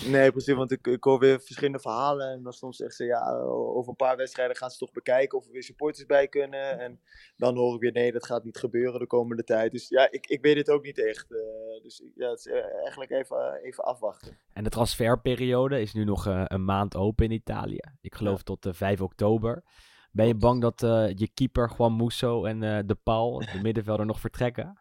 Nee, 0.08 0.32
precies, 0.32 0.54
want 0.56 0.72
ik, 0.72 0.88
ik 0.88 1.04
hoor 1.04 1.20
weer 1.20 1.40
verschillende 1.42 1.80
verhalen. 1.80 2.32
En 2.32 2.44
dan 2.44 2.54
soms 2.54 2.78
zeggen 2.78 2.96
ze, 2.96 3.06
ja, 3.06 3.34
over 3.42 3.90
een 3.90 3.96
paar 3.96 4.18
wedstrijden 4.18 4.56
gaan 4.56 4.70
ze 4.70 4.78
toch 4.78 4.92
bekijken 4.92 5.38
of 5.38 5.46
er 5.46 5.52
weer 5.52 5.64
supporters 5.64 6.06
bij 6.06 6.28
kunnen. 6.28 6.80
En 6.80 7.00
dan 7.38 7.56
hoor 7.58 7.74
ik 7.76 7.82
weer, 7.82 7.92
nee, 7.92 8.12
dat 8.12 8.26
gaat 8.26 8.39
niet 8.44 8.58
gebeuren 8.58 9.00
de 9.00 9.08
komende 9.08 9.44
tijd. 9.44 9.72
Dus 9.72 9.90
ja, 9.90 10.12
ik, 10.12 10.28
ik 10.28 10.42
weet 10.42 10.58
het 10.58 10.70
ook 10.70 10.84
niet 10.84 11.06
echt. 11.06 11.32
eh, 11.32 11.84
dus 11.84 12.04
ja, 12.16 12.30
het 12.30 12.40
is 12.40 12.46
eh, 12.48 12.76
eigenlijk 12.82 13.12
even, 13.12 13.60
even 13.64 13.84
afwachten. 13.84 14.38
En 14.54 14.64
de 14.64 14.70
transferperiode 14.70 15.82
is 15.82 15.94
nu 15.94 16.04
nog 16.04 16.28
eh, 16.28 16.44
een 16.46 16.66
maand 16.66 16.96
open 16.96 17.26
in 17.26 17.32
Italië. 17.32 17.82
Ik 18.02 18.16
geloof 18.16 18.44
tot 18.44 18.66
eh, 18.66 18.74
5 18.74 19.02
oktober. 19.02 19.64
Ben 20.12 20.28
je 20.28 20.36
bang 20.36 20.62
dat 20.62 20.84
eh, 20.84 21.10
je 21.16 21.30
keeper 21.34 21.72
Juan 21.78 21.96
Musso 21.96 22.46
en 22.46 22.64
eh, 22.64 22.80
De 22.86 22.96
Paul, 23.04 23.40
de 23.40 23.60
middenvelder, 23.62 24.06
nog 24.06 24.20
vertrekken? 24.20 24.79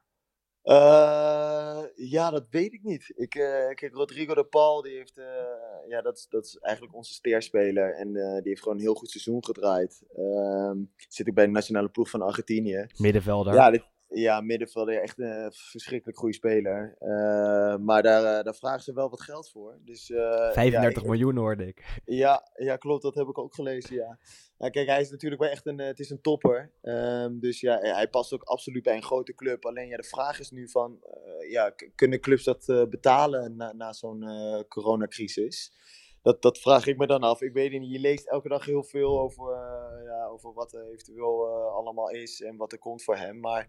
Eh, 0.68 1.78
ja, 1.94 2.31
dat 2.31 2.46
weet 2.50 2.72
ik 2.72 2.83
niet. 2.83 3.12
Ik, 3.16 3.35
eh, 3.35 3.68
kijk, 3.74 3.92
Rodrigo 3.92 4.35
de 4.35 4.44
Paul, 4.44 4.83
die 4.83 4.96
heeft, 4.96 5.18
eh, 5.18 5.24
ja, 5.88 6.02
dat, 6.02 6.16
is- 6.16 6.26
dat 6.28 6.44
is 6.44 6.57
eigenlijk 6.59 6.94
onze 6.96 7.12
sterspeler. 7.12 7.94
En 7.94 8.12
die 8.12 8.22
heeft 8.48 8.62
gewoon 8.62 8.76
een 8.76 8.83
heel 8.85 8.94
goed 8.94 9.11
seizoen 9.11 9.44
gedraaid. 9.44 10.02
Ehm, 10.16 10.76
zit 11.09 11.28
ook 11.28 11.35
bij 11.35 11.46
de 11.46 11.52
nationale 11.52 11.88
ploeg 11.88 12.11
van 12.11 12.22
Argentinië. 12.22 12.87
Middenvelder. 12.96 13.54
Ja, 13.54 13.70
dit, 13.70 13.83
ja, 14.09 14.40
middenvelder, 14.40 15.03
echt 15.03 15.18
een 15.18 15.53
verschrikkelijk 15.53 16.18
goede 16.18 16.35
speler. 16.35 16.94
Eh, 16.99 17.77
maar 17.77 18.03
daar, 18.03 18.38
eh, 18.38 18.44
daar 18.44 18.55
vragen 18.55 18.83
ze 18.83 18.92
wel 18.92 19.11
wat 19.11 19.23
geld 19.23 19.51
voor. 19.51 19.79
Dus, 19.85 20.11
eh, 20.11 20.53
35 20.53 21.03
ja, 21.03 21.09
miljoen 21.09 21.37
hoorde 21.37 21.66
ik. 21.66 22.01
ja, 22.05 22.51
ja, 22.55 22.77
klopt, 22.77 23.03
dat 23.03 23.14
heb 23.14 23.29
ik 23.29 23.38
ook 23.38 23.55
gelezen, 23.55 23.94
ja. 23.94 24.18
kijk, 24.71 24.88
hij 24.88 25.01
is 25.01 25.11
natuurlijk 25.11 25.40
wel 25.40 25.51
echt 25.51 25.66
een, 25.66 25.79
het 25.79 25.99
is 25.99 26.11
een 26.11 26.21
topper. 26.21 26.73
Ehm, 26.83 27.38
dus 27.38 27.61
ja, 27.61 27.79
hij 27.79 28.09
past 28.09 28.33
ook 28.33 28.42
absoluut 28.42 28.83
bij 28.83 28.97
een 28.97 29.03
grote 29.03 29.35
club. 29.35 29.64
Alleen 29.64 29.88
ja, 29.88 29.97
de 29.97 30.09
vraag 30.09 30.40
is 30.40 30.51
nu 30.51 30.68
van, 30.68 30.99
ja, 31.49 31.75
kunnen 31.94 32.21
clubs 32.21 32.44
dat 32.44 32.87
betalen 32.90 33.57
na, 33.57 33.73
na 33.73 33.92
zo'n 33.92 34.25
coronacrisis? 34.68 35.73
Dat, 36.23 36.42
dat 36.42 36.59
vraag 36.59 36.87
ik 36.87 36.97
me 36.97 37.07
dan 37.07 37.21
af. 37.21 37.42
Ik 37.42 37.53
weet 37.53 37.71
niet, 37.71 37.90
je 37.90 37.99
leest 37.99 38.27
elke 38.27 38.49
dag 38.49 38.64
heel 38.64 38.85
veel 38.85 39.21
over, 39.21 39.77
over 40.38 40.53
wat 40.53 40.72
er 40.72 40.87
eventueel 40.92 41.46
eh, 41.46 41.74
allemaal 41.74 42.11
is 42.11 42.40
en 42.40 42.57
wat 42.57 42.72
er 42.72 42.79
komt 42.79 43.03
voor 43.03 43.16
hem. 43.16 43.40
Maar 43.40 43.68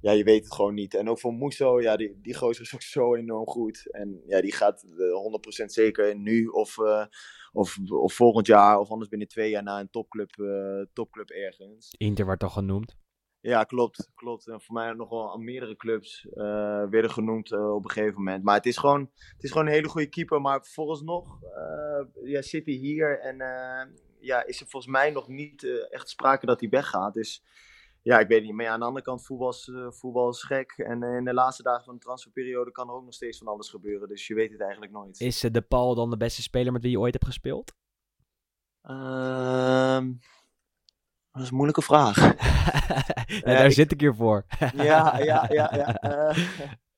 ja, 0.00 0.12
je 0.12 0.24
weet 0.24 0.44
het 0.44 0.54
gewoon 0.54 0.74
niet. 0.74 0.94
En 0.94 1.08
ook 1.08 1.20
voor 1.20 1.34
Musso, 1.34 1.80
ja, 1.80 1.96
die, 1.96 2.20
die 2.22 2.34
gozer 2.34 2.62
is 2.62 2.74
ook 2.74 2.82
zo 2.82 3.14
enorm 3.14 3.46
goed. 3.46 3.90
En 3.90 4.22
ja, 4.26 4.40
die 4.40 4.52
gaat 4.52 4.82
eh, 4.82 5.62
100% 5.62 5.64
zeker 5.64 6.16
nu 6.16 6.46
of, 6.46 6.78
eh, 6.78 7.04
of, 7.52 7.76
of 7.88 8.14
volgend 8.14 8.46
jaar 8.46 8.78
of 8.78 8.90
anders 8.90 9.10
binnen 9.10 9.28
twee 9.28 9.50
jaar 9.50 9.62
naar 9.62 9.80
een 9.80 9.90
topclub, 9.90 10.38
eh, 10.38 10.82
topclub 10.92 11.30
ergens. 11.30 11.94
Inter 11.98 12.26
werd 12.26 12.42
al 12.42 12.50
genoemd. 12.50 13.00
Ja, 13.42 13.64
klopt. 13.64 14.10
klopt. 14.14 14.48
En 14.48 14.60
voor 14.60 14.74
mij 14.74 14.92
nog 14.92 15.08
wel 15.08 15.32
aan 15.32 15.44
meerdere 15.44 15.76
clubs 15.76 16.26
eh, 16.28 16.84
werden 16.90 17.10
genoemd 17.10 17.52
eh, 17.52 17.74
op 17.74 17.84
een 17.84 17.90
gegeven 17.90 18.14
moment. 18.14 18.44
Maar 18.44 18.54
het 18.54 18.66
is, 18.66 18.76
gewoon, 18.76 19.00
het 19.34 19.44
is 19.44 19.50
gewoon 19.50 19.66
een 19.66 19.72
hele 19.72 19.88
goede 19.88 20.08
keeper. 20.08 20.40
Maar 20.40 20.64
vooralsnog 20.64 21.42
eh 21.42 22.06
ja, 22.24 22.42
zit 22.42 22.64
hij 22.64 22.74
hier 22.74 23.20
en 23.20 23.40
eh, 23.40 23.86
ja, 24.22 24.44
is 24.44 24.60
er 24.60 24.66
volgens 24.66 24.92
mij 24.92 25.10
nog 25.10 25.28
niet 25.28 25.64
eh, 25.64 25.92
echt 25.92 26.08
sprake 26.08 26.46
dat 26.46 26.60
hij 26.60 26.68
weggaat. 26.68 27.14
Dus 27.14 27.42
ja, 28.02 28.18
ik 28.18 28.28
weet 28.28 28.42
niet. 28.42 28.52
Maar 28.52 28.64
ja, 28.64 28.72
aan 28.72 28.80
de 28.80 28.86
andere 28.86 29.04
kant, 29.04 29.24
voetbal 29.26 29.48
is, 29.50 29.68
eh, 29.74 29.90
voetbal 29.90 30.28
is 30.28 30.42
gek. 30.42 30.72
En 30.76 31.02
eh, 31.02 31.16
in 31.16 31.24
de 31.24 31.34
laatste 31.34 31.62
dagen 31.62 31.84
van 31.84 31.94
de 31.94 32.00
transferperiode 32.00 32.70
kan 32.72 32.88
er 32.88 32.94
ook 32.94 33.04
nog 33.04 33.14
steeds 33.14 33.38
van 33.38 33.46
alles 33.46 33.68
gebeuren. 33.68 34.08
Dus 34.08 34.26
je 34.26 34.34
weet 34.34 34.52
het 34.52 34.60
eigenlijk 34.60 34.92
nooit. 34.92 35.20
Is 35.20 35.40
De 35.40 35.60
Paul 35.62 35.94
dan 35.94 36.10
de 36.10 36.16
beste 36.16 36.42
speler 36.42 36.72
met 36.72 36.82
wie 36.82 36.90
je 36.90 36.98
ooit 37.00 37.12
hebt 37.12 37.24
gespeeld? 37.26 37.72
Ehm, 38.82 40.12
dat 41.32 41.42
is 41.42 41.48
een 41.48 41.54
moeilijke 41.54 41.82
vraag. 41.82 42.16
Ja, 43.26 43.40
daar 43.40 43.66
ik- 43.66 43.72
zit 43.72 43.92
ik 43.92 44.00
hier 44.00 44.14
voor. 44.14 44.44
ja, 44.74 45.18
ja, 45.18 45.46
ja. 45.52 45.74
ja. 45.74 45.98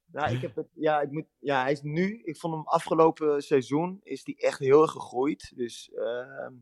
nou, 0.07 0.35
ik 0.35 0.41
heb 0.41 0.57
het, 0.57 0.67
ja, 0.75 1.01
ik 1.01 1.11
moet, 1.11 1.27
ja, 1.39 1.63
hij 1.63 1.73
is 1.73 1.83
nu, 1.83 2.23
ik 2.25 2.37
vond 2.37 2.55
hem 2.55 2.67
afgelopen 2.67 3.43
seizoen, 3.43 4.01
is 4.03 4.21
hij 4.25 4.35
echt 4.39 4.59
heel 4.59 4.83
erg 4.83 4.91
gegroeid. 4.91 5.53
Dus 5.57 5.91
ehm, 5.93 6.53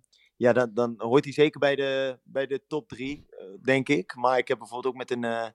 ja, 0.43 0.53
dan, 0.53 0.71
dan 0.75 0.95
hoort 0.99 1.25
hij 1.25 1.33
zeker 1.33 1.61
bij 1.61 1.77
de, 1.77 2.19
bij 2.25 2.47
de 2.47 2.61
top 2.67 2.89
drie, 2.89 3.27
eh, 3.31 3.47
denk 3.63 3.89
ik. 3.89 4.15
Maar 4.17 4.39
ik 4.39 4.49
heb 4.49 4.59
bijvoorbeeld 4.59 4.95
ook 4.95 4.99
met 4.99 5.11
een, 5.11 5.25
eh, 5.25 5.49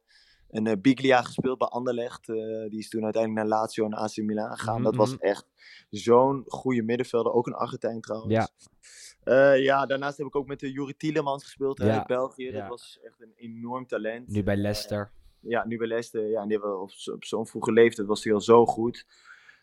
een 0.50 0.68
eh, 0.68 0.82
Biglia 0.82 1.22
gespeeld 1.22 1.58
bij 1.58 1.68
Anderlecht. 1.68 2.26
die 2.70 2.80
is 2.80 2.90
toen 2.90 3.04
uiteindelijk 3.04 3.48
naar 3.48 3.60
Lazio 3.60 3.86
en 3.86 3.94
AC 3.94 4.18
Milan 4.18 4.58
gegaan. 4.58 4.76
Mhm, 4.76 4.84
Dat 4.84 4.96
was 4.96 5.14
mhm. 5.16 5.24
echt 5.24 5.46
zo'n 5.90 6.44
goede 6.48 6.82
middenvelder, 6.82 7.32
ook 7.32 7.48
een 7.48 7.54
Argentijn 7.54 8.02
trouwens. 8.02 8.34
Ja. 8.34 8.50
Ja, 9.56 9.86
daarnaast 9.86 10.18
heb 10.18 10.28
ik 10.28 10.36
ook 10.36 10.48
met 10.48 10.60
de 10.60 10.72
Juri 10.72 10.98
Tielemans 10.98 11.44
gespeeld 11.44 11.78
Ja, 11.78 11.98
uit 11.98 12.08
België. 12.08 12.52
ja. 12.52 12.60
Dat 12.60 12.68
was 12.68 13.00
echt 13.04 13.22
een 13.22 13.34
enorm 13.36 13.88
talent. 13.88 14.28
Nu 14.28 14.44
bij 14.44 14.56
Leicester. 14.56 15.12
ja, 15.40 15.66
nu 15.66 15.78
bij 15.78 15.88
Leicester. 15.88 16.30
Ja, 16.30 16.42
en 16.42 16.48
die 16.48 16.64
op 17.12 17.26
zo'n 17.26 17.48
vroege 17.48 17.72
leeftijd 17.72 18.08
was 18.08 18.24
hij 18.24 18.34
al 18.34 18.42
zo 18.42 18.66
goed. 18.66 19.06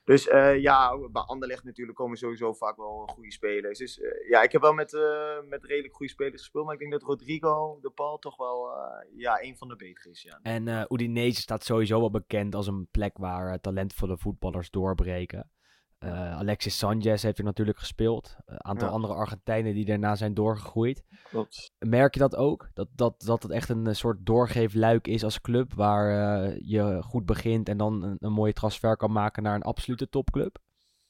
Dus 0.05 0.29
eh, 0.29 0.61
ja, 0.61 0.99
bij 1.13 1.23
Anderlecht 1.23 1.65
natuurlijk 1.65 1.99
komen 1.99 2.17
sowieso 2.17 2.53
vaak 2.53 2.77
wel 2.77 3.07
goede 3.07 3.33
spelers. 3.33 3.79
Dus 3.79 4.01
eh, 4.01 4.29
ja, 4.29 4.43
ik 4.43 4.53
heb 4.53 4.61
wel 4.61 4.73
met, 4.73 4.95
eh, 4.95 5.43
met 5.49 5.65
redelijk 5.65 5.95
goede 5.95 6.13
spelers 6.13 6.43
gespeeld. 6.43 6.65
Maar 6.65 6.75
ik 6.75 6.81
denk 6.81 6.93
dat 6.93 7.03
Rodrigo 7.03 7.79
de 7.81 7.91
Paul 7.91 8.19
toch 8.19 8.37
wel 8.37 8.69
ja, 9.17 9.43
een 9.43 9.57
van 9.57 9.69
de 9.69 9.77
betere 9.77 10.11
is. 10.11 10.23
Ja. 10.23 10.39
En 10.43 10.87
Udinese 10.93 11.41
staat 11.41 11.65
sowieso 11.65 12.01
wel 12.01 12.11
bekend 12.11 12.55
als 12.55 12.67
een 12.67 12.89
plek 12.91 13.19
waar 13.19 13.61
talentvolle 13.61 14.19
voetballers 14.19 14.71
doorbreken. 14.71 15.51
Eh, 16.05 16.37
Alexis 16.39 16.79
Sanchez 16.79 17.23
heeft 17.23 17.39
er 17.39 17.45
natuurlijk 17.45 17.79
gespeeld. 17.79 18.37
Een 18.47 18.65
aantal 18.65 18.89
Ja. 18.89 18.95
andere 18.95 19.15
Argentijnen 19.15 19.75
die 19.75 19.85
daarna 19.85 20.15
zijn 20.15 20.35
doorgegroeid. 20.35 21.05
Klopt. 21.29 21.73
Merk 21.79 22.15
je 22.15 22.21
dat 22.21 22.37
ook? 22.37 22.69
Dat, 22.75 22.89
dat, 22.93 23.15
dat 23.27 23.43
het 23.43 23.53
echt 23.53 23.69
een 23.69 23.87
eh, 23.87 23.95
soort 23.95 24.27
doorgeefluik 24.27 25.07
is 25.07 25.25
als 25.25 25.41
club 25.41 25.75
waar 25.75 26.43
eh, 26.45 26.57
je 26.65 27.03
goed 27.03 27.27
begint 27.27 27.69
en 27.69 27.77
dan 27.77 28.03
een, 28.03 28.17
een 28.21 28.33
mooie 28.33 28.53
transfer 28.53 28.97
kan 28.97 29.13
maken 29.13 29.43
naar 29.43 29.55
een 29.55 29.63
absolute 29.63 30.09
topclub? 30.09 30.59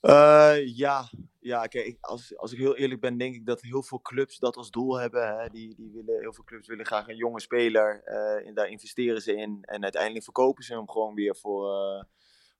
Eh, 0.01 0.77
ja, 0.77 1.09
ja 1.41 1.67
kijk, 1.67 1.97
als, 2.01 2.37
als 2.37 2.53
ik 2.53 2.59
heel 2.59 2.77
eerlijk 2.77 3.01
ben, 3.01 3.19
denk 3.19 3.35
ik 3.35 3.47
dat 3.47 3.61
heel 3.61 3.83
veel 3.83 4.01
clubs 4.01 4.39
dat 4.39 4.57
als 4.57 4.71
doel 4.71 4.99
hebben. 5.01 5.39
Hè. 5.39 5.49
Die, 5.49 5.75
die 5.77 5.91
willen, 5.95 6.21
heel 6.21 6.33
veel 6.33 6.45
clubs 6.45 6.67
willen 6.69 6.87
graag 6.87 7.09
een 7.09 7.17
jonge 7.17 7.41
speler. 7.41 8.03
eh, 8.05 8.47
en 8.49 8.55
daar 8.55 8.69
investeren 8.69 9.23
ze 9.23 9.35
in. 9.37 9.59
En 9.63 9.83
uiteindelijk 9.83 10.25
verkopen 10.25 10.65
ze 10.65 10.75
hem 10.75 10.91
gewoon 10.91 11.15
weer 11.15 11.37
voor, 11.37 11.73
eh, 11.73 12.03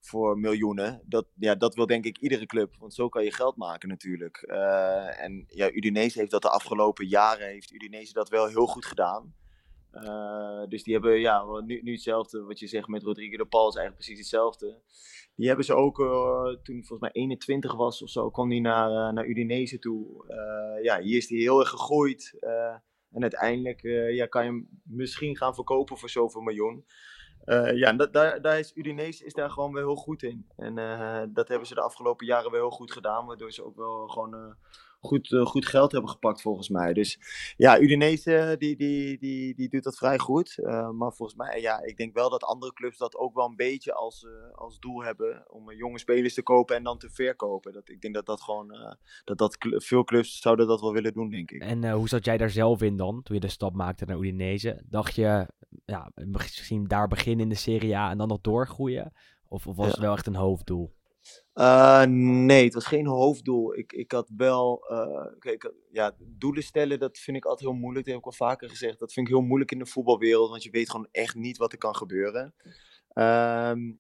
voor 0.05 0.39
miljoenen. 0.39 1.03
Dat, 1.05 1.27
ja, 1.35 1.55
dat 1.55 1.75
wil 1.75 1.87
denk 1.87 2.05
ik 2.05 2.19
iedere 2.19 2.47
club. 2.47 2.77
Want 2.79 2.95
zo 2.95 3.09
kan 3.09 3.25
je 3.25 3.33
geld 3.33 3.57
maken 3.57 3.89
natuurlijk. 3.89 4.37
Eh, 4.37 5.23
en 5.23 5.45
ja, 5.49 5.73
Udinese 5.73 6.19
heeft 6.19 6.31
dat 6.31 6.43
de 6.43 6.51
afgelopen 6.51 7.07
jaren, 7.07 7.47
heeft 7.47 7.73
Udinese 7.73 8.13
dat 8.13 8.29
wel 8.29 8.47
heel 8.47 8.67
goed 8.67 8.85
gedaan. 8.85 9.35
Eh, 9.91 10.65
dus 10.69 10.83
die 10.83 10.93
hebben 10.93 11.21
ja, 11.21 11.45
nu, 11.65 11.93
hetzelfde 11.93 12.43
wat 12.43 12.59
je 12.59 12.67
zegt 12.67 12.89
met 12.89 13.03
Rodrigo 13.03 13.37
de 13.37 13.47
Paul 13.47 13.69
is 13.69 13.75
eigenlijk 13.77 14.05
precies 14.05 14.19
hetzelfde. 14.19 14.81
Die 15.37 15.47
hebben 15.47 15.65
ze 15.65 15.75
ook, 15.75 16.01
eh, 16.01 16.63
toen 16.63 16.85
volgens 16.85 17.01
mij 17.01 17.11
21 17.13 17.75
was 17.75 18.03
of 18.03 18.11
zo, 18.11 18.31
kwam 18.31 18.51
hij 18.51 18.61
naar, 18.61 19.13
naar 19.13 19.27
Udinese 19.27 19.79
toe. 19.79 20.25
Ja, 20.83 21.01
hier 21.01 21.17
is 21.17 21.29
hij 21.29 21.39
heel 21.39 21.61
erg 21.61 21.69
gegroeid. 21.69 22.37
en 23.11 23.23
uiteindelijk 23.23 23.81
ja, 24.13 24.27
kan 24.27 24.45
je 24.45 24.51
hem 24.51 24.69
misschien 24.85 25.37
gaan 25.37 25.55
verkopen 25.55 25.99
voor 25.99 26.11
zoveel 26.11 26.41
miljoen. 26.41 26.85
Eh, 27.45 27.77
ja, 27.77 27.93
dat, 27.93 28.13
daar, 28.13 28.41
daar 28.41 28.59
is 28.59 28.73
Udinese 28.75 29.25
is 29.25 29.35
daar 29.35 29.51
gewoon 29.51 29.73
wel 29.73 29.83
heel 29.85 29.97
goed 29.97 30.23
in. 30.23 30.47
En 30.57 30.79
eh, 30.79 31.23
dat 31.29 31.49
hebben 31.49 31.67
ze 31.67 31.75
de 31.75 31.81
afgelopen 31.81 32.27
jaren 32.27 32.51
wel 32.51 32.61
heel 32.61 32.71
goed 32.71 32.93
gedaan. 32.93 33.27
Waardoor 33.27 33.53
ze 33.53 33.65
ook 33.65 33.77
wel 33.77 34.09
gewoon 34.09 34.35
eh, 34.35 34.55
goed, 35.05 35.33
eh, 35.33 35.47
goed 35.47 35.67
geld 35.67 35.93
hebben 35.93 36.11
gepakt 36.11 36.41
volgens 36.41 36.69
mij. 36.69 36.93
Dus 36.93 37.19
ja, 37.57 37.81
Udinese 37.81 38.37
eh, 38.37 38.57
die, 38.59 38.77
die, 38.77 39.19
die, 39.19 39.55
die 39.55 39.69
doet 39.69 39.83
dat 39.83 39.97
vrij 39.97 40.19
goed. 40.19 40.59
Eh, 40.59 40.91
maar 40.91 41.13
volgens 41.13 41.39
mij, 41.39 41.61
ja, 41.61 41.83
ik 41.83 41.97
denk 41.97 42.15
wel 42.15 42.31
dat 42.31 42.45
andere 42.45 42.73
clubs 42.73 42.99
dat 42.99 43.17
ook 43.17 43.35
wel 43.35 43.47
een 43.47 43.57
beetje 43.57 43.95
als, 43.95 44.27
als 44.55 44.79
doel 44.79 45.05
hebben. 45.05 45.45
Om 45.51 45.73
jonge 45.73 45.99
spelers 45.99 46.35
te 46.35 46.43
kopen 46.43 46.77
en 46.77 46.83
dan 46.83 46.99
te 46.99 47.11
verkopen. 47.11 47.73
Dat, 47.73 47.89
ik 47.89 48.01
denk 48.01 48.15
dat 48.15 48.27
dat 48.27 48.41
gewoon, 48.41 48.97
dat, 49.25 49.39
dat 49.39 49.57
veel 49.61 50.05
clubs 50.05 50.41
zouden 50.41 50.67
dat 50.67 50.81
wel 50.81 50.93
willen 50.93 51.13
doen, 51.13 51.31
denk 51.31 51.51
ik. 51.51 51.63
En 51.63 51.91
hoe 51.91 52.09
zat 52.09 52.25
jij 52.25 52.37
daar 52.37 52.51
zelf 52.51 52.83
in 52.83 52.97
dan, 52.97 53.23
toen 53.23 53.35
je 53.35 53.41
de 53.41 53.49
stap 53.49 53.75
maakte 53.75 54.05
naar 54.05 54.19
Udinese? 54.19 54.83
Dacht 54.89 55.15
je, 55.15 55.47
ja, 55.85 56.11
misschien 56.15 56.85
daar 56.85 57.09
beginnen 57.09 57.43
in 57.43 57.49
de 57.49 57.55
Serie 57.55 57.97
A 57.97 58.11
en 58.11 58.19
dan 58.19 58.29
nog 58.29 58.41
doorgroeien? 58.41 59.13
Of, 59.49 59.67
of 59.67 59.77
was 59.77 59.87
Ja. 59.87 59.93
het 59.93 60.01
wel 60.01 60.13
echt 60.13 60.27
een 60.27 60.35
hoofddoel? 60.35 60.93
Eh, 61.53 62.05
nee, 62.47 62.65
het 62.65 62.75
was 62.75 62.87
geen 62.87 63.07
hoofddoel. 63.07 63.77
Ik, 63.77 63.93
ik 63.93 64.13
had 64.13 64.31
wel. 64.37 64.85
eh, 64.89 65.27
kijk, 65.39 65.73
ja, 65.91 66.17
doelen 66.19 66.63
stellen, 66.63 66.99
dat 66.99 67.19
vind 67.19 67.37
ik 67.37 67.45
altijd 67.45 67.69
heel 67.71 67.79
moeilijk. 67.79 68.05
Dat 68.07 68.15
heb 68.15 68.23
ik 68.25 68.31
al 68.31 68.47
vaker 68.47 68.69
gezegd. 68.69 68.99
Dat 68.99 69.13
vind 69.13 69.27
ik 69.29 69.33
heel 69.35 69.43
moeilijk 69.43 69.71
in 69.73 69.79
de 69.79 69.87
voetbalwereld, 69.87 70.51
want 70.51 70.63
je 70.63 70.71
weet 70.71 70.91
gewoon 70.91 71.09
echt 71.11 71.35
niet 71.35 71.57
wat 71.57 71.73
er 71.73 71.79
kan 71.79 71.97
gebeuren. 71.97 72.55
Ehm, 73.09 73.93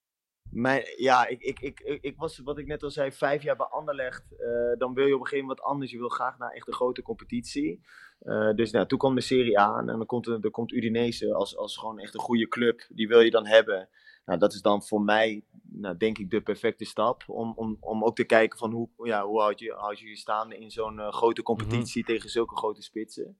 Mijn, 0.50 0.82
ja, 0.96 1.26
ik, 1.26 1.42
ik, 1.42 1.60
ik, 1.60 1.80
ik, 2.00 2.16
was, 2.16 2.38
wat 2.38 2.58
ik 2.58 2.66
net 2.66 2.82
al 2.82 2.90
zei, 2.90 3.12
vijf 3.12 3.42
jaar 3.42 3.56
bij 3.56 3.66
Anderlecht. 3.66 4.24
eh, 4.38 4.78
dan 4.78 4.94
wil 4.94 5.06
je 5.06 5.14
op 5.14 5.20
een 5.20 5.26
gegeven 5.26 5.38
moment 5.46 5.58
wat 5.60 5.68
anders. 5.68 5.90
Je 5.90 5.98
wil 5.98 6.08
graag 6.08 6.38
naar 6.38 6.50
echt 6.50 6.66
een 6.68 6.74
grote 6.74 7.02
competitie. 7.02 7.80
Eh, 8.18 8.54
dus 8.54 8.70
nou, 8.70 8.86
toen 8.86 8.98
kwam 8.98 9.14
de 9.14 9.20
Serie 9.20 9.58
A 9.60 9.62
aan 9.64 9.88
en 9.90 9.96
dan 9.96 10.06
komt, 10.06 10.26
er, 10.26 10.40
dan 10.40 10.50
komt 10.50 10.72
Udinese 10.72 11.34
als, 11.34 11.56
als 11.56 11.76
gewoon 11.76 11.98
echt 11.98 12.14
een 12.14 12.20
goede 12.20 12.48
club. 12.48 12.86
Die 12.88 13.08
wil 13.08 13.20
je 13.20 13.30
dan 13.30 13.46
hebben. 13.46 13.88
Nou, 14.24 14.38
dat 14.38 14.52
is 14.52 14.62
dan 14.62 14.82
voor 14.82 15.00
mij, 15.00 15.44
nou, 15.62 15.96
denk 15.96 16.18
ik, 16.18 16.30
de 16.30 16.40
perfecte 16.40 16.84
stap. 16.84 17.24
Om, 17.26 17.52
om, 17.56 17.76
om 17.80 18.04
ook 18.04 18.16
te 18.16 18.24
kijken 18.24 18.58
van 18.58 18.72
hoe, 18.72 18.88
ja, 19.02 19.24
hoe 19.26 19.40
houd 19.40 19.58
je 19.58 19.72
houd 19.72 19.98
je, 19.98 20.08
je 20.08 20.16
staande 20.16 20.58
in 20.58 20.70
zo'n 20.70 21.00
eh, 21.00 21.12
grote 21.12 21.42
competitie 21.42 22.04
tegen 22.04 22.30
zulke 22.30 22.56
grote 22.56 22.82
spitsen. 22.82 23.38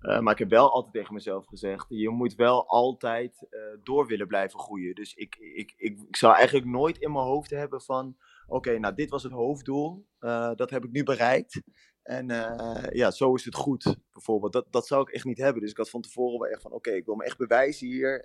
Eh, 0.00 0.20
maar 0.20 0.32
ik 0.32 0.38
heb 0.38 0.50
wel 0.50 0.72
altijd 0.72 0.94
tegen 0.94 1.14
mezelf 1.14 1.46
gezegd: 1.46 1.86
je 1.88 2.08
moet 2.08 2.34
wel 2.34 2.68
altijd 2.68 3.46
eh, 3.50 3.60
door 3.82 4.06
willen 4.06 4.26
blijven 4.26 4.58
groeien. 4.58 4.94
Dus 4.94 5.14
ik, 5.14 5.36
ik, 5.36 5.74
ik, 5.76 6.00
ik 6.08 6.16
zou 6.16 6.34
eigenlijk 6.34 6.66
nooit 6.66 6.98
in 6.98 7.12
mijn 7.12 7.24
hoofd 7.24 7.50
hebben 7.50 7.80
van: 7.80 8.16
oké, 8.46 8.78
nou, 8.78 8.94
dit 8.94 9.10
was 9.10 9.22
het 9.22 9.32
hoofddoel. 9.32 10.06
dat 10.54 10.70
heb 10.70 10.84
ik 10.84 10.90
nu 10.90 11.02
bereikt. 11.02 11.62
En 12.02 12.26
ja, 12.92 13.10
zo 13.10 13.34
is 13.34 13.44
het 13.44 13.54
goed, 13.54 13.96
bijvoorbeeld. 14.12 14.52
Dat, 14.52 14.66
dat 14.70 14.86
zou 14.86 15.02
ik 15.02 15.08
echt 15.08 15.24
niet 15.24 15.38
hebben. 15.38 15.62
Dus 15.62 15.70
ik 15.70 15.76
had 15.76 15.90
van 15.90 16.00
tevoren 16.00 16.38
wel 16.38 16.48
echt 16.48 16.62
van: 16.62 16.72
oké, 16.72 16.90
ik 16.90 17.04
wil 17.04 17.14
me 17.14 17.24
echt 17.24 17.38
bewijzen 17.38 17.86
hier. 17.86 18.24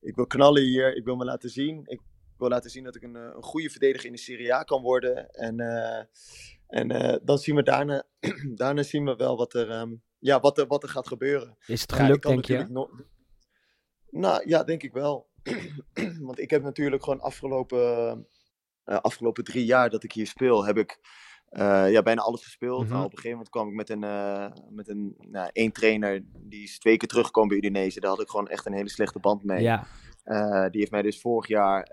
Ik 0.00 0.14
wil 0.14 0.26
knallen 0.26 0.62
hier. 0.62 0.96
Ik 0.96 1.04
wil 1.04 1.16
me 1.16 1.24
laten 1.24 1.50
zien. 1.50 1.82
Ik 1.84 2.00
wil 2.38 2.48
laten 2.48 2.70
zien 2.70 2.84
dat 2.84 2.94
ik 2.96 3.02
een, 3.02 3.16
eh, 3.16 3.22
een 3.36 3.42
goede 3.42 3.70
verdediger 3.70 4.06
in 4.06 4.12
de 4.12 4.18
Serie 4.18 4.54
A 4.54 4.62
kan 4.62 4.82
worden. 4.82 5.30
En, 5.30 5.60
eh, 5.60 6.04
en 6.66 6.90
eh, 6.90 7.16
dan 7.22 7.38
zien 7.38 7.54
we 7.54 7.62
daarna, 7.62 8.02
daarna 8.54 8.82
zien 8.82 9.04
we 9.04 9.16
wel 9.16 9.36
wat 9.36 9.54
er, 9.54 9.70
ehm, 9.70 9.94
ja, 10.18 10.40
wat 10.40 10.58
er, 10.58 10.66
wat 10.66 10.82
er 10.82 10.88
gaat 10.88 11.08
gebeuren. 11.08 11.56
Is 11.66 11.80
het 11.80 11.90
Ja, 11.90 11.96
gelukt, 11.96 12.22
denk 12.26 12.44
je? 12.44 12.66
no- 12.68 12.90
Nou 14.10 14.48
ja, 14.48 14.64
denk 14.64 14.82
ik 14.82 14.92
wel. 14.92 15.28
Want 16.26 16.38
ik 16.38 16.50
heb 16.50 16.62
natuurlijk 16.62 17.02
gewoon 17.04 17.20
afgelopen, 17.20 18.26
afgelopen 18.84 19.44
drie 19.44 19.64
jaar 19.64 19.90
dat 19.90 20.04
ik 20.04 20.12
hier 20.12 20.26
speel, 20.26 20.64
heb 20.64 20.76
ik 20.76 20.98
eh, 21.56 21.90
ja, 21.90 22.02
bijna 22.02 22.22
alles 22.22 22.44
gespeeld. 22.44 22.82
Mhm. 22.82 22.92
Nou, 22.92 23.04
op 23.04 23.10
een 23.10 23.16
gegeven 23.16 23.30
moment 23.30 23.48
kwam 23.48 23.68
ik 23.68 23.74
met 23.74 23.90
een, 23.90 24.04
eh, 24.04 24.46
met 24.70 24.88
een 24.88 25.14
nou, 25.18 25.50
één 25.52 25.72
trainer, 25.72 26.24
die 26.38 26.62
is 26.62 26.78
twee 26.78 26.96
keer 26.96 27.08
teruggekomen 27.08 27.48
bij 27.48 27.58
Udinese. 27.58 28.00
Daar 28.00 28.10
had 28.10 28.20
ik 28.20 28.28
gewoon 28.28 28.48
echt 28.48 28.66
een 28.66 28.72
hele 28.72 28.88
slechte 28.88 29.18
band 29.18 29.44
mee. 29.44 29.62
Ja, 29.62 29.86
Eh, 30.22 30.68
die 30.70 30.80
heeft 30.80 30.90
mij 30.90 31.02
dus 31.02 31.20
vorig 31.20 31.48
jaar, 31.48 31.88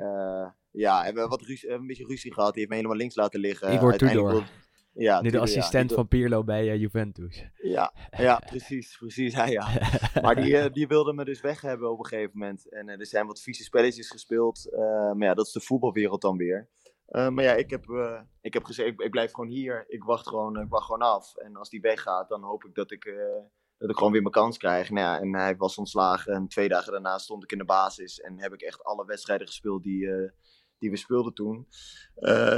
ja, 0.71 1.03
hebben 1.03 1.23
we 1.23 1.29
wat 1.29 1.41
ruzie, 1.41 1.69
een 1.69 1.87
beetje 1.87 2.05
ruzie 2.05 2.33
gehad. 2.33 2.49
Die 2.49 2.57
heeft 2.59 2.69
me 2.69 2.75
helemaal 2.75 2.97
links 2.97 3.15
laten 3.15 3.39
liggen. 3.39 3.73
Igor 3.73 3.89
Uiteindelijk 3.89 4.29
Tudor. 4.29 4.47
Ja, 4.93 5.21
nu 5.21 5.29
de 5.29 5.35
ja. 5.35 5.41
assistent 5.41 5.93
van 5.93 6.07
Pirlo 6.07 6.43
bij 6.43 6.77
Juventus. 6.77 7.45
ja, 7.61 7.93
ja, 8.17 8.41
precies, 8.45 8.97
precies. 8.97 9.33
Ja, 9.33 9.45
ja. 9.45 9.67
Maar 10.21 10.35
die, 10.35 10.69
die 10.69 10.87
wilde 10.87 11.13
me 11.13 11.25
dus 11.25 11.41
weg 11.41 11.61
hebben 11.61 11.91
op 11.91 11.99
een 11.99 12.05
gegeven 12.05 12.31
moment. 12.33 12.69
En 12.69 12.87
er 12.87 13.05
zijn 13.05 13.27
wat 13.27 13.41
vieze 13.41 13.63
spelletjes 13.63 14.09
gespeeld. 14.09 14.67
maar 15.13 15.27
ja, 15.27 15.33
dat 15.33 15.45
is 15.45 15.51
de 15.51 15.61
voetbalwereld 15.61 16.21
dan 16.21 16.37
weer. 16.37 16.69
Eh, 17.05 17.29
maar 17.29 17.43
ja, 17.43 17.53
ik 17.53 17.69
heb, 17.69 17.89
eh, 17.89 18.21
ik 18.41 18.53
heb 18.53 18.63
gezegd, 18.63 19.01
ik, 19.01 19.11
blijf 19.11 19.31
gewoon 19.31 19.49
hier. 19.49 19.83
Ik 19.87 20.03
wacht 20.03 20.27
gewoon, 20.27 20.59
ik 20.59 20.69
wacht 20.69 20.85
gewoon 20.85 21.01
af. 21.01 21.35
En 21.35 21.55
als 21.55 21.69
die 21.69 21.81
weggaat, 21.81 22.29
dan 22.29 22.43
hoop 22.43 22.65
ik 22.65 22.75
dat 22.75 22.91
ik, 22.91 23.05
eh, 23.05 23.43
dat 23.77 23.89
ik 23.89 23.97
gewoon 23.97 24.11
weer 24.11 24.21
mijn 24.21 24.33
kans 24.33 24.57
krijg. 24.57 24.89
Nou 24.89 25.05
ja, 25.05 25.19
en 25.19 25.35
hij 25.35 25.55
was 25.55 25.77
ontslagen. 25.77 26.33
En 26.33 26.47
twee 26.47 26.67
dagen 26.67 26.91
daarna 26.91 27.17
stond 27.17 27.43
ik 27.43 27.51
in 27.51 27.57
de 27.57 27.65
basis. 27.65 28.19
En 28.19 28.39
heb 28.39 28.53
ik 28.53 28.61
echt 28.61 28.83
alle 28.83 29.05
wedstrijden 29.05 29.47
gespeeld 29.47 29.83
die, 29.83 30.31
die 30.77 30.89
we 30.89 30.97
speelden 30.97 31.33
toen. 31.33 31.67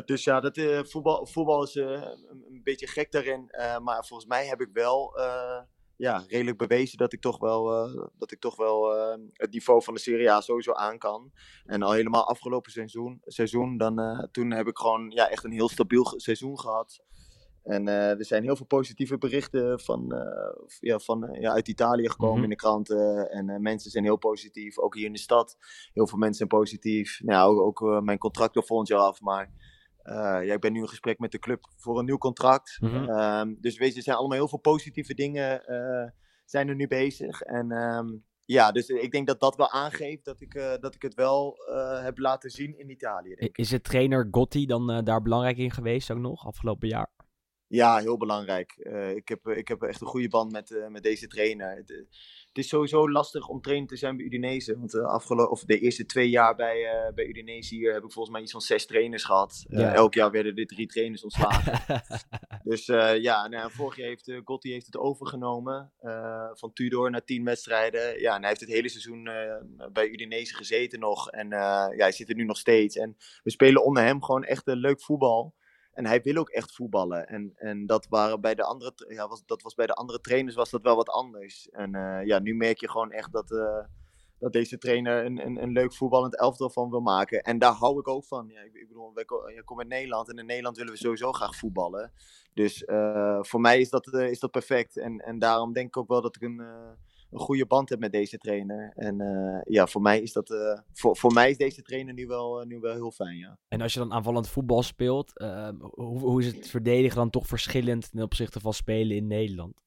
Dus 0.06 0.24
ja, 0.24 0.39
dat, 0.39 0.60
voetbal, 0.89 1.26
voetbal 1.26 1.64
is 1.64 1.76
een, 1.76 2.62
beetje 2.64 2.88
gek 2.88 3.12
daarin. 3.12 3.46
maar 3.84 4.06
volgens 4.06 4.30
mij 4.30 4.46
heb 4.46 4.62
ik 4.62 4.70
wel 4.74 5.14
ja, 5.98 6.24
redelijk 6.28 6.58
bewezen 6.58 6.98
dat 6.98 7.14
ik 7.14 7.22
toch 7.22 7.39
wel, 7.39 7.74
eh, 7.74 8.08
dat 8.18 8.32
ik 8.32 8.39
toch 8.39 8.56
wel 8.56 8.96
eh, 8.96 9.18
het 9.34 9.52
niveau 9.52 9.84
van 9.84 9.93
de 9.93 10.00
Serie 10.00 10.32
A 10.32 10.41
sowieso 10.41 10.72
aan 10.72 10.98
kan. 10.98 11.32
En 11.66 11.82
al 11.82 11.91
helemaal 11.91 12.28
afgelopen 12.28 12.72
seizoen, 12.72 13.22
seizoen 13.26 13.78
dan, 13.78 14.00
eh, 14.00 14.20
toen 14.32 14.52
heb 14.52 14.68
ik 14.68 14.78
gewoon 14.78 15.10
ja, 15.10 15.30
echt 15.30 15.43
een 15.43 15.52
heel 15.52 15.70
stabiel 15.70 16.14
seizoen 16.16 16.60
gehad. 16.60 17.04
En 17.64 17.88
er 17.88 18.26
zijn 18.26 18.43
heel 18.43 18.56
veel 18.56 18.66
positieve 18.66 19.18
berichten 19.18 19.80
van, 19.80 20.14
ja, 20.80 21.00
van, 21.00 21.38
ja, 21.39 21.52
uit 21.52 21.68
Italië 21.68 22.10
gekomen 22.10 22.36
Mhm. 22.36 22.43
in 22.43 22.50
de 22.50 22.56
kranten. 22.56 23.30
En 23.32 23.62
mensen 23.62 23.91
zijn 23.91 24.04
heel 24.04 24.18
positief. 24.18 24.80
Ook 24.80 24.96
hier 24.96 25.06
in 25.06 25.14
de 25.14 25.20
stad. 25.20 25.58
Heel 25.93 26.08
veel 26.08 26.18
mensen 26.18 26.38
zijn 26.38 26.50
positief. 26.50 27.20
Nou, 27.24 27.60
ook, 27.60 27.82
ook 27.82 28.04
mijn 28.04 28.18
contract 28.18 28.56
loopt 28.56 28.68
volgend 28.68 28.88
jaar 28.89 29.00
af. 29.00 29.22
Maar 29.22 29.52
ja, 30.14 30.53
ik 30.53 30.60
ben 30.60 30.74
nu 30.74 30.80
in 30.80 30.88
gesprek 30.88 31.20
met 31.20 31.32
de 31.32 31.39
club 31.39 31.66
voor 31.76 31.99
een 31.99 32.06
nieuw 32.06 32.18
contract. 32.18 32.78
Mhm. 32.82 33.10
Ehm, 33.10 33.56
dus 33.60 33.78
weet 33.78 33.91
je, 33.91 33.97
er 33.97 34.03
zijn 34.03 34.18
allemaal 34.18 34.38
heel 34.38 34.47
veel 34.47 34.60
positieve 34.60 35.14
dingen 35.14 35.66
eh, 35.66 36.12
zijn 36.45 36.68
er 36.68 36.76
nu 36.76 36.88
bezig. 36.88 37.41
En 37.41 37.72
ehm, 37.72 38.08
ja, 38.45 38.72
dus 38.72 38.88
ik 38.88 39.12
denk 39.12 39.28
dat 39.28 39.39
dat 39.39 39.56
wel 39.56 39.72
aangeeft 39.72 40.26
dat 40.26 40.41
ik, 40.41 40.53
eh, 40.53 40.74
dat 40.80 40.95
ik 40.95 41.01
het 41.01 41.14
wel 41.14 41.56
eh, 41.56 42.03
heb 42.03 42.18
laten 42.18 42.49
zien 42.49 42.78
in 42.78 42.89
Italië. 42.89 43.36
denk 43.36 43.49
ik. 43.49 43.58
Is 43.58 43.72
het 43.72 43.84
trainer 43.84 44.28
Gotti 44.32 44.66
dan 44.66 44.91
eh, 44.91 45.03
daar 45.03 45.22
belangrijk 45.22 45.58
in 45.58 45.72
geweest 45.72 46.12
ook 46.12 46.18
nog, 46.18 46.45
afgelopen 46.45 46.88
jaar? 46.88 47.16
Ja, 47.68 47.97
heel 47.97 48.18
belangrijk. 48.18 48.72
Eh, 48.72 49.16
ik, 49.16 49.28
heb, 49.28 49.47
ik 49.47 49.68
heb 49.68 49.82
echt 49.82 50.01
een 50.01 50.08
goede 50.08 50.28
band 50.28 50.51
met, 50.51 50.72
eh, 50.72 50.88
met 50.88 51.03
deze 51.03 51.28
trainer. 51.28 51.76
Het, 51.76 51.91
eh, 51.91 51.97
het 52.56 52.64
is 52.64 52.70
sowieso 52.70 53.10
lastig 53.10 53.47
om 53.47 53.62
trainer 53.62 53.88
te 53.88 53.95
zijn 53.95 54.18
bij 54.18 54.26
Udinese. 54.26 54.78
Want 54.78 54.91
de, 54.91 55.08
afgelo- 55.08 55.45
of 55.45 55.64
de 55.64 55.80
eerste 55.80 56.06
twee 56.06 56.30
jaar 56.30 56.56
bij, 56.56 56.86
eh, 56.86 57.14
bij 57.14 57.26
Udinese 57.26 57.76
hier 57.76 57.93
heb 57.93 58.03
ik 58.03 58.12
volgens 58.12 58.34
mij 58.34 58.41
iets 58.41 58.51
van 58.51 58.62
zes 58.62 58.86
trainers 58.86 59.24
gehad. 59.24 59.66
Eh. 59.70 59.93
Elk 59.93 60.14
jaar 60.14 60.32
werden 60.32 60.56
er 60.56 60.66
drie 60.66 60.88
trainers 60.88 61.24
ontslagen. 61.24 62.01
dus 62.70 62.88
eh, 62.88 63.22
ja, 63.22 63.47
nou, 63.47 63.72
vorig 63.72 63.95
jaar 63.95 64.08
heeft 64.08 64.28
uh, 64.28 64.41
Gotti 64.43 64.72
heeft 64.72 64.86
het 64.86 64.97
overgenomen 64.97 65.91
eh, 65.99 66.49
van 66.53 66.74
Tudor 66.74 67.12
na 67.12 67.22
tien 67.22 67.43
wedstrijden. 67.43 68.20
Ja, 68.20 68.34
en 68.36 68.39
hij 68.39 68.49
heeft 68.49 68.62
het 68.62 68.70
hele 68.70 68.89
seizoen 68.89 69.28
eh, 69.28 69.88
bij 69.91 70.10
Udinese 70.10 70.56
gezeten 70.56 70.99
nog. 70.99 71.30
En 71.30 71.51
eh, 71.51 71.60
ja, 71.97 71.97
hij 71.97 72.12
zit 72.12 72.30
er 72.30 72.36
nu 72.36 72.43
nog 72.43 72.58
steeds. 72.58 72.95
En 72.95 73.16
we 73.43 73.51
spelen 73.51 73.84
onder 73.84 74.03
hem 74.03 74.24
gewoon 74.24 74.43
echt 74.43 74.68
een 74.68 74.78
leuk 74.78 75.01
voetbal. 75.01 75.56
En 75.96 76.06
hij 76.06 76.22
wil 76.22 76.36
ook 76.36 76.50
echt 76.50 76.76
voetballen. 76.76 77.28
En, 77.28 77.54
en 77.56 77.86
dat, 77.86 78.08
waren 78.10 78.41
bij 78.41 78.56
de 78.56 78.64
andere, 78.64 78.93
ja, 79.08 79.28
was, 79.28 79.46
dat 79.46 79.62
was 79.62 79.74
bij 79.74 79.86
de 79.86 79.93
andere 79.93 80.20
trainers 80.20 80.56
was 80.56 80.70
dat 80.70 80.82
wel 80.82 80.96
wat 80.96 81.10
anders. 81.10 81.70
En 81.70 81.96
eh, 81.96 82.26
ja, 82.26 82.39
nu 82.39 82.56
merk 82.56 82.80
je 82.80 82.89
gewoon 82.89 83.12
echt 83.12 83.32
dat, 83.32 83.52
eh, 83.52 83.84
dat 84.39 84.54
deze 84.54 84.78
trainer 84.78 85.26
een, 85.26 85.46
een, 85.46 85.62
een 85.64 85.72
leuk 85.72 85.93
voetballend 85.93 86.39
elftal 86.39 86.70
van 86.70 86.89
wil 86.89 87.00
maken. 87.00 87.41
En 87.41 87.60
daar 87.60 87.74
hou 87.74 88.00
ik 88.00 88.08
ook 88.08 88.26
van. 88.26 88.48
Ja, 88.48 88.62
ik, 88.62 88.74
ik 88.74 88.88
bedoel, 88.88 89.20
je 89.50 89.62
komt 89.66 89.80
uit 89.80 89.89
Nederland 89.89 90.30
en 90.30 90.38
in 90.38 90.46
Nederland 90.46 90.78
willen 90.78 90.93
we 90.93 91.00
sowieso 91.00 91.32
graag 91.32 91.56
voetballen. 91.56 92.12
Dus 92.54 92.86
eh, 92.86 93.39
voor 93.41 93.62
mij 93.62 93.80
is 93.80 93.89
dat, 93.89 94.14
is 94.14 94.39
dat 94.39 94.52
perfect. 94.52 94.98
En, 94.98 95.20
en 95.20 95.39
daarom 95.39 95.74
denk 95.74 95.88
ik 95.88 95.98
ook 95.98 96.08
wel 96.08 96.22
dat 96.22 96.36
ik 96.36 96.41
een, 96.41 96.62
een 97.32 97.39
goede 97.39 97.65
band 97.65 97.89
heb 97.89 97.99
met 97.99 98.11
deze 98.11 98.38
trainer. 98.38 98.91
En 98.95 99.21
eh, 99.21 99.61
ja, 99.63 99.88
voor 99.88 100.01
mij 100.01 100.21
is 100.21 100.34
dat, 100.34 100.49
eh, 100.51 100.80
voor, 100.93 101.17
voor 101.17 101.34
mij 101.34 101.49
is 101.49 101.57
deze 101.57 101.82
trainer 101.82 102.13
nu 102.13 102.28
wel, 102.28 102.61
eh, 102.61 102.67
nu 102.67 102.80
wel 102.80 102.93
heel 102.93 103.11
fijn, 103.11 103.38
ja. 103.38 103.57
En 103.67 103.82
als 103.82 103.93
je 103.93 103.99
dan 103.99 104.13
aanvallend 104.13 104.49
voetbal 104.49 104.84
speelt, 104.84 105.38
eh, 105.38 105.69
hoe, 105.80 106.19
hoe 106.19 106.41
is 106.41 106.47
het 106.53 106.69
verdedigen 106.69 107.17
dan 107.17 107.30
toch 107.30 107.47
verschillend 107.47 108.11
ten 108.11 108.21
opzichte 108.21 108.59
van 108.59 108.73
spelen 108.73 109.15
in 109.15 109.28
Nederland? 109.28 109.82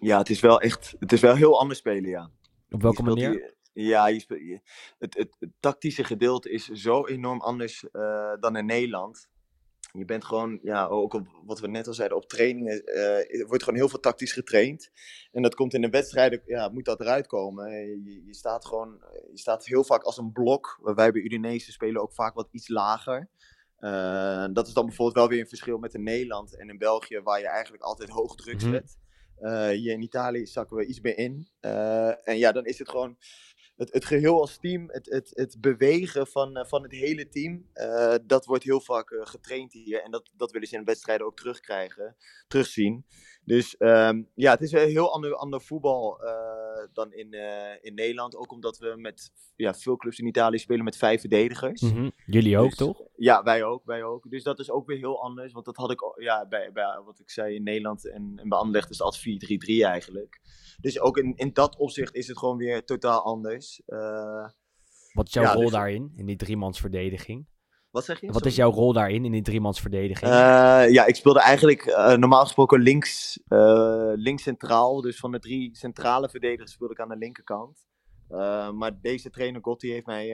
Ja, 0.00 0.18
het 0.18 0.30
is 0.30 0.40
wel 0.40 0.60
echt, 0.60 0.94
het 0.98 1.12
is 1.12 1.20
wel 1.20 1.34
heel 1.34 1.58
anders 1.58 1.78
spelen, 1.78 2.10
ja. 2.10 2.30
Op 2.70 2.82
welke 2.82 3.02
manier? 3.02 3.54
ja, 3.72 4.06
je 4.08 4.20
speelt, 4.20 4.40
je- 4.40 4.60
het, 4.98 5.14
het, 5.14 5.36
het 5.38 5.50
tactische 5.60 6.04
gedeelte 6.04 6.50
is 6.50 6.66
zo 6.68 7.06
enorm 7.06 7.40
anders 7.40 7.84
dan 8.40 8.56
in 8.56 8.66
Nederland. 8.66 9.28
Je 9.98 10.04
bent 10.04 10.24
gewoon, 10.24 10.58
ja, 10.62 10.86
ook 10.86 11.14
op 11.14 11.26
wat 11.44 11.60
we 11.60 11.68
net 11.68 11.86
al 11.86 11.94
zeiden, 11.94 12.16
op 12.16 12.28
trainingen 12.28 12.84
eh, 12.84 13.40
er 13.40 13.46
wordt 13.46 13.62
gewoon 13.62 13.78
heel 13.78 13.88
veel 13.88 14.00
tactisch 14.00 14.32
getraind. 14.32 14.90
En 15.32 15.42
dat 15.42 15.54
komt 15.54 15.74
in 15.74 15.80
de 15.80 15.88
wedstrijden, 15.88 16.42
ja, 16.46 16.68
moet 16.68 16.84
dat 16.84 17.00
eruit 17.00 17.26
komen. 17.26 17.66
Eh, 17.66 17.86
Je, 17.86 18.22
je 18.26 18.34
staat 18.34 18.64
gewoon, 18.66 19.02
je 19.32 19.38
staat 19.38 19.66
heel 19.66 19.84
vaak 19.84 20.02
als 20.02 20.18
een 20.18 20.32
blok. 20.32 20.78
Wij 20.82 21.12
bij 21.12 21.22
Udinese 21.22 21.72
spelen 21.72 22.02
ook 22.02 22.12
vaak 22.14 22.34
wat 22.34 22.48
iets 22.50 22.68
lager. 22.68 23.28
Eh, 23.76 24.46
dat 24.52 24.66
is 24.66 24.72
dan 24.72 24.86
bijvoorbeeld 24.86 25.16
wel 25.18 25.28
weer 25.28 25.40
een 25.40 25.48
verschil 25.48 25.78
met 25.78 25.94
in 25.94 26.02
Nederland 26.02 26.56
en 26.56 26.68
in 26.68 26.78
België, 26.78 27.20
waar 27.20 27.40
je 27.40 27.48
eigenlijk 27.48 27.82
altijd 27.82 28.08
hoog 28.08 28.34
druk 28.34 28.60
Mhm. 28.62 28.70
zet. 28.70 28.96
Eh, 29.36 29.68
hier 29.68 29.92
in 29.92 30.02
Italië 30.02 30.46
zakken 30.46 30.76
we 30.76 30.86
iets 30.86 31.00
meer 31.00 31.18
in. 31.18 31.48
Eh, 31.60 32.28
en 32.28 32.38
ja, 32.38 32.52
dan 32.52 32.64
is 32.64 32.78
het 32.78 32.88
gewoon 32.88 33.16
het, 33.90 34.04
geheel 34.04 34.40
als 34.40 34.58
team, 34.58 34.90
het, 34.90 35.06
het, 35.06 35.30
het 35.34 35.60
bewegen 35.60 36.26
van, 36.26 36.56
eh, 36.56 36.64
van 36.64 36.82
het 36.82 36.92
hele 36.92 37.28
team, 37.28 37.66
eh, 37.72 38.14
dat 38.26 38.46
wordt 38.46 38.64
heel 38.64 38.80
vaak 38.80 39.10
eh, 39.10 39.26
getraind 39.26 39.72
hier. 39.72 40.02
En 40.02 40.10
dat, 40.10 40.30
dat 40.36 40.52
willen 40.52 40.68
ze 40.68 40.76
in 40.76 40.84
wedstrijden 40.84 41.26
ook 41.26 41.36
terugkrijgen, 41.36 42.16
terugzien. 42.48 43.06
Dus 43.44 43.76
ehm, 43.76 44.22
ja, 44.34 44.50
het 44.50 44.60
is 44.60 44.72
een 44.72 44.88
heel 44.88 45.12
ander, 45.12 45.34
ander 45.34 45.62
voetbal 45.62 46.20
dan 46.92 47.12
in, 47.12 47.32
eh, 47.32 47.76
in 47.80 47.94
Nederland. 47.94 48.36
Ook 48.36 48.52
omdat 48.52 48.78
we 48.78 48.94
met 48.96 49.30
ja, 49.56 49.74
veel 49.74 49.96
clubs 49.96 50.18
in 50.18 50.26
Italië 50.26 50.58
spelen 50.58 50.84
met 50.84 50.96
vijf 50.96 51.20
verdedigers. 51.20 51.80
Mhm. 51.80 52.10
Jullie 52.26 52.58
ook, 52.58 52.68
Dus- 52.68 52.78
toch? 52.78 53.02
Ja, 53.16 53.42
wij 53.42 53.64
ook, 53.64 53.84
wij 53.84 54.04
ook. 54.04 54.30
Dus 54.30 54.42
dat 54.42 54.58
is 54.58 54.70
ook 54.70 54.86
weer 54.86 54.98
heel 54.98 55.22
anders. 55.22 55.52
Want 55.52 55.64
dat 55.64 55.76
had 55.76 55.90
ik 55.90 56.00
ja, 56.16 56.46
bij, 56.46 56.72
bij 56.72 57.00
wat 57.04 57.18
ik 57.18 57.30
zei 57.30 57.54
in 57.54 57.62
Nederland 57.62 58.08
en, 58.08 58.32
en 58.36 58.48
bij 58.48 58.58
Anderlecht 58.58 58.90
is 58.90 59.00
altijd 59.00 59.22
4-3-3 59.22 59.84
eigenlijk. 59.84 60.40
Dus 60.80 61.00
ook 61.00 61.16
in, 61.18 61.36
in 61.36 61.52
dat 61.52 61.76
opzicht 61.76 62.14
is 62.14 62.28
het 62.28 62.38
gewoon 62.38 62.56
weer 62.56 62.84
totaal 62.84 63.22
anders. 63.22 63.82
Eh, 63.86 64.48
Wat 65.12 65.26
is 65.26 65.32
jouw 65.32 65.44
ja, 65.44 65.52
rol 65.52 65.62
dus- 65.62 65.70
daarin, 65.72 66.12
in 66.16 66.26
die 66.26 66.36
driemansverdediging? 66.36 67.46
Wat 67.92 68.04
zeg 68.04 68.20
je? 68.20 68.26
Wat 68.26 68.34
Sorry. 68.34 68.50
is 68.50 68.56
jouw 68.56 68.70
rol 68.70 68.92
daarin, 68.92 69.24
in 69.24 69.32
die 69.32 69.42
driemansverdediging? 69.42 70.30
Eh, 70.30 70.90
ja, 70.90 71.06
ik 71.06 71.16
speelde 71.16 71.40
eigenlijk 71.40 71.82
eh, 71.82 72.16
normaal 72.16 72.42
gesproken 72.42 72.80
links, 72.80 73.40
eh, 73.48 74.12
links 74.14 74.42
centraal. 74.42 75.00
Dus 75.00 75.18
van 75.18 75.32
de 75.32 75.38
drie 75.38 75.76
centrale 75.76 76.28
verdedigers 76.28 76.72
speelde 76.72 76.94
ik 76.94 77.00
aan 77.00 77.08
de 77.08 77.16
linkerkant. 77.16 77.86
Maar 78.74 79.00
deze 79.00 79.30
trainer 79.30 79.60
Gotti 79.62 79.90
heeft 79.90 80.06
mij 80.06 80.26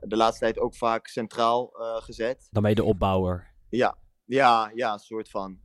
de 0.00 0.16
laatste 0.16 0.44
tijd 0.44 0.58
ook 0.58 0.74
vaak 0.74 1.06
centraal 1.06 1.70
gezet. 2.02 2.48
Dan 2.50 2.62
ben 2.62 2.70
je 2.70 2.76
de 2.76 2.84
opbouwer. 2.84 3.46
Ja, 3.68 3.96
ja, 4.24 4.70
ja, 4.74 4.98
soort 4.98 5.30
van. 5.30 5.58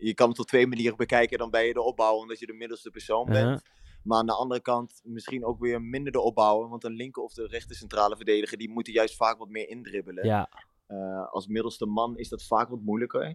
Je, 0.00 0.12
kan 0.14 0.28
het 0.28 0.38
op 0.38 0.46
twee 0.46 0.66
manieren 0.66 0.96
bekijken. 0.96 1.38
Dan 1.38 1.50
ben 1.50 1.64
je 1.64 1.72
de 1.72 1.82
opbouwer 1.82 2.20
omdat 2.20 2.38
je 2.38 2.46
de 2.46 2.52
middelste 2.52 2.90
persoon 2.90 3.26
bent. 3.26 3.62
Maar 4.02 4.18
aan 4.18 4.26
de 4.26 4.34
andere 4.34 4.60
kant 4.60 5.00
misschien 5.04 5.44
ook 5.44 5.60
weer 5.60 5.82
minder 5.82 6.12
de 6.12 6.20
opbouwer. 6.20 6.68
Want 6.68 6.84
een 6.84 6.92
linker 6.92 7.22
of 7.22 7.32
de 7.34 7.46
rechter 7.46 7.76
centrale 7.76 8.16
verdediger, 8.16 8.58
die 8.58 8.70
moeten 8.70 8.92
juist 8.92 9.16
vaak 9.16 9.38
wat 9.38 9.48
meer 9.48 9.68
indribbelen. 9.68 10.26
Ja, 10.26 10.48
Eh, 10.86 11.26
als 11.32 11.46
middelste 11.46 11.86
man 11.86 12.16
is 12.16 12.28
dat 12.28 12.46
vaak 12.46 12.68
wat 12.68 12.80
moeilijker. 12.80 13.34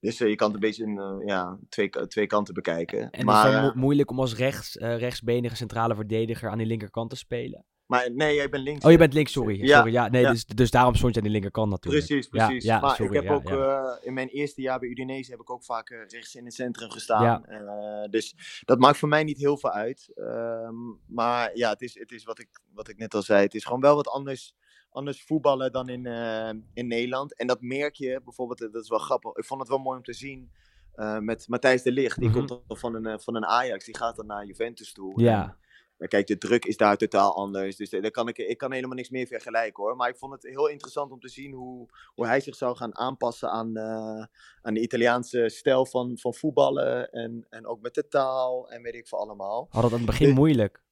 Dus 0.00 0.20
eh, 0.20 0.28
je 0.28 0.34
kan 0.34 0.46
het 0.46 0.54
een 0.56 0.68
beetje 0.68 0.84
in 0.84 0.98
eh, 0.98 1.16
ja, 1.26 1.58
twee, 1.68 1.90
twee 1.90 2.26
kanten 2.26 2.54
bekijken. 2.54 3.10
en 3.10 3.24
maar, 3.24 3.48
is 3.48 3.54
het 3.54 3.62
eh, 3.64 3.74
mo- 3.74 3.80
moeilijk 3.80 4.10
om 4.10 4.20
als 4.20 4.36
rechts, 4.36 4.74
rechtsbenige 4.74 5.56
centrale 5.56 5.94
verdediger 5.94 6.50
aan 6.50 6.58
die 6.58 6.66
linkerkant 6.66 7.10
te 7.10 7.16
spelen? 7.16 7.64
Maar 7.92 8.10
nee, 8.12 8.36
ik 8.42 8.50
ben 8.50 8.60
links. 8.60 8.84
Oh, 8.84 8.90
je 8.90 8.98
bent 8.98 9.12
links, 9.12 9.32
sorry. 9.32 9.64
Ja, 9.64 9.76
sorry 9.76 9.92
ja, 9.92 10.08
nee, 10.08 10.22
ja. 10.22 10.30
Dus, 10.30 10.44
dus 10.46 10.70
daarom 10.70 10.94
stond 10.94 11.12
je 11.12 11.18
aan 11.20 11.24
die 11.24 11.32
linkerkant 11.32 11.70
natuurlijk. 11.70 12.06
Precies, 12.06 12.28
precies. 12.28 12.64
ja, 12.64 12.80
maar 12.80 12.94
sorry, 12.94 13.16
ik 13.16 13.22
heb 13.22 13.32
ook 13.32 13.50
eh, 13.50 13.92
in 14.02 14.14
mijn 14.14 14.28
eerste 14.28 14.60
jaar 14.60 14.78
bij 14.78 14.88
Udinese 14.88 15.30
heb 15.30 15.40
ik 15.40 15.50
ook 15.50 15.64
vaak 15.64 15.90
eh, 15.90 15.98
rechts 16.06 16.34
in 16.34 16.44
het 16.44 16.54
centrum 16.54 16.90
gestaan. 16.90 17.22
Ja. 17.24 17.42
Eh, 17.44 18.10
dus 18.10 18.34
dat 18.64 18.78
maakt 18.78 18.98
voor 18.98 19.08
mij 19.08 19.24
niet 19.24 19.38
heel 19.38 19.58
veel 19.58 19.70
uit. 19.70 20.10
Ehm, 20.14 20.74
maar 21.06 21.56
ja, 21.56 21.70
het 21.70 21.80
is, 21.82 21.98
het 21.98 22.12
is 22.12 22.24
wat, 22.24 22.38
ik, 22.38 22.48
wat 22.74 22.88
ik 22.88 22.98
net 22.98 23.14
al 23.14 23.22
zei. 23.22 23.42
Het 23.42 23.54
is 23.54 23.64
gewoon 23.64 23.80
wel 23.80 23.94
wat 23.94 24.08
anders, 24.08 24.54
anders 24.90 25.22
voetballen 25.22 25.72
dan 25.72 25.88
in, 25.88 26.06
in 26.74 26.86
Nederland. 26.86 27.36
En 27.36 27.46
dat 27.46 27.60
merk 27.60 27.94
je 27.94 28.20
bijvoorbeeld, 28.24 28.58
dat 28.72 28.82
is 28.82 28.88
wel 28.88 28.98
grappig. 28.98 29.36
Ik 29.36 29.44
vond 29.44 29.60
het 29.60 29.68
wel 29.68 29.78
mooi 29.78 29.96
om 29.96 30.04
te 30.04 30.12
zien 30.12 30.50
met 31.20 31.48
Matthijs 31.48 31.82
de 31.82 31.92
Ligt. 31.92 32.18
Die 32.18 32.28
Mhm. 32.28 32.38
komt 32.38 32.48
dan 32.48 32.76
van 32.78 33.04
een, 33.04 33.20
van 33.20 33.34
een 33.36 33.46
Ajax. 33.46 33.84
Die 33.84 33.96
gaat 33.96 34.16
dan 34.16 34.26
naar 34.26 34.46
Juventus 34.46 34.92
toe. 34.92 35.20
Ja. 35.22 35.56
Kijk, 36.08 36.26
de 36.26 36.38
druk 36.38 36.64
is 36.64 36.76
daar 36.76 36.96
totaal 36.96 37.34
anders. 37.34 37.76
Dus 37.76 37.90
eh, 37.90 38.02
daar 38.02 38.10
kan 38.10 38.28
ik, 38.28 38.38
ik 38.38 38.58
kan 38.58 38.72
helemaal 38.72 38.96
niks 38.96 39.10
meer 39.10 39.26
vergelijken 39.26 39.82
hoor. 39.82 39.96
Maar 39.96 40.08
ik 40.08 40.16
vond 40.16 40.32
het 40.32 40.42
heel 40.42 40.68
interessant 40.68 41.12
om 41.12 41.20
te 41.20 41.28
zien 41.28 41.52
hoe, 41.52 41.88
hoe 42.14 42.26
hij 42.26 42.40
zich 42.40 42.54
zou 42.54 42.76
gaan 42.76 42.96
aanpassen 42.96 43.50
aan, 43.50 43.76
eh, 43.76 44.24
aan 44.62 44.74
de 44.74 44.80
Italiaanse 44.80 45.48
stijl 45.48 45.86
van, 45.86 46.18
van 46.18 46.34
voetballen. 46.34 47.10
En, 47.10 47.46
en 47.50 47.66
ook 47.66 47.80
met 47.80 47.94
de 47.94 48.08
taal 48.08 48.70
en 48.70 48.82
weet 48.82 48.94
ik 48.94 49.08
veel 49.08 49.18
allemaal. 49.18 49.66
Had 49.70 49.82
het 49.82 49.92
aan 49.92 49.98
het 49.98 50.06
begin 50.06 50.30
moeilijk. 50.30 50.82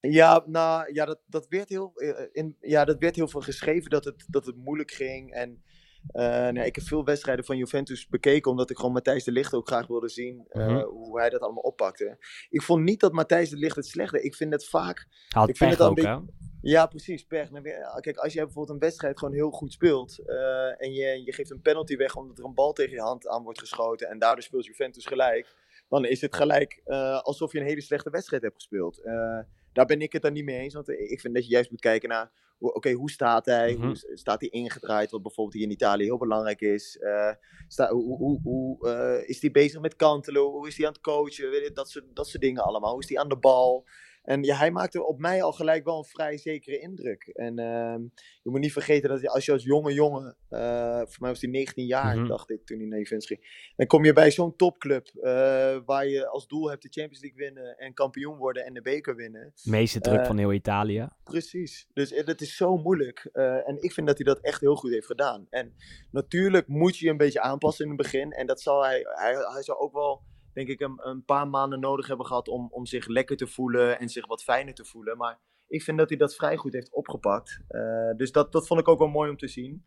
Ja, 0.00 0.42
nou, 0.46 0.92
ja, 0.92 1.04
dat, 1.04 1.20
dat, 1.26 1.46
werd 1.48 1.68
heel, 1.68 1.92
eh, 1.94 2.26
in, 2.32 2.56
ja, 2.60 2.84
dat 2.84 2.98
werd 2.98 3.16
heel 3.16 3.28
veel 3.28 3.40
geschreven 3.40 3.90
dat 3.90 4.04
het, 4.04 4.24
dat 4.28 4.46
het 4.46 4.56
moeilijk 4.56 4.90
ging. 4.90 5.32
En 5.32 5.62
eh, 6.08 6.22
nou, 6.24 6.60
ik 6.60 6.74
heb 6.74 6.84
veel 6.84 7.04
wedstrijden 7.04 7.44
van 7.44 7.56
Juventus 7.56 8.08
bekeken, 8.08 8.50
omdat 8.50 8.70
ik 8.70 8.76
gewoon 8.76 8.92
Matthijs 8.92 9.24
de 9.24 9.32
Ligt 9.32 9.54
ook 9.54 9.66
graag 9.66 9.86
wilde 9.86 10.08
zien 10.08 10.44
eh, 10.48 10.66
Mhm. 10.66 10.84
hoe 10.84 11.18
hij 11.20 11.30
dat 11.30 11.40
allemaal 11.40 11.62
oppakte. 11.62 12.16
Ik 12.50 12.62
vond 12.62 12.84
niet 12.84 13.00
dat 13.00 13.12
Matthijs 13.12 13.50
de 13.50 13.56
Ligt 13.56 13.76
het 13.76 13.86
slecht 13.86 14.12
deed. 14.12 14.24
Ik 14.24 14.34
vind 14.34 14.52
het 14.52 14.68
vaak 14.68 15.06
had 15.28 15.48
ik 15.48 15.56
vind 15.56 15.70
het 15.70 15.80
ook, 15.80 16.00
hè? 16.00 16.16
ja, 16.62 16.86
precies. 16.86 17.24
Pech. 17.24 17.50
Nou, 17.50 17.62
weer- 17.62 17.98
Kijk, 18.00 18.16
als 18.16 18.32
jij 18.32 18.44
bijvoorbeeld 18.44 18.74
een 18.74 18.82
wedstrijd 18.86 19.18
gewoon 19.18 19.34
heel 19.34 19.50
goed 19.50 19.72
speelt. 19.72 20.18
eh, 20.26 20.82
en 20.82 20.92
je, 20.92 21.22
je 21.24 21.32
geeft 21.32 21.50
een 21.50 21.60
penalty 21.62 21.96
weg 21.96 22.16
omdat 22.16 22.38
er 22.38 22.44
een 22.44 22.54
bal 22.54 22.72
tegen 22.72 22.94
je 22.94 23.00
hand 23.00 23.28
aan 23.28 23.42
wordt 23.42 23.58
geschoten. 23.60 24.08
en 24.08 24.18
daardoor 24.18 24.42
speelt 24.42 24.64
Juventus 24.66 25.06
gelijk. 25.06 25.58
dan 25.88 26.04
is 26.04 26.20
het 26.20 26.34
gelijk 26.36 26.80
eh, 26.84 27.20
alsof 27.20 27.52
je 27.52 27.58
een 27.60 27.66
hele 27.66 27.80
slechte 27.80 28.10
wedstrijd 28.10 28.42
hebt 28.42 28.54
gespeeld. 28.54 28.98
Eh, 28.98 29.38
daar 29.72 29.86
ben 29.86 30.00
ik 30.00 30.12
het 30.12 30.22
dan 30.22 30.32
niet 30.32 30.44
mee 30.44 30.58
eens. 30.58 30.74
Want 30.74 30.88
ik 30.88 31.20
vind 31.20 31.34
dat 31.34 31.44
je 31.44 31.50
juist 31.50 31.70
moet 31.70 31.80
kijken 31.80 32.08
naar. 32.08 32.30
Oké, 32.60 32.92
hoe 32.92 33.10
staat 33.10 33.46
hij? 33.46 33.74
Mhm. 33.74 33.86
Hoe 33.86 33.96
staat 34.14 34.40
hij 34.40 34.48
ingedraaid? 34.48 35.10
Wat 35.10 35.22
bijvoorbeeld 35.22 35.56
hier 35.56 35.64
in 35.64 35.72
Italië 35.72 36.04
heel 36.04 36.18
belangrijk 36.18 36.60
is. 36.60 36.98
Eh, 36.98 37.32
sta, 37.68 37.90
hoe 37.92 38.16
hoe, 38.16 38.40
hoe 38.42 38.88
eh, 38.88 39.28
is 39.28 39.40
hij 39.40 39.50
bezig 39.50 39.80
met 39.80 39.96
kantelen? 39.96 40.42
Hoe 40.42 40.66
is 40.66 40.76
hij 40.76 40.86
aan 40.86 40.92
het 40.92 41.02
coachen? 41.02 41.74
Dat, 41.74 41.90
soort, 41.90 42.04
dat 42.14 42.28
soort 42.28 42.42
dingen 42.42 42.62
allemaal. 42.62 42.92
Hoe 42.92 43.02
is 43.02 43.08
hij 43.08 43.18
aan 43.18 43.28
de 43.28 43.36
bal? 43.36 43.84
En 44.22 44.42
ja, 44.42 44.56
hij 44.56 44.70
maakte 44.70 45.06
op 45.06 45.18
mij 45.18 45.42
al 45.42 45.52
gelijk 45.52 45.84
wel 45.84 45.98
een 45.98 46.04
vrij 46.04 46.38
zekere 46.38 46.78
indruk. 46.78 47.22
En 47.26 47.58
ehm, 47.58 48.00
je 48.42 48.50
moet 48.50 48.60
niet 48.60 48.72
vergeten 48.72 49.08
dat 49.08 49.26
als 49.28 49.44
je 49.44 49.52
als 49.52 49.62
jonge 49.64 49.92
jongen, 49.92 50.36
eh, 50.48 50.96
voor 50.96 51.16
mij 51.20 51.30
was 51.30 51.40
hij 51.40 51.50
19 51.50 51.86
jaar, 51.86 52.16
Mhm. 52.16 52.26
dacht 52.28 52.50
ik, 52.50 52.66
toen 52.66 52.78
hij 52.78 52.86
naar 52.86 52.98
Juventus 52.98 53.26
ging. 53.26 53.72
Dan 53.76 53.86
kom 53.86 54.04
je 54.04 54.12
bij 54.12 54.30
zo'n 54.30 54.56
topclub, 54.56 55.06
eh, 55.06 55.78
waar 55.84 56.06
je 56.06 56.28
als 56.28 56.46
doel 56.46 56.70
hebt 56.70 56.82
de 56.82 56.88
Champions 56.88 57.20
League 57.22 57.38
winnen 57.44 57.76
en 57.78 57.94
kampioen 57.94 58.36
worden 58.36 58.64
en 58.64 58.74
de 58.74 58.82
beker 58.82 59.16
winnen. 59.16 59.52
Meeste 59.64 60.00
druk 60.00 60.18
Eh, 60.20 60.26
van 60.26 60.38
heel 60.38 60.52
Italië. 60.52 61.08
Precies. 61.24 61.86
Dus 61.92 62.22
dat 62.24 62.40
is 62.40 62.56
zo 62.56 62.76
moeilijk. 62.76 63.28
En 63.66 63.82
ik 63.82 63.92
vind 63.92 64.06
dat 64.06 64.16
hij 64.18 64.26
dat 64.26 64.40
echt 64.40 64.60
heel 64.60 64.76
goed 64.76 64.90
heeft 64.90 65.06
gedaan. 65.06 65.46
En 65.50 65.74
natuurlijk 66.10 66.66
moet 66.68 66.98
je 66.98 67.04
je 67.04 67.10
een 67.10 67.16
beetje 67.16 67.40
aanpassen 67.40 67.84
in 67.84 67.90
het 67.90 68.00
begin. 68.02 68.32
En 68.32 68.46
dat 68.46 68.60
zal 68.60 68.84
hij, 68.84 69.00
hij, 69.02 69.34
hij 69.52 69.62
zou 69.62 69.78
ook 69.78 69.92
wel, 69.92 70.22
denk 70.52 70.68
ik, 70.68 70.80
een, 70.80 70.98
een 71.02 71.24
paar 71.24 71.48
maanden 71.48 71.80
nodig 71.80 72.06
hebben 72.06 72.26
gehad 72.26 72.48
om, 72.48 72.68
om 72.70 72.86
zich 72.86 73.06
lekker 73.06 73.36
te 73.36 73.46
voelen 73.46 73.98
en 73.98 74.08
zich 74.08 74.26
wat 74.26 74.42
fijner 74.42 74.74
te 74.74 74.84
voelen. 74.84 75.16
Maar 75.16 75.38
ik 75.68 75.82
vind 75.82 75.98
dat 75.98 76.08
hij 76.08 76.18
dat 76.18 76.34
vrij 76.34 76.56
goed 76.56 76.72
heeft 76.72 76.92
opgepakt. 76.92 77.60
Eh, 77.68 78.10
dus 78.16 78.32
dat, 78.32 78.52
dat 78.52 78.66
vond 78.66 78.80
ik 78.80 78.88
ook 78.88 78.98
wel 78.98 79.08
mooi 79.08 79.30
om 79.30 79.36
te 79.36 79.48
zien. 79.48 79.84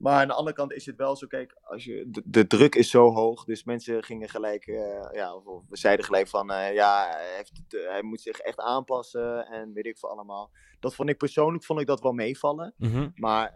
Maar 0.00 0.20
aan 0.20 0.28
de 0.28 0.34
andere 0.34 0.56
kant 0.56 0.72
is 0.72 0.86
het 0.86 0.96
wel 0.96 1.16
zo, 1.16 1.26
kijk, 1.26 1.56
als 1.62 1.84
je, 1.84 2.04
de, 2.10 2.22
de 2.24 2.46
druk 2.46 2.74
is 2.74 2.90
zo 2.90 3.10
hoog. 3.10 3.44
Dus 3.44 3.64
mensen 3.64 4.04
gingen 4.04 4.28
gelijk, 4.28 4.66
eh, 4.66 5.08
ja, 5.12 5.34
of, 5.34 5.62
we 5.68 5.76
zeiden 5.76 6.04
gelijk 6.04 6.28
van, 6.28 6.50
eh, 6.50 6.74
ja, 6.74 7.08
hij, 7.08 7.36
heeft 7.36 7.62
eh, 7.68 7.88
hij 7.88 8.02
moet 8.02 8.20
zich 8.20 8.38
echt 8.38 8.58
aanpassen 8.58 9.46
en 9.46 9.72
weet 9.72 9.86
ik 9.86 9.98
veel 9.98 10.10
allemaal. 10.10 10.50
Dat 10.78 10.94
vond 10.94 11.08
ik 11.08 11.18
persoonlijk, 11.18 11.64
vond 11.64 11.80
ik 11.80 11.86
dat 11.86 12.00
wel 12.00 12.12
meevallen. 12.12 12.74
Mhm. 12.76 13.08
Maar 13.14 13.52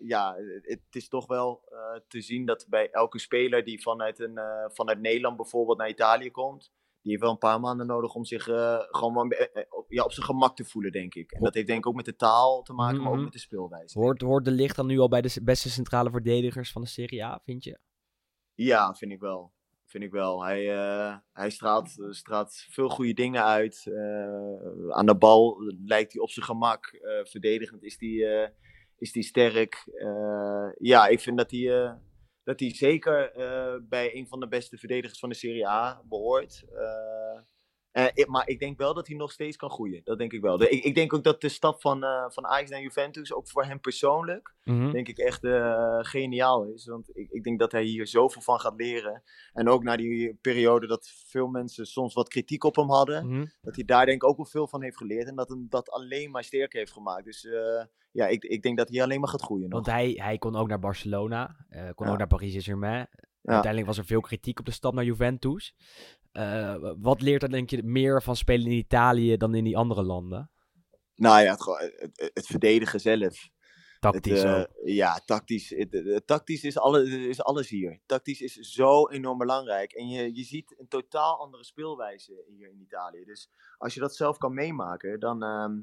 ja, 0.00 0.34
het, 0.36 0.66
het 0.66 0.80
is 0.90 1.08
toch 1.08 1.26
wel 1.26 1.62
te 2.08 2.20
zien 2.20 2.46
dat 2.46 2.66
bij 2.68 2.90
elke 2.90 3.18
speler 3.18 3.64
die 3.64 3.82
vanuit, 3.82 4.18
een, 4.18 4.38
vanuit 4.72 5.00
Nederland 5.00 5.36
bijvoorbeeld 5.36 5.78
naar 5.78 5.88
Italië 5.88 6.30
komt, 6.30 6.72
die 7.04 7.12
heeft 7.12 7.22
wel 7.22 7.32
een 7.32 7.38
paar 7.50 7.60
maanden 7.60 7.86
nodig 7.86 8.14
om 8.14 8.24
zich 8.24 8.48
eh, 8.48 8.78
gewoon 8.80 9.30
eh, 9.30 9.62
eh, 9.62 9.66
op, 9.70 9.92
ja, 9.92 10.04
op 10.04 10.12
zijn 10.12 10.26
gemak 10.26 10.56
te 10.56 10.64
voelen, 10.64 10.92
denk 10.92 11.14
ik. 11.14 11.32
En 11.32 11.42
dat 11.42 11.54
heeft 11.54 11.66
denk 11.66 11.78
ik 11.78 11.86
ook 11.86 11.94
met 11.94 12.04
de 12.04 12.16
taal 12.16 12.62
te 12.62 12.72
maken, 12.72 12.96
maar 12.96 13.06
Mhm. 13.10 13.18
ook 13.18 13.24
met 13.24 13.32
de 13.32 13.38
speelwijze. 13.38 13.98
Hoort, 13.98 14.20
hoort 14.20 14.44
de 14.44 14.50
licht 14.50 14.76
dan 14.76 14.86
nu 14.86 14.98
al 14.98 15.08
bij 15.08 15.20
de 15.20 15.40
beste 15.42 15.70
centrale 15.70 16.10
verdedigers 16.10 16.72
van 16.72 16.82
de 16.82 16.88
Serie 16.88 17.24
A, 17.24 17.40
vind 17.44 17.64
je? 17.64 17.78
Ja, 18.54 18.94
vind 18.94 19.12
ik 19.12 19.20
wel. 19.20 19.52
Vind 19.84 20.04
ik 20.04 20.10
wel. 20.10 20.44
Hij, 20.44 20.64
hij 21.32 21.50
straalt, 21.50 21.90
straalt 22.10 22.66
veel 22.70 22.88
goede 22.88 23.12
dingen 23.12 23.44
uit. 23.44 23.86
Aan 24.90 25.06
de 25.06 25.16
bal 25.18 25.56
lijkt 25.84 26.12
hij 26.12 26.22
op 26.22 26.30
zijn 26.30 26.44
gemak. 26.44 26.98
Verdedigend 27.24 27.82
is 27.82 27.96
hij 27.98 28.52
is 28.98 29.12
die 29.12 29.22
sterk. 29.22 29.84
Ja, 30.78 31.06
ik 31.06 31.20
vind 31.20 31.36
dat 31.36 31.50
hij, 31.50 31.98
dat 32.44 32.60
hij 32.60 32.74
zeker 32.74 33.32
eh, 33.32 33.74
bij 33.82 34.14
een 34.14 34.26
van 34.26 34.40
de 34.40 34.48
beste 34.48 34.78
verdedigers 34.78 35.18
van 35.18 35.28
de 35.28 35.34
Serie 35.34 35.68
A 35.68 36.02
behoort. 36.08 36.64
Eh, 37.94 38.06
ik- 38.14 38.26
maar 38.28 38.48
ik 38.48 38.58
denk 38.58 38.78
wel 38.78 38.94
dat 38.94 39.06
hij 39.06 39.16
nog 39.16 39.32
steeds 39.32 39.56
kan 39.56 39.70
groeien. 39.70 40.00
Dat 40.04 40.18
denk 40.18 40.32
ik 40.32 40.40
wel. 40.40 40.56
De- 40.58 40.68
ik, 40.68 40.84
ik 40.84 40.94
denk 40.94 41.12
ook 41.12 41.24
dat 41.24 41.40
de 41.40 41.48
stap 41.48 41.80
van, 41.80 42.04
eh, 42.04 42.24
van 42.28 42.46
Ajax 42.46 42.70
naar 42.70 42.80
Juventus, 42.80 43.32
ook 43.32 43.48
voor 43.48 43.64
hem 43.64 43.80
persoonlijk, 43.80 44.54
Mhm. 44.64 44.90
denk 44.90 45.08
ik 45.08 45.18
echt 45.18 45.44
eh, 45.44 45.98
geniaal 46.00 46.64
is. 46.64 46.86
Want 46.86 47.16
ik, 47.16 47.30
ik 47.30 47.44
denk 47.44 47.58
dat 47.58 47.72
hij 47.72 47.82
hier 47.84 48.06
zoveel 48.06 48.42
van 48.42 48.60
gaat 48.60 48.74
leren. 48.76 49.22
En 49.52 49.68
ook 49.68 49.82
na 49.82 49.96
die 49.96 50.34
periode 50.40 50.86
dat 50.86 51.08
veel 51.26 51.46
mensen 51.46 51.86
soms 51.86 52.14
wat 52.14 52.28
kritiek 52.28 52.64
op 52.64 52.76
hem 52.76 52.90
hadden. 52.90 53.26
Mhm. 53.28 53.44
Dat 53.62 53.74
hij 53.74 53.84
daar 53.84 54.06
denk 54.06 54.22
ik 54.22 54.28
ook 54.28 54.36
wel 54.36 54.46
veel 54.46 54.68
van 54.68 54.82
heeft 54.82 54.96
geleerd. 54.96 55.28
En 55.28 55.36
dat 55.36 55.48
hem 55.48 55.66
dat 55.68 55.90
alleen 55.90 56.30
maar 56.30 56.44
sterker 56.44 56.78
heeft 56.78 56.92
gemaakt. 56.92 57.24
Dus 57.24 57.48
ja, 58.12 58.26
ik, 58.26 58.44
ik 58.44 58.62
denk 58.62 58.76
dat 58.78 58.88
hij 58.88 59.02
alleen 59.02 59.20
maar 59.20 59.28
gaat 59.28 59.42
groeien 59.42 59.68
nog. 59.68 59.72
Want 59.72 59.86
hij, 59.96 60.10
hij 60.10 60.38
kon 60.38 60.56
ook 60.56 60.68
naar 60.68 60.78
Barcelona, 60.78 61.56
kon 61.94 62.06
Ja. 62.06 62.12
ook 62.12 62.18
naar 62.18 62.26
Paris 62.26 62.50
Saint-Germain. 62.50 63.08
Uiteindelijk 63.42 63.86
was 63.86 63.98
er 63.98 64.04
veel 64.04 64.20
kritiek 64.20 64.58
op 64.58 64.64
de 64.64 64.72
stap 64.72 64.94
naar 64.94 65.04
Juventus. 65.04 65.74
Eh, 66.34 66.92
wat 67.00 67.20
leert 67.22 67.42
er 67.42 67.50
denk 67.50 67.70
je 67.70 67.82
meer 67.82 68.22
van 68.22 68.36
spelen 68.36 68.66
in 68.66 68.72
Italië 68.72 69.36
dan 69.36 69.54
in 69.54 69.64
die 69.64 69.76
andere 69.76 70.02
landen? 70.02 70.50
Nou 71.14 71.42
ja, 71.42 71.50
het, 71.50 71.62
gewoon- 71.62 71.78
het, 71.80 72.30
het- 72.34 72.46
verdedigen 72.46 73.00
zelf. 73.00 73.48
Tactisch 74.00 74.42
het, 74.42 74.68
eh. 74.84 74.94
Ja, 74.94 75.20
tactisch, 75.24 75.74
tactisch 76.24 76.64
is, 76.64 76.78
alle, 76.78 77.28
is 77.28 77.42
alles 77.42 77.68
hier. 77.68 78.00
Tactisch 78.06 78.40
is 78.40 78.54
zo 78.54 79.08
enorm 79.08 79.38
belangrijk. 79.38 79.92
En 79.92 80.08
je, 80.08 80.34
je 80.34 80.42
ziet 80.44 80.74
een 80.78 80.88
totaal 80.88 81.38
andere 81.40 81.64
speelwijze 81.64 82.44
hier 82.46 82.70
in 82.70 82.80
Italië. 82.80 83.24
Dus 83.24 83.50
als 83.78 83.94
je 83.94 84.00
dat 84.00 84.16
zelf 84.16 84.38
kan 84.38 84.54
meemaken, 84.54 85.20
dan, 85.20 85.42
ehm, 85.42 85.80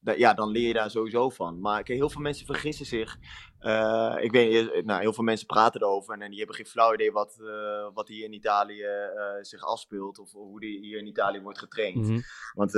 ja, 0.00 0.34
dan 0.34 0.48
leer 0.48 0.66
je 0.66 0.72
daar 0.72 0.90
sowieso 0.90 1.28
van. 1.30 1.60
Maar 1.60 1.82
kijk, 1.82 1.98
heel 1.98 2.10
veel 2.10 2.20
mensen 2.20 2.46
vergissen 2.46 2.86
zich. 2.86 3.18
Eh, 3.60 4.16
ik 4.20 4.32
weet, 4.32 4.70
eh, 4.70 4.84
nou, 4.84 5.00
heel 5.00 5.12
veel 5.12 5.24
mensen 5.24 5.46
praten 5.46 5.80
erover 5.80 6.20
en 6.20 6.28
die 6.28 6.38
hebben 6.38 6.56
geen 6.56 6.66
flauw 6.66 6.94
idee 6.94 7.12
wat, 7.12 7.36
eh, 7.40 7.88
wat 7.94 8.08
hier 8.08 8.24
in 8.24 8.32
Italië 8.32 8.86
zich 9.40 9.64
afspeelt. 9.64 10.18
Of 10.18 10.32
hoe 10.32 10.60
die 10.60 10.78
hier 10.78 10.98
in 10.98 11.06
Italië 11.06 11.40
wordt 11.40 11.58
getraind. 11.58 12.08
Mhm. 12.08 12.20
Want 12.54 12.74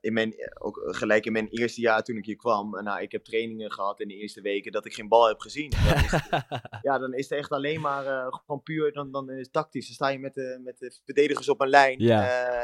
in 0.00 0.12
mijn, 0.12 0.34
ook 0.58 0.82
gelijk 0.84 1.26
in 1.26 1.32
mijn 1.32 1.48
eerste 1.48 1.80
jaar 1.80 2.02
toen 2.02 2.16
ik 2.16 2.26
hier 2.26 2.36
kwam, 2.36 2.70
nou, 2.70 3.02
ik 3.02 3.12
heb 3.12 3.24
trainingen 3.24 3.72
gehad 3.72 4.00
in 4.00 4.08
de 4.08 4.14
eerste 4.14 4.40
weken 4.40 4.72
dat 4.72 4.84
ik 4.84 4.94
geen 4.94 5.08
bal 5.08 5.28
heb 5.28 5.40
gezien. 5.40 5.70
Dan 5.70 6.04
is 6.04 6.10
ja, 6.82 6.98
dan 6.98 7.14
is 7.14 7.28
het 7.28 7.38
echt 7.38 7.50
alleen 7.50 7.80
maar 7.80 8.04
gewoon 8.30 8.62
puur, 8.62 8.92
dan, 8.92 9.12
dan 9.12 9.30
is 9.30 9.50
tactisch. 9.50 9.86
Dan 9.86 9.94
sta 9.94 10.08
je 10.08 10.18
met 10.18 10.34
de, 10.34 10.60
met 10.64 10.78
de 10.78 10.98
verdedigers 11.04 11.48
op 11.48 11.60
een 11.60 11.68
lijn 11.68 12.00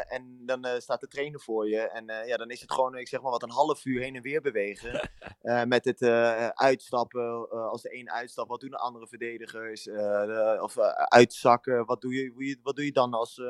en 0.08 0.42
dan 0.44 0.66
staat 0.78 1.00
de 1.00 1.08
trainer 1.08 1.40
voor 1.40 1.68
je. 1.68 1.80
En 1.80 2.04
ja, 2.26 2.36
dan 2.36 2.50
is 2.50 2.60
het 2.60 2.72
gewoon, 2.72 2.96
ik 2.96 3.08
zeg 3.08 3.22
maar 3.22 3.30
wat, 3.30 3.42
een 3.42 3.50
half 3.50 3.84
uur 3.84 3.95
heen 4.00 4.16
en 4.16 4.22
weer 4.22 4.40
bewegen. 4.40 5.10
eh, 5.40 5.64
met 5.64 5.84
het 5.84 6.02
eh, 6.02 6.48
uitstappen, 6.48 7.46
eh, 7.50 7.68
als 7.68 7.82
de 7.82 7.94
een 7.98 8.10
uitstapt, 8.10 8.48
wat 8.48 8.60
doen 8.60 8.70
de 8.70 8.76
andere 8.78 9.08
verdedigers? 9.08 9.82
De- 9.82 10.58
of 10.62 10.78
uitzakken, 11.08 11.84
wat 11.86 12.00
doe, 12.00 12.14
je, 12.14 12.58
wat 12.62 12.76
doe 12.76 12.84
je 12.84 12.92
dan 12.92 13.12
als 13.12 13.40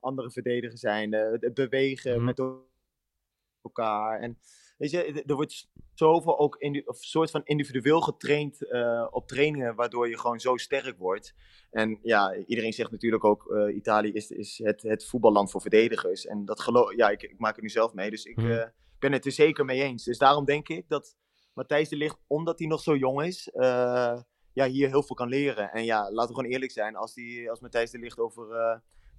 andere 0.00 0.30
verdedigers 0.30 0.80
zijn? 0.80 1.12
Het 1.12 1.54
bewegen 1.54 2.14
Mhm. 2.16 2.24
met 2.24 2.42
elkaar. 3.62 4.20
En 4.20 4.38
weet 4.78 4.90
je, 4.90 5.22
er- 5.26 5.34
wordt 5.34 5.68
zoveel 5.94 6.38
ook 6.38 6.56
in 6.56 6.88
of 6.88 6.96
soort 6.96 7.30
van 7.30 7.40
individueel 7.44 8.00
getraind 8.00 8.58
op 9.10 9.26
trainingen, 9.28 9.74
waardoor 9.74 10.08
je 10.08 10.18
gewoon 10.18 10.40
zo 10.40 10.56
sterk 10.56 10.98
wordt. 10.98 11.34
En 11.70 11.98
ja, 12.02 12.34
iedereen 12.34 12.72
zegt 12.72 12.90
natuurlijk 12.90 13.24
ook, 13.24 13.54
Italië 13.74 14.12
is, 14.12 14.30
is 14.30 14.58
het, 14.64 14.82
het 14.82 15.06
voetballand 15.06 15.50
voor 15.50 15.60
verdedigers. 15.60 16.26
En 16.26 16.44
dat 16.44 16.60
geloof, 16.60 16.94
ja, 16.94 17.10
ik, 17.10 17.22
ik 17.22 17.38
maak 17.38 17.56
er 17.56 17.62
nu 17.62 17.68
zelf 17.68 17.92
mee, 17.94 18.10
dus 18.10 18.24
ik 18.24 18.36
Mhm. 18.36 18.68
Ben 19.04 19.12
het 19.12 19.24
er 19.26 19.32
zeker 19.32 19.64
mee 19.64 19.82
eens. 19.82 20.04
Dus 20.04 20.18
daarom 20.18 20.44
denk 20.44 20.68
ik 20.68 20.88
dat 20.88 21.16
Matthijs 21.54 21.88
de 21.88 21.96
Ligt, 21.96 22.18
omdat 22.26 22.58
hij 22.58 22.68
nog 22.68 22.80
zo 22.80 22.96
jong 22.96 23.22
is, 23.22 23.48
eh, 23.48 24.18
ja, 24.52 24.66
hier 24.66 24.88
heel 24.88 25.02
veel 25.02 25.16
kan 25.16 25.28
leren. 25.28 25.70
En 25.72 25.84
ja, 25.84 26.10
laten 26.10 26.28
we 26.34 26.34
gewoon 26.40 26.50
eerlijk 26.52 26.70
zijn, 26.72 26.96
als, 26.96 27.14
die, 27.14 27.50
als 27.50 27.60
Matthijs 27.60 27.90
de 27.90 27.98
Ligt 27.98 28.18
over, 28.18 28.46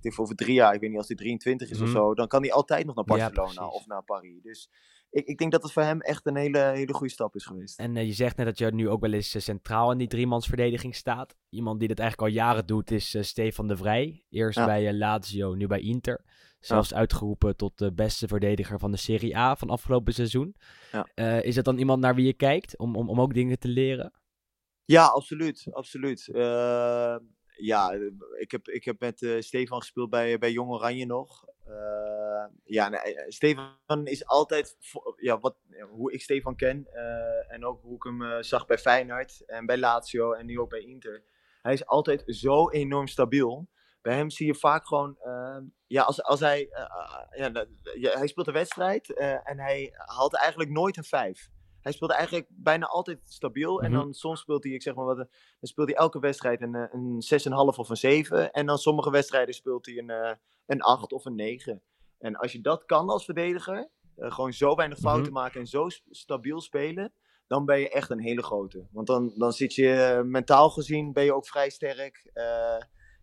denk 0.02 0.20
over 0.20 0.36
drie 0.36 0.54
jaar, 0.54 0.74
ik 0.74 0.80
weet 0.80 0.90
niet, 0.90 0.98
als 0.98 1.08
hij 1.08 1.16
23 1.18 1.70
is 1.70 1.82
of 1.82 1.88
Mhm. 1.88 1.96
zo, 1.96 2.14
dan 2.14 2.28
kan 2.28 2.42
hij 2.42 2.52
altijd 2.52 2.86
nog 2.86 2.96
naar 2.96 3.06
Barcelona 3.06 3.68
of 3.68 3.86
naar 3.86 4.04
Paris. 4.04 4.42
Dus 4.42 4.70
ik, 5.10 5.26
ik 5.26 5.38
denk 5.38 5.52
dat 5.52 5.64
het 5.64 5.72
voor 5.72 5.84
hem 5.84 6.02
echt 6.02 6.26
een 6.26 6.36
hele, 6.36 6.60
hele 6.60 6.94
goede 6.94 7.14
stap 7.14 7.36
is 7.36 7.46
geweest. 7.46 7.80
En 7.80 7.98
eh, 7.98 8.06
je 8.06 8.14
zegt 8.14 8.38
net 8.38 8.46
dat 8.46 8.58
je 8.58 8.72
nu 8.72 8.90
ook 8.90 9.02
wel 9.02 9.14
eens 9.14 9.44
centraal 9.44 9.92
in 9.92 9.98
die 9.98 10.08
driemansverdediging 10.08 10.96
staat. 10.96 11.36
Iemand 11.50 11.80
die 11.80 11.88
dat 11.88 12.00
eigenlijk 12.00 12.30
al 12.30 12.36
jaren 12.44 12.66
doet 12.66 12.92
is 12.92 13.18
Stefan 13.20 13.68
de 13.68 13.78
Vrij. 13.78 14.26
Eerst 14.30 14.58
Ja. 14.58 14.66
bij 14.66 14.94
Lazio, 14.94 15.54
nu 15.54 15.68
bij 15.68 15.80
Inter. 15.82 16.24
Zelfs 16.66 16.94
uitgeroepen 16.94 17.56
tot 17.56 17.78
de 17.78 17.94
beste 17.94 18.28
verdediger 18.28 18.80
van 18.80 18.92
de 18.92 18.98
Serie 18.98 19.38
A 19.38 19.56
van 19.56 19.70
afgelopen 19.70 20.14
seizoen. 20.14 20.56
Ja. 20.92 21.08
Eh, 21.14 21.44
is 21.44 21.56
dat 21.56 21.66
dan 21.66 21.78
iemand 21.78 22.02
naar 22.02 22.16
wie 22.16 22.26
je 22.26 22.34
kijkt 22.34 22.78
om, 22.78 22.96
om, 22.96 23.10
om 23.10 23.22
ook 23.22 23.34
dingen 23.34 23.60
te 23.60 23.68
leren? 23.68 24.14
Ja, 24.86 25.06
absoluut. 25.06 25.68
absoluut. 25.72 26.28
Eh, 26.28 27.16
ja, 27.58 27.92
ik 28.40 28.52
heb, 28.52 28.68
ik 28.68 28.86
heb 28.86 29.00
met 29.00 29.22
eh, 29.22 29.40
Stefan 29.40 29.80
gespeeld 29.80 30.10
bij, 30.10 30.38
bij 30.38 30.52
Jong 30.52 30.70
Oranje 30.72 31.06
nog. 31.06 31.46
Ja, 32.64 32.90
nee, 32.90 33.00
Stefan 33.28 34.06
is 34.06 34.26
altijd, 34.26 34.78
ja, 35.16 35.40
wat, 35.40 35.56
hoe 35.90 36.14
ik 36.14 36.22
Stefan 36.22 36.56
ken 36.56 36.88
en 37.48 37.66
ook 37.66 37.82
hoe 37.82 37.96
ik 37.96 38.04
hem 38.04 38.44
zag 38.44 38.66
bij 38.66 38.78
Feyenoord 38.78 39.44
en 39.46 39.66
bij 39.66 39.78
Lazio 39.78 40.34
en 40.34 40.46
nu 40.46 40.60
ook 40.60 40.70
bij 40.70 40.82
Inter. 40.82 41.24
Hij 41.62 41.74
is 41.74 41.86
altijd 41.86 42.24
zo 42.26 42.70
enorm 42.70 43.08
stabiel. 43.08 43.68
Bij 44.06 44.16
hem 44.16 44.30
zie 44.30 44.46
je 44.46 44.56
vaak 44.56 44.88
gewoon, 44.88 45.18
eh, 45.24 45.58
ja, 45.88 46.04
als, 46.04 46.24
als 46.24 46.40
hij, 46.40 46.68
eh, 46.70 46.82
eh, 46.82 47.40
ja, 47.40 47.50
dat- 47.50 47.68
ja, 48.00 48.18
hij 48.18 48.28
speelt 48.28 48.48
een 48.48 48.54
wedstrijd 48.54 49.14
eh, 49.14 49.50
en 49.50 49.60
hij 49.60 49.94
haalt 49.96 50.36
eigenlijk 50.36 50.70
nooit 50.70 50.98
een 50.98 51.04
vijf. 51.04 51.50
Hij 51.82 51.92
speelt 51.92 52.12
eigenlijk 52.12 52.48
bijna 52.50 52.86
altijd 52.86 53.20
stabiel. 53.26 53.82
En 53.82 53.92
Mhm. 53.92 54.00
dan 54.02 54.14
soms 54.14 54.40
speelt 54.40 54.64
hij, 54.64 54.74
ik 54.74 54.82
zeg 54.82 54.96
maar 54.96 55.06
wat, 55.06 55.18
eh, 55.20 55.24
dan 55.60 55.70
speelt 55.70 55.88
hij 55.88 55.98
elke 55.98 56.20
wedstrijd 56.20 56.62
een, 56.62 56.76
eh, 56.76 56.84
een 56.92 57.22
6,5 57.22 57.78
of 57.80 57.90
een 57.90 57.98
7. 57.98 58.52
En 58.52 58.66
dan 58.66 58.78
sommige 58.78 59.10
wedstrijden 59.12 59.54
speelt 59.56 59.86
hij 59.86 59.98
een, 59.98 60.10
eh, 60.10 60.32
een 60.66 60.82
8 60.82 61.12
of 61.14 61.26
een 61.26 61.36
9. 61.36 61.82
En 62.18 62.36
als 62.36 62.52
je 62.52 62.62
dat 62.62 62.86
kan 62.86 63.10
als 63.10 63.26
verdediger, 63.26 63.90
eh, 64.16 64.32
gewoon 64.32 64.54
zo 64.54 64.76
weinig 64.76 65.00
fouten 65.00 65.32
Mhm. 65.32 65.42
maken 65.42 65.60
en 65.60 65.68
zo 65.68 65.88
stabiel 66.10 66.62
spelen, 66.62 67.14
dan 67.48 67.66
ben 67.66 67.80
je 67.80 67.90
echt 67.90 68.10
een 68.10 68.20
hele 68.22 68.44
grote. 68.44 68.88
Want 68.92 69.08
dan, 69.08 69.34
dan 69.36 69.54
zit 69.54 69.74
je 69.76 69.92
eh, 69.94 70.22
mentaal 70.22 70.70
gezien, 70.70 71.14
ben 71.14 71.24
je 71.24 71.34
ook 71.34 71.48
vrij 71.48 71.70
sterk. 71.70 72.30
Eh, 72.34 72.78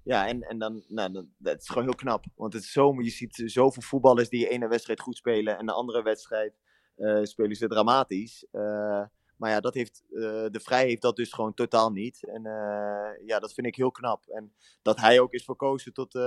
ja, 0.05 0.29
en, 0.29 0.43
en 0.43 0.59
dan, 0.59 0.85
nou, 0.89 1.13
dan, 1.13 1.29
dat 1.39 1.61
is 1.61 1.69
gewoon 1.69 1.85
heel 1.85 1.95
knap. 1.95 2.25
Want 2.35 2.53
het 2.53 2.65
zo, 2.65 2.95
je 3.03 3.11
ziet 3.11 3.43
zoveel 3.45 3.83
voetballers 3.83 4.29
die 4.29 4.49
ene 4.49 4.69
wedstrijd 4.69 5.01
goed 5.01 5.17
spelen 5.17 5.59
en 5.59 5.67
de 5.67 5.73
andere 5.73 6.03
wedstrijd 6.03 6.55
eh, 6.97 7.23
spelen 7.23 7.57
ze 7.57 7.69
dramatisch. 7.69 8.47
Eh, 8.51 9.05
maar 9.37 9.51
ja, 9.51 9.61
dat 9.61 9.75
heeft, 9.75 10.03
eh, 10.11 10.47
de 10.51 10.61
Vrij 10.63 10.87
heeft 10.87 11.03
dat 11.03 11.17
dus 11.17 11.33
gewoon 11.33 11.55
totaal 11.55 11.91
niet. 11.91 12.25
En 12.25 12.43
ja, 13.25 13.39
dat 13.39 13.53
vind 13.55 13.67
ik 13.67 13.77
heel 13.77 13.91
knap. 13.91 14.27
En 14.27 14.55
dat 14.83 15.01
hij 15.01 15.21
ook 15.21 15.33
is 15.33 15.45
verkozen 15.45 15.93
tot, 15.93 16.19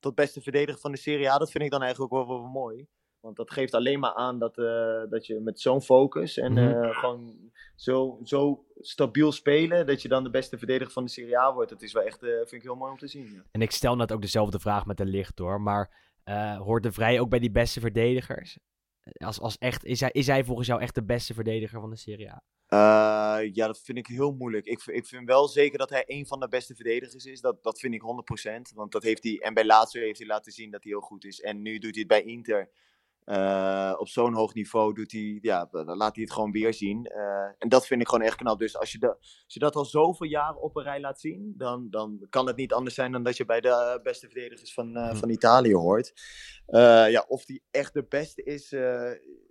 tot 0.00 0.14
beste 0.14 0.40
verdediger 0.40 0.80
van 0.80 0.92
de 0.92 0.98
Serie 0.98 1.30
A, 1.30 1.38
dat 1.38 1.50
vind 1.50 1.64
ik 1.64 1.70
dan 1.70 1.82
eigenlijk 1.82 2.12
ook 2.12 2.26
wel, 2.26 2.40
wel 2.40 2.50
mooi. 2.50 2.88
Want 3.24 3.36
dat 3.36 3.50
geeft 3.50 3.74
alleen 3.74 4.00
maar 4.00 4.14
aan 4.14 4.38
dat, 4.38 4.58
eh, 4.58 5.02
dat 5.10 5.26
je 5.26 5.40
met 5.40 5.60
zo'n 5.60 5.82
focus 5.82 6.36
en 6.38 6.52
Mhm. 6.52 6.82
eh, 6.82 6.98
gewoon 6.98 7.50
zo, 7.76 8.18
zo 8.24 8.64
stabiel 8.80 9.32
spelen, 9.32 9.86
dat 9.86 10.02
je 10.02 10.08
dan 10.08 10.24
de 10.24 10.30
beste 10.30 10.58
verdediger 10.58 10.92
van 10.92 11.04
de 11.04 11.10
Serie 11.10 11.38
A 11.38 11.54
wordt. 11.54 11.70
Dat 11.70 11.82
is 11.82 11.92
wel 11.92 12.02
echt, 12.02 12.22
eh, 12.22 12.28
vind 12.30 12.52
ik 12.52 12.62
heel 12.62 12.74
mooi 12.74 12.90
om 12.92 12.98
te 12.98 13.08
zien. 13.08 13.30
Ja. 13.32 13.44
En 13.50 13.62
ik 13.62 13.70
stel 13.70 13.96
net 13.96 14.12
ook 14.12 14.20
dezelfde 14.20 14.58
vraag 14.58 14.86
met 14.86 14.96
de 14.96 15.04
licht 15.06 15.36
door. 15.36 15.60
Maar 15.60 16.02
eh, 16.24 16.56
hoort 16.58 16.82
de 16.82 16.92
Vrij 16.92 17.20
ook 17.20 17.28
bij 17.28 17.38
die 17.38 17.50
beste 17.50 17.80
verdedigers? 17.80 18.58
Als, 19.16 19.40
als 19.40 19.58
echt, 19.58 19.84
is, 19.84 20.00
hij, 20.00 20.10
is 20.12 20.26
hij 20.26 20.44
volgens 20.44 20.66
jou 20.66 20.80
echt 20.80 20.94
de 20.94 21.04
beste 21.04 21.34
verdediger 21.34 21.80
van 21.80 21.90
de 21.90 21.96
Serie 21.96 22.30
A? 22.30 22.42
Eh, 22.66 23.50
ja, 23.52 23.66
dat 23.66 23.80
vind 23.80 23.98
ik 23.98 24.06
heel 24.06 24.32
moeilijk. 24.32 24.66
Ik, 24.66 24.82
ik 24.86 25.06
vind 25.06 25.26
wel 25.26 25.48
zeker 25.48 25.78
dat 25.78 25.90
hij 25.90 26.04
een 26.06 26.26
van 26.26 26.40
de 26.40 26.48
beste 26.48 26.74
verdedigers 26.74 27.24
is. 27.24 27.40
Dat, 27.40 27.62
dat 27.62 27.78
vind 27.78 27.94
ik 27.94 28.02
100%. 28.02 28.72
Want 28.74 28.92
dat 28.92 29.02
heeft 29.02 29.22
hij, 29.24 29.38
en 29.38 29.54
bij 29.54 29.64
Lazio 29.64 30.00
heeft 30.02 30.18
hij 30.18 30.26
laten 30.26 30.52
zien 30.52 30.70
dat 30.70 30.82
hij 30.82 30.92
heel 30.92 31.00
goed 31.00 31.24
is. 31.24 31.40
En 31.40 31.62
nu 31.62 31.78
doet 31.78 31.94
hij 31.94 32.04
het 32.08 32.08
bij 32.08 32.22
Inter. 32.22 32.70
Eh, 33.24 33.94
op 33.98 34.08
zo'n 34.08 34.34
hoog 34.34 34.54
niveau 34.54 34.94
doet 34.94 35.12
hij, 35.12 35.38
ja, 35.42 35.68
dan 35.70 35.96
laat 35.96 36.14
hij 36.14 36.24
het 36.24 36.32
gewoon 36.32 36.50
weer 36.50 36.74
zien. 36.74 37.04
Eh, 37.04 37.48
en 37.58 37.68
dat 37.68 37.86
vind 37.86 38.00
ik 38.00 38.08
gewoon 38.08 38.26
echt 38.26 38.36
knap. 38.36 38.58
Dus 38.58 38.76
als 38.78 38.92
je, 38.92 38.98
dat 38.98 39.16
als 39.20 39.44
je 39.54 39.58
dat 39.58 39.74
al 39.74 39.84
zoveel 39.84 40.26
jaren 40.26 40.62
op 40.62 40.76
een 40.76 40.82
rij 40.82 41.00
laat 41.00 41.20
zien, 41.20 41.54
dan, 41.56 41.86
dan 41.90 42.26
kan 42.30 42.46
het 42.46 42.56
niet 42.56 42.72
anders 42.72 42.94
zijn 42.94 43.12
dan 43.12 43.22
dat 43.22 43.36
je 43.36 43.44
bij 43.44 43.60
de 43.60 44.00
beste 44.02 44.26
verdedigers 44.28 44.74
van, 44.74 44.96
eh, 44.96 45.08
Hm. 45.10 45.14
van 45.16 45.28
Italië 45.30 45.74
hoort. 45.74 46.12
Ja, 47.10 47.24
of 47.28 47.44
die 47.44 47.62
echt 47.70 47.94
de 47.94 48.04
beste 48.08 48.42
is, 48.42 48.68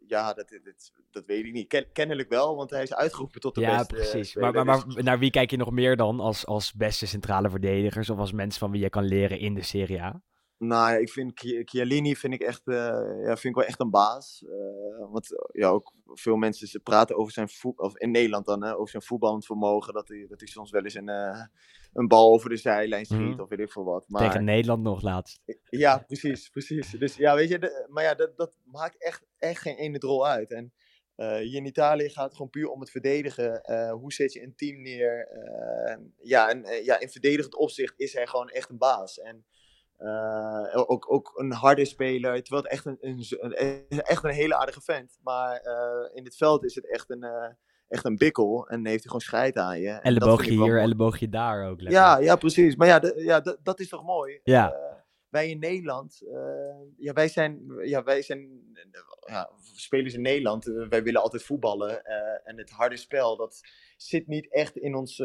ja, 0.07 0.33
dat, 0.33 0.49
dat, 0.63 0.91
dat 1.11 1.25
weet 1.25 1.45
ik 1.45 1.53
niet. 1.53 1.67
Ken- 1.67 1.91
kennelijk 1.91 2.29
wel, 2.29 2.55
want 2.55 2.69
hij 2.69 2.83
is 2.83 2.93
uitgeroepen 2.93 3.41
tot 3.41 3.55
de 3.55 3.61
ja, 3.61 3.77
beste. 3.77 3.95
eh, 3.95 4.01
precies. 4.09 4.35
Maar, 4.35 4.53
maar, 4.53 4.65
maar 4.65 5.03
naar 5.03 5.19
wie 5.19 5.31
kijk 5.31 5.51
je 5.51 5.57
nog 5.57 5.71
meer 5.71 5.95
dan 5.95 6.19
als, 6.19 6.45
als 6.45 6.73
beste 6.73 7.07
centrale 7.07 7.49
verdedigers? 7.49 8.09
Of 8.09 8.17
als 8.17 8.31
mensen 8.31 8.59
van 8.59 8.71
wie 8.71 8.81
je 8.81 8.89
kan 8.89 9.03
leren 9.03 9.39
in 9.39 9.53
de 9.53 9.61
Serie 9.63 10.01
A? 10.01 10.21
Nou 10.67 10.99
ik 10.99 11.09
vind 11.09 11.31
Chi- 11.39 11.61
Chiellini 11.65 12.15
vind 12.15 12.33
ik 12.33 12.41
echt, 12.41 12.67
eh, 12.67 12.75
ja, 13.21 13.25
vind 13.37 13.43
ik 13.43 13.55
wel 13.55 13.63
echt 13.63 13.79
een 13.79 13.89
baas. 13.89 14.43
Eh, 14.45 15.11
want 15.11 15.33
eh, 15.33 15.39
ja, 15.61 15.67
ook 15.69 15.93
veel 16.05 16.35
mensen 16.35 16.67
ze 16.67 16.79
praten 16.79 17.15
over 17.17 17.33
zijn 17.33 17.49
voet, 17.49 17.79
of 17.79 17.97
in 17.97 18.11
Nederland 18.11 18.45
dan, 18.45 18.63
hè, 18.63 18.75
over 18.75 18.89
zijn 18.89 19.03
voetballend 19.03 19.45
vermogen. 19.45 19.93
Dat 19.93 20.07
hij, 20.07 20.25
dat 20.29 20.39
hij 20.39 20.47
soms 20.49 20.71
wel 20.71 20.83
eens 20.83 20.93
een, 20.93 21.07
een 21.93 22.07
bal 22.07 22.31
over 22.33 22.49
de 22.49 22.57
zijlijn 22.57 23.05
schiet 23.05 23.19
Mhm. 23.19 23.39
of 23.41 23.49
weet 23.49 23.59
ik 23.59 23.71
veel 23.71 23.83
wat. 23.83 24.05
Maar, 24.07 24.27
Tegen 24.27 24.43
Nederland 24.43 24.83
nog 24.83 25.01
laatst. 25.01 25.41
Ja, 25.69 25.97
precies, 25.97 26.49
precies. 26.49 26.91
Dus 26.91 27.15
ja, 27.15 27.35
weet 27.35 27.49
je, 27.49 27.59
de- 27.59 27.85
maar 27.89 28.03
ja, 28.03 28.15
dat, 28.15 28.37
dat 28.37 28.57
maakt 28.65 29.03
echt, 29.03 29.25
echt 29.37 29.61
geen 29.61 29.75
ene 29.77 29.97
drol 29.97 30.27
uit. 30.27 30.51
En 30.51 30.73
hier 31.15 31.55
in 31.55 31.65
Italië 31.65 32.09
gaat 32.09 32.25
het 32.25 32.33
gewoon 32.35 32.49
puur 32.49 32.67
om 32.69 32.79
het 32.79 32.89
verdedigen. 32.91 33.61
Hoe 33.91 34.13
zet 34.13 34.33
je 34.33 34.43
een 34.43 34.55
team 34.55 34.81
neer? 34.81 35.27
Ja, 36.17 36.49
en 36.49 36.83
ja, 36.83 36.99
in 36.99 37.09
verdedigend 37.09 37.55
opzicht 37.55 37.93
is 37.99 38.13
hij 38.13 38.27
gewoon 38.27 38.49
echt 38.49 38.69
een 38.69 38.77
baas. 38.77 39.19
En 39.19 39.45
eh, 40.03 40.89
ook, 40.89 41.11
ook 41.11 41.31
een 41.35 41.51
harde 41.51 41.85
speler, 41.85 42.43
terwijl 42.43 42.63
het 42.63 42.71
echt 42.71 42.85
een, 42.85 42.97
een, 42.99 44.01
echt 44.01 44.23
een 44.23 44.29
hele 44.29 44.55
aardige 44.55 44.81
vent. 44.81 45.17
Maar 45.21 45.55
eh, 45.55 46.15
in 46.17 46.23
het 46.23 46.35
veld 46.35 46.63
is 46.63 46.75
het 46.75 46.91
echt 46.91 47.09
een, 47.09 47.23
eh, 47.23 47.49
echt 47.87 48.05
een 48.05 48.17
bikkel 48.17 48.67
en 48.67 48.85
heeft 48.85 49.03
hij 49.03 49.11
gewoon 49.11 49.21
scheid 49.21 49.57
aan 49.57 49.79
je. 49.79 49.89
Elleboogje 49.89 50.51
hier, 50.51 50.79
elleboogje 50.79 51.29
daar 51.29 51.69
ook. 51.69 51.81
Lekker. 51.81 52.01
Ja, 52.01 52.17
ja, 52.17 52.35
precies. 52.35 52.75
Maar 52.75 52.87
ja, 52.87 53.01
ja 53.15 53.55
dat 53.63 53.79
is 53.79 53.89
toch 53.89 54.03
mooi? 54.03 54.39
Ja. 54.43 54.75
Wij 55.33 55.49
in 55.49 55.59
Nederland, 55.59 56.21
eh, 56.21 56.75
ja, 56.97 57.13
wij 57.13 57.27
zijn, 57.27 57.61
ja, 57.83 58.03
wij 58.03 58.21
zijn 58.21 58.61
ja, 59.25 59.49
spelers 59.75 60.13
in 60.13 60.21
Nederland. 60.21 60.67
eh, 60.67 60.87
wij 60.87 61.03
willen 61.03 61.21
altijd 61.21 61.43
voetballen. 61.43 62.05
eh, 62.05 62.49
en 62.49 62.57
het 62.57 62.69
harde 62.69 62.97
spel, 62.97 63.37
dat 63.37 63.61
zit 63.97 64.27
niet 64.27 64.51
echt 64.51 64.77
in 64.77 64.95
ons. 64.95 65.17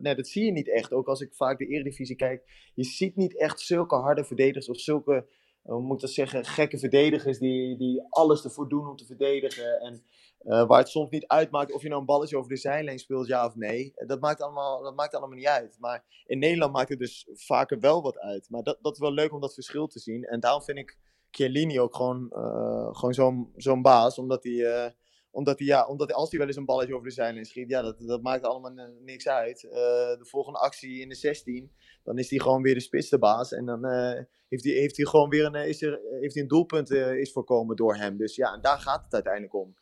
nee, 0.00 0.14
dat 0.14 0.26
zie 0.26 0.44
je 0.44 0.52
niet 0.52 0.70
echt. 0.70 0.92
Ook 0.92 1.08
als 1.08 1.20
ik 1.20 1.34
vaak 1.34 1.58
de 1.58 1.66
Eredivisie 1.66 2.16
kijk. 2.16 2.70
Je 2.74 2.84
ziet 2.84 3.16
niet 3.16 3.38
echt 3.38 3.60
zulke 3.60 3.94
harde 3.94 4.24
verdedigers 4.24 4.68
of 4.68 4.80
zulke, 4.80 5.26
hoe 5.62 5.80
moet 5.80 5.94
ik 5.94 6.00
dat 6.00 6.10
zeggen, 6.10 6.44
gekke 6.44 6.78
verdedigers 6.78 7.38
die, 7.38 7.76
die 7.76 8.06
alles 8.08 8.44
ervoor 8.44 8.68
doen 8.68 8.88
om 8.88 8.96
te 8.96 9.06
verdedigen. 9.06 9.80
En 9.80 10.04
eh, 10.46 10.66
waar 10.66 10.78
het 10.78 10.88
soms 10.88 11.10
niet 11.10 11.26
uitmaakt 11.26 11.72
of 11.72 11.82
je 11.82 11.88
nou 11.88 12.00
een 12.00 12.06
balletje 12.06 12.36
over 12.36 12.50
de 12.50 12.56
zijlijn 12.56 12.98
speelt, 12.98 13.26
ja 13.26 13.46
of 13.46 13.54
nee. 13.54 13.92
Dat 13.94 14.20
maakt 14.20 14.40
allemaal, 14.40 14.82
dat 14.82 14.94
maakt 14.94 15.14
allemaal 15.14 15.36
niet 15.36 15.46
uit. 15.46 15.76
Maar 15.80 16.04
in 16.26 16.38
Nederland 16.38 16.72
maakt 16.72 16.88
het 16.88 16.98
dus 16.98 17.28
vaker 17.32 17.80
wel 17.80 18.02
wat 18.02 18.18
uit. 18.18 18.50
Maar 18.50 18.62
dat, 18.62 18.78
dat 18.80 18.92
is 18.92 18.98
wel 18.98 19.12
leuk 19.12 19.32
om 19.32 19.40
dat 19.40 19.54
verschil 19.54 19.86
te 19.86 19.98
zien. 19.98 20.24
En 20.24 20.40
daarom 20.40 20.62
vind 20.62 20.78
ik 20.78 20.98
Chiellini 21.30 21.80
ook 21.80 21.96
gewoon, 21.96 22.30
eh, 22.30 22.88
gewoon 22.92 23.14
zo'n 23.14 23.52
zo'n 23.56 23.82
baas. 23.82 24.18
Omdat 24.18 24.44
hij, 24.44 24.64
eh, 24.64 24.90
omdat 25.30 25.58
hij, 25.58 25.66
ja, 25.68 25.86
omdat 25.86 26.12
als 26.12 26.30
hij 26.30 26.38
wel 26.38 26.48
eens 26.48 26.56
een 26.56 26.64
balletje 26.64 26.94
over 26.94 27.08
de 27.08 27.14
zijlijn 27.14 27.44
schiet, 27.44 27.70
ja, 27.70 27.82
dat, 27.82 27.98
dat 27.98 28.22
maakt 28.22 28.44
allemaal 28.44 28.76
eh, 28.76 28.84
niks 29.00 29.28
uit. 29.28 29.64
Eh, 29.64 29.70
de 30.18 30.26
volgende 30.28 30.58
actie 30.58 31.00
in 31.00 31.08
de 31.08 31.14
16, 31.14 31.72
dan 32.06 32.18
is 32.18 32.30
hij 32.30 32.38
gewoon 32.38 32.62
weer 32.62 32.74
de 32.74 32.80
spitste 32.80 33.18
baas. 33.18 33.52
En 33.52 33.66
dan 33.66 33.84
eh, 33.84 34.24
heeft, 34.48 34.64
hij, 34.64 34.72
heeft 34.72 34.96
hij 34.96 35.06
gewoon 35.06 35.28
weer 35.28 35.44
een, 35.44 35.54
eh, 35.54 35.68
is 35.68 35.82
er, 35.82 36.00
heeft 36.20 36.34
hij 36.34 36.42
een 36.42 36.48
doelpunt 36.48 36.90
eh, 36.90 37.14
is 37.14 37.32
voorkomen 37.32 37.76
door 37.76 37.96
hem. 37.96 38.16
Dus 38.16 38.36
ja, 38.36 38.52
en 38.52 38.60
daar 38.60 38.78
gaat 38.78 39.04
het 39.04 39.14
uiteindelijk 39.14 39.54
om. 39.54 39.74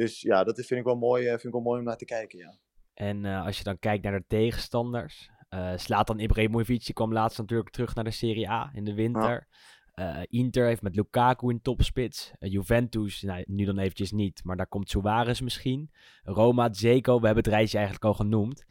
Dus 0.00 0.20
ja, 0.20 0.44
dat 0.44 0.54
vind, 0.54 0.80
ik 0.80 0.84
wel 0.84 0.96
mooi, 0.96 1.24
eh, 1.24 1.30
vind 1.30 1.44
ik 1.44 1.52
wel 1.52 1.60
mooi 1.60 1.78
om 1.78 1.84
naar 1.84 1.96
te 1.96 2.04
kijken, 2.04 2.38
ja. 2.38 2.54
En 2.94 3.24
eh, 3.24 3.44
als 3.44 3.58
je 3.58 3.64
dan 3.64 3.78
kijkt 3.78 4.04
naar 4.04 4.18
de 4.18 4.24
tegenstanders. 4.26 5.30
eh 5.48 5.72
Slatan 5.76 6.18
Ibrahimovic 6.18 6.84
die 6.84 6.94
kwam 6.94 7.12
laatst 7.12 7.38
natuurlijk 7.38 7.70
terug 7.70 7.94
naar 7.94 8.04
de 8.04 8.10
Serie 8.10 8.50
A 8.50 8.70
in 8.72 8.84
de 8.84 8.94
winter. 8.94 9.48
Inter 10.28 10.66
heeft 10.66 10.82
met 10.82 10.96
Lukaku 10.96 11.50
in 11.50 11.62
topspits. 11.62 12.32
Juventus, 12.38 13.22
nou, 13.22 13.44
nu 13.46 13.64
dan 13.64 13.78
eventjes 13.78 14.12
niet, 14.12 14.44
maar 14.44 14.56
daar 14.56 14.66
komt 14.66 14.90
Suarez 14.90 15.40
misschien. 15.40 15.90
Roma, 16.22 16.72
Zeko, 16.72 17.20
we 17.20 17.26
hebben 17.26 17.44
het 17.44 17.52
rijtje 17.52 17.76
eigenlijk 17.76 18.06
al 18.06 18.14
genoemd. 18.14 18.64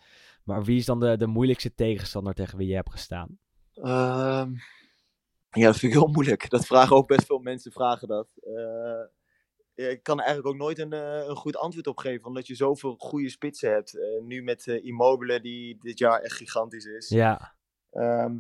Maar 0.43 0.63
wie 0.63 0.77
is 0.77 0.85
dan 0.85 0.99
de, 0.99 1.17
de 1.17 1.27
moeilijkste 1.27 1.73
tegenstander 1.73 2.33
tegen 2.33 2.57
wie 2.57 2.67
je 2.67 2.75
hebt 2.75 2.91
gestaan? 2.91 3.39
Ehm, 3.73 4.53
ja, 5.49 5.65
dat 5.65 5.77
vind 5.77 5.93
ik 5.93 5.99
heel 5.99 6.07
moeilijk. 6.07 6.49
Dat 6.49 6.65
vragen 6.65 6.95
ook 6.95 7.07
best 7.07 7.25
veel 7.25 7.39
mensen, 7.39 7.71
vragen 7.71 8.07
dat. 8.07 8.29
Eh, 9.79 9.89
ik 9.89 10.03
kan 10.03 10.17
er 10.19 10.25
eigenlijk 10.25 10.53
ook 10.55 10.61
nooit 10.61 10.79
een, 10.79 10.93
eh, 10.93 11.27
een 11.27 11.35
goed 11.35 11.57
antwoord 11.57 11.87
op 11.87 11.97
geven. 11.97 12.25
Omdat 12.25 12.47
je 12.47 12.55
zoveel 12.55 12.95
goede 12.97 13.29
spitsen 13.29 13.71
hebt. 13.71 13.97
Eh, 13.97 14.21
nu 14.21 14.43
met 14.43 14.67
Immobile, 14.67 15.41
die 15.41 15.77
dit 15.81 15.99
jaar 15.99 16.19
echt 16.21 16.35
gigantisch 16.35 16.85
is. 16.85 17.09
Ja, 17.09 17.57
Ehm, 17.91 18.37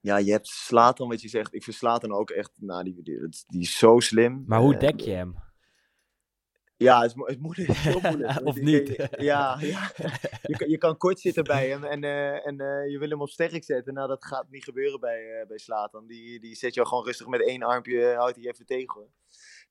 ja, 0.00 0.16
je 0.16 0.30
hebt 0.32 0.46
Slatan, 0.46 1.08
wat 1.08 1.20
je 1.22 1.28
zegt. 1.28 1.54
Ik 1.54 1.62
vind 1.62 1.76
Slatan 1.76 2.12
ook 2.12 2.30
echt, 2.30 2.50
nou, 2.60 2.84
die, 2.84 3.02
die, 3.02 3.18
die 3.46 3.60
is 3.60 3.78
zo 3.78 4.00
slim. 4.00 4.44
maar 4.46 4.60
hoe 4.60 4.76
dek 4.76 5.00
je 5.00 5.10
hem? 5.10 5.34
Ja, 6.76 7.00
het 7.00 7.10
is, 7.10 7.14
mo- 7.16 7.24
het 7.26 7.34
is 7.34 7.40
moeilijk. 7.46 8.40
Of 8.44 8.60
niet? 8.60 8.88
je- 8.88 9.08
Ja, 9.18 9.56
ja. 9.60 9.90
Je, 10.42 10.56
kan, 10.56 10.68
je 10.68 10.78
kan 10.78 10.96
kort 10.96 11.20
zitten 11.20 11.44
bij 11.44 11.68
hem 11.68 11.84
en, 11.84 12.04
en 12.44 12.56
je 12.90 12.96
wil 12.98 13.08
hem 13.08 13.20
op 13.20 13.28
sterk 13.28 13.64
zetten. 13.64 13.94
Nou, 13.94 14.08
dat 14.08 14.24
gaat 14.24 14.50
niet 14.50 14.64
gebeuren 14.64 15.00
bij, 15.00 15.40
eh 15.40 15.46
bij 15.46 15.58
Slatan. 15.58 16.06
Die, 16.06 16.40
die 16.40 16.54
zet 16.54 16.74
je 16.74 16.86
gewoon 16.86 17.04
rustig 17.04 17.26
met 17.26 17.46
één 17.46 17.62
armpje, 17.62 18.14
houdt 18.14 18.36
hij 18.36 18.44
even 18.46 18.66
tegen. 18.66 19.06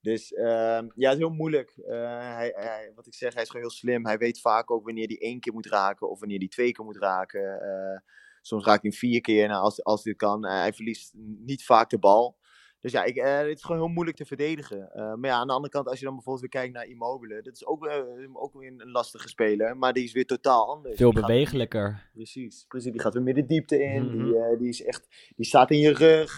Dus 0.01 0.33
ehm, 0.33 0.87
ja, 0.95 1.09
het 1.09 1.13
is 1.13 1.17
heel 1.17 1.29
moeilijk. 1.29 1.77
Eh, 1.77 2.19
hij, 2.19 2.53
hij, 2.55 2.91
wat 2.95 3.07
ik 3.07 3.13
zeg, 3.13 3.33
hij 3.33 3.41
is 3.41 3.49
gewoon 3.49 3.65
heel 3.65 3.75
slim. 3.75 4.05
Hij 4.05 4.17
weet 4.17 4.41
vaak 4.41 4.71
ook 4.71 4.85
wanneer 4.85 5.07
hij 5.07 5.19
één 5.19 5.39
keer 5.39 5.53
moet 5.53 5.67
raken 5.67 6.09
of 6.09 6.19
wanneer 6.19 6.37
hij 6.37 6.47
twee 6.47 6.71
keer 6.71 6.85
moet 6.85 6.97
raken. 6.97 7.61
Eh, 7.61 7.99
soms 8.41 8.65
raakt 8.65 8.81
hij 8.81 8.91
vier 8.91 9.21
keer 9.21 9.47
nou, 9.47 9.63
als, 9.63 9.83
als 9.83 10.03
dit 10.03 10.15
kan. 10.15 10.45
Eh, 10.45 10.59
hij 10.59 10.73
verliest 10.73 11.13
niet 11.45 11.63
vaak 11.65 11.89
de 11.89 11.99
bal. 11.99 12.37
Dus 12.81 12.91
ja, 12.91 13.03
ik, 13.03 13.15
eh, 13.15 13.37
het 13.37 13.57
is 13.57 13.63
gewoon 13.63 13.81
heel 13.81 13.91
moeilijk 13.93 14.17
te 14.17 14.25
verdedigen. 14.25 14.91
Eh, 14.93 15.13
maar 15.13 15.29
ja, 15.29 15.35
aan 15.35 15.47
de 15.47 15.53
andere 15.53 15.73
kant, 15.73 15.87
als 15.87 15.99
je 15.99 16.05
dan 16.05 16.13
bijvoorbeeld 16.13 16.51
weer 16.51 16.61
kijkt 16.61 16.73
naar 16.75 16.85
Immobile, 16.85 17.41
dat 17.41 17.53
is 17.53 17.65
ook, 17.65 17.85
eh, 17.85 17.97
ook 18.33 18.53
weer 18.53 18.73
een 18.77 18.91
lastige 18.91 19.27
speler, 19.27 19.77
maar 19.77 19.93
die 19.93 20.03
is 20.03 20.11
weer 20.11 20.25
totaal 20.25 20.69
anders. 20.69 20.95
Veel 20.97 21.09
Die 21.11 21.19
gaat- 21.19 21.27
bewegelijker. 21.29 22.09
Precies, 22.13 22.65
precies. 22.67 22.91
Die 22.91 23.01
gaat 23.01 23.13
weer 23.13 23.23
meer 23.23 23.33
de 23.33 23.45
diepte 23.45 23.83
in. 23.83 24.05
Mhm. 24.05 24.23
die, 24.23 24.37
eh, 24.37 24.57
die 24.59 24.69
is 24.69 24.83
echt, 24.83 25.07
die 25.35 25.45
staat 25.45 25.71
in 25.71 25.77
je 25.79 25.93
rug. 25.93 26.37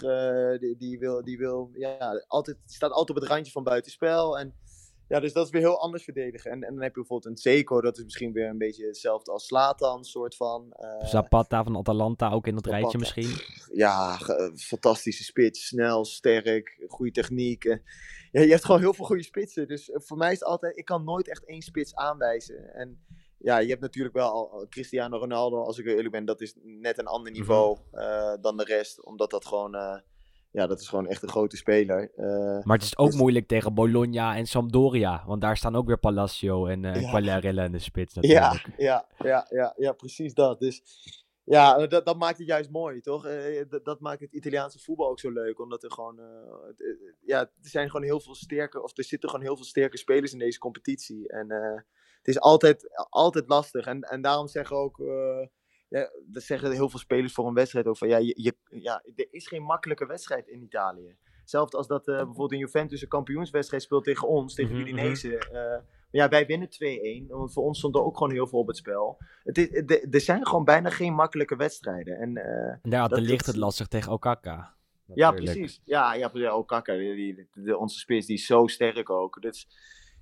die, 0.60 0.76
die 0.76 0.98
wil, 0.98 1.24
die 1.24 1.38
wil, 1.38 1.70
ja, 1.74 2.24
altijd, 2.26 2.56
die 2.66 2.74
staat 2.74 2.90
altijd 2.90 3.16
op 3.18 3.22
het 3.24 3.32
randje 3.32 3.52
van 3.52 3.62
buitenspel. 3.62 4.38
En 4.38 4.54
ja, 5.08 5.20
dus 5.20 5.32
dat 5.32 5.44
is 5.44 5.50
weer 5.52 5.60
heel 5.60 5.80
anders 5.80 6.04
verdedigen. 6.04 6.50
En, 6.50 6.62
en 6.62 6.72
dan 6.74 6.82
heb 6.82 6.94
je 6.94 7.00
bijvoorbeeld 7.00 7.32
een 7.32 7.38
Zeko, 7.42 7.80
dat 7.80 7.96
is 7.98 8.04
misschien 8.04 8.32
weer 8.32 8.48
een 8.48 8.58
beetje 8.58 8.86
hetzelfde 8.86 9.32
als 9.32 9.46
Slatan, 9.46 10.04
soort 10.04 10.36
van. 10.36 10.72
eh, 10.72 11.06
Zapata 11.06 11.64
van 11.64 11.76
Atalanta 11.76 12.30
ook 12.30 12.46
in 12.46 12.54
dat 12.54 12.66
rijtje 12.66 12.98
misschien. 12.98 13.30
ja, 13.84 14.18
fantastische 14.56 15.24
spits. 15.24 15.66
Snel, 15.66 16.04
sterk, 16.04 16.84
goede 16.88 17.12
techniek. 17.12 17.64
eh. 17.64 17.76
Ja, 18.32 18.40
je 18.40 18.50
hebt 18.50 18.64
gewoon 18.64 18.80
heel 18.80 18.94
veel 18.94 19.04
goede 19.04 19.22
spitsen. 19.22 19.68
Dus 19.68 19.90
eh, 19.90 20.00
voor 20.00 20.16
mij 20.16 20.32
is 20.32 20.38
het 20.38 20.48
altijd, 20.48 20.76
ik 20.76 20.84
kan 20.84 21.04
nooit 21.04 21.28
echt 21.28 21.44
één 21.46 21.62
spits 21.62 21.94
aanwijzen. 21.94 22.74
En 22.74 23.04
ja, 23.38 23.58
je 23.58 23.68
hebt 23.68 23.80
natuurlijk 23.80 24.14
wel 24.14 24.30
al 24.30 24.66
Cristiano 24.68 25.16
Ronaldo, 25.18 25.62
als 25.62 25.78
ik 25.78 25.86
eerlijk 25.86 26.10
ben, 26.10 26.24
dat 26.24 26.40
is 26.40 26.54
net 26.62 26.98
een 26.98 27.06
ander 27.06 27.32
niveau 27.32 27.78
eh, 27.92 28.32
dan 28.40 28.56
de 28.56 28.64
rest. 28.64 29.04
Omdat 29.04 29.30
dat 29.30 29.46
gewoon, 29.46 30.02
ja, 30.54 30.66
dat 30.66 30.80
is 30.80 30.88
gewoon 30.88 31.06
echt 31.06 31.22
een 31.22 31.28
grote 31.28 31.56
speler. 31.56 32.10
Eh, 32.16 32.64
Maar 32.64 32.76
het 32.76 32.86
is 32.86 32.98
ook 32.98 33.06
Dus- 33.10 33.16
moeilijk 33.16 33.46
tegen 33.48 33.74
Bologna 33.74 34.36
en 34.36 34.46
Sampdoria. 34.46 35.24
Want 35.26 35.40
daar 35.40 35.56
staan 35.56 35.76
ook 35.76 35.86
weer 35.86 35.98
Palacio 35.98 36.66
en 36.66 36.84
eh 36.84 37.00
Ja. 37.00 37.08
Quagliarella 37.08 37.64
in 37.64 37.72
de 37.72 37.78
spits 37.78 38.14
ja, 38.20 38.20
natuurlijk. 38.50 38.80
ja, 38.80 39.06
ja, 39.18 39.46
ja, 39.50 39.74
ja, 39.76 39.92
precies 39.92 40.34
dat. 40.34 40.60
Dus 40.60 40.82
ja, 41.44 41.86
dat, 41.86 42.06
dat 42.06 42.18
maakt 42.18 42.38
het 42.38 42.46
juist 42.46 42.70
mooi, 42.70 43.00
toch? 43.00 43.26
Eh, 43.26 43.64
dat, 43.68 43.84
dat 43.84 44.00
maakt 44.00 44.20
het 44.20 44.32
Italiaanse 44.32 44.78
voetbal 44.78 45.08
ook 45.08 45.20
zo 45.20 45.30
leuk. 45.30 45.60
Omdat 45.60 45.82
er 45.82 45.92
gewoon, 45.92 46.20
ja, 47.20 47.40
er 47.40 47.50
zijn 47.60 47.90
gewoon 47.90 48.06
heel 48.06 48.20
veel 48.20 48.34
sterke, 48.34 48.82
of 48.82 48.98
er 48.98 49.04
zitten 49.04 49.28
gewoon 49.28 49.44
heel 49.44 49.56
veel 49.56 49.64
sterke 49.64 49.98
spelers 49.98 50.32
in 50.32 50.38
deze 50.38 50.58
competitie. 50.58 51.28
En 51.28 51.50
het 52.18 52.28
is 52.28 52.40
altijd, 52.40 53.06
altijd 53.10 53.48
lastig. 53.48 53.86
En, 53.86 54.00
en 54.00 54.22
daarom 54.22 54.48
zeggen 54.48 54.76
ook, 54.76 55.02
ja, 56.00 56.10
dat 56.26 56.42
zeggen 56.42 56.70
heel 56.72 56.88
veel 56.88 56.98
spelers 56.98 57.32
voor 57.32 57.46
een 57.46 57.54
wedstrijd 57.54 57.86
ook 57.86 57.96
van, 57.96 58.08
ja, 58.08 58.16
je, 58.16 58.34
je- 58.42 58.56
ja, 58.80 59.02
er 59.16 59.26
is 59.30 59.46
geen 59.48 59.62
makkelijke 59.62 60.06
wedstrijd 60.06 60.48
in 60.48 60.62
Italië. 60.62 61.16
Zelfs 61.44 61.74
als 61.74 61.86
dat 61.86 62.08
eh, 62.08 62.14
bijvoorbeeld 62.16 62.52
een 62.52 62.58
Juventus 62.58 63.02
een 63.02 63.08
kampioenswedstrijd 63.08 63.82
speelt 63.82 64.04
tegen 64.04 64.28
ons, 64.28 64.54
tegen 64.54 64.72
Mhm, 64.72 64.80
Udinese. 64.80 65.38
eh, 65.38 65.82
ja, 66.10 66.28
wij 66.28 66.46
winnen 66.46 66.68
2-1, 66.68 67.26
want 67.28 67.52
voor 67.52 67.62
ons 67.64 67.78
stond 67.78 67.94
er 67.94 68.02
ook 68.04 68.16
gewoon 68.16 68.32
heel 68.32 68.46
veel 68.46 68.58
op 68.58 68.66
het 68.66 68.76
spel. 68.76 69.18
Het 69.44 69.58
is, 69.58 69.68
de- 69.86 70.06
er 70.10 70.20
zijn 70.20 70.46
gewoon 70.46 70.64
bijna 70.64 70.90
geen 70.90 71.14
makkelijke 71.14 71.56
wedstrijden. 71.56 72.16
En, 72.18 72.36
En 72.82 72.90
daar 72.90 73.08
Dat- 73.08 73.18
ligt 73.20 73.46
het 73.46 73.56
lastig 73.56 73.86
tegen 73.86 74.12
Okaka. 74.12 74.74
ja, 75.14 75.32
precies. 75.32 75.80
Ja, 75.84 76.14
ja, 76.14 76.28
precies. 76.28 76.48
Ook 76.48 76.68
Kaka, 76.68 76.92
die, 76.96 77.48
onze 77.78 77.98
spits, 77.98 78.26
die 78.26 78.36
is 78.36 78.46
zo 78.46 78.66
sterk 78.66 79.10
ook. 79.10 79.42
Dus 79.42 79.68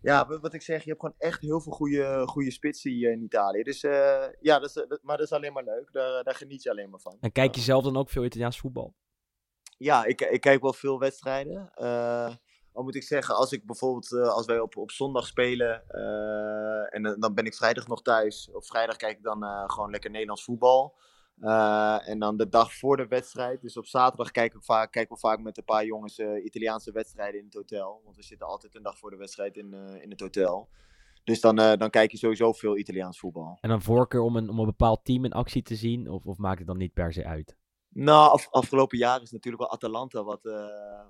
ja, 0.02 0.26
wa- 0.26 0.40
wat 0.40 0.54
ik 0.54 0.62
zeg, 0.62 0.82
je 0.82 0.88
hebt 0.88 1.00
gewoon 1.00 1.14
echt 1.18 1.40
heel 1.40 1.60
veel 1.60 1.72
goede, 1.72 2.22
goede 2.26 2.50
spitsen 2.50 2.90
hier 2.90 3.12
in 3.12 3.22
Italië. 3.22 3.62
Dus 3.62 3.82
eh, 3.82 4.24
ja, 4.40 4.58
dat 4.58 4.68
is, 4.68 4.72
dat- 4.72 4.98
maar 5.02 5.16
dat 5.16 5.26
is 5.26 5.32
alleen 5.32 5.52
maar 5.52 5.64
leuk. 5.64 5.92
Daar, 5.92 6.24
daar 6.24 6.34
geniet 6.34 6.62
je 6.62 6.70
alleen 6.70 6.90
maar 6.90 7.00
van. 7.00 7.16
En 7.20 7.32
kijk 7.32 7.54
je 7.54 7.60
zelf 7.60 7.84
dan 7.84 7.96
ook 7.96 8.10
veel 8.10 8.24
Italiaans 8.24 8.58
voetbal? 8.60 8.94
Ja, 9.78 10.04
ik, 10.04 10.20
ik 10.20 10.40
kijk 10.40 10.62
wel 10.62 10.72
veel 10.72 10.98
wedstrijden. 10.98 11.70
Eh 11.74 12.34
al 12.74 12.82
moet 12.82 12.94
ik 12.94 13.02
zeggen, 13.02 13.34
als 13.36 13.52
ik 13.52 13.66
bijvoorbeeld, 13.66 14.12
eh, 14.12 14.28
als 14.28 14.46
wij 14.46 14.60
op, 14.60 14.76
op 14.76 14.90
zondag 14.90 15.26
spelen 15.26 15.84
eh, 15.88 16.94
en 16.96 17.16
dan- 17.18 17.34
ben 17.34 17.44
ik 17.44 17.54
vrijdag 17.54 17.86
nog 17.88 18.02
thuis. 18.02 18.50
Op 18.52 18.64
vrijdag 18.66 18.96
kijk 18.96 19.16
ik 19.16 19.22
dan 19.22 19.44
eh, 19.44 19.64
gewoon 19.66 19.90
lekker 19.90 20.10
Nederlands 20.10 20.44
voetbal. 20.44 20.96
Eh, 21.42 22.08
en 22.08 22.18
dan 22.18 22.36
de 22.36 22.48
dag 22.48 22.74
voor 22.74 22.96
de 22.96 23.06
wedstrijd, 23.06 23.60
dus 23.60 23.76
op 23.76 23.86
zaterdag 23.86 24.30
kijk 24.30 24.54
ik 24.54 24.62
vaak, 24.62 24.92
kijken 24.92 25.14
we 25.14 25.20
vaak 25.20 25.40
met 25.40 25.58
een 25.58 25.64
paar 25.64 25.84
jongens 25.84 26.18
eh, 26.18 26.44
Italiaanse 26.44 26.92
wedstrijden 26.92 27.40
in 27.40 27.46
het 27.46 27.54
hotel. 27.54 28.00
Want 28.04 28.16
we 28.16 28.22
zitten 28.22 28.46
altijd 28.46 28.74
een 28.74 28.82
dag 28.82 28.98
voor 28.98 29.10
de 29.10 29.16
wedstrijd 29.16 29.56
in, 29.56 29.74
eh, 29.74 30.02
in 30.02 30.10
het 30.10 30.20
hotel. 30.20 30.68
Dus 31.24 31.40
dan, 31.40 31.56
dan 31.56 31.90
kijk 31.90 32.10
je 32.10 32.16
sowieso 32.16 32.52
veel 32.52 32.78
Italiaans 32.78 33.18
voetbal. 33.18 33.58
En 33.60 33.68
dan 33.68 33.82
voorkeur 33.82 34.20
om 34.20 34.36
een, 34.36 34.48
om 34.48 34.58
een 34.58 34.66
bepaald 34.66 35.04
team 35.04 35.24
in 35.24 35.32
actie 35.32 35.62
te 35.62 35.74
zien? 35.74 36.08
Of, 36.08 36.26
of 36.26 36.38
maakt 36.38 36.58
het 36.58 36.66
dan 36.66 36.76
niet 36.76 36.92
per 36.92 37.12
se 37.12 37.24
uit? 37.24 37.56
Nou, 37.88 38.30
af- 38.30 38.50
afgelopen 38.50 38.98
jaar 38.98 39.22
is 39.22 39.30
natuurlijk 39.30 39.62
wel 39.62 39.72
Atalanta 39.72 40.24
wat, 40.24 40.42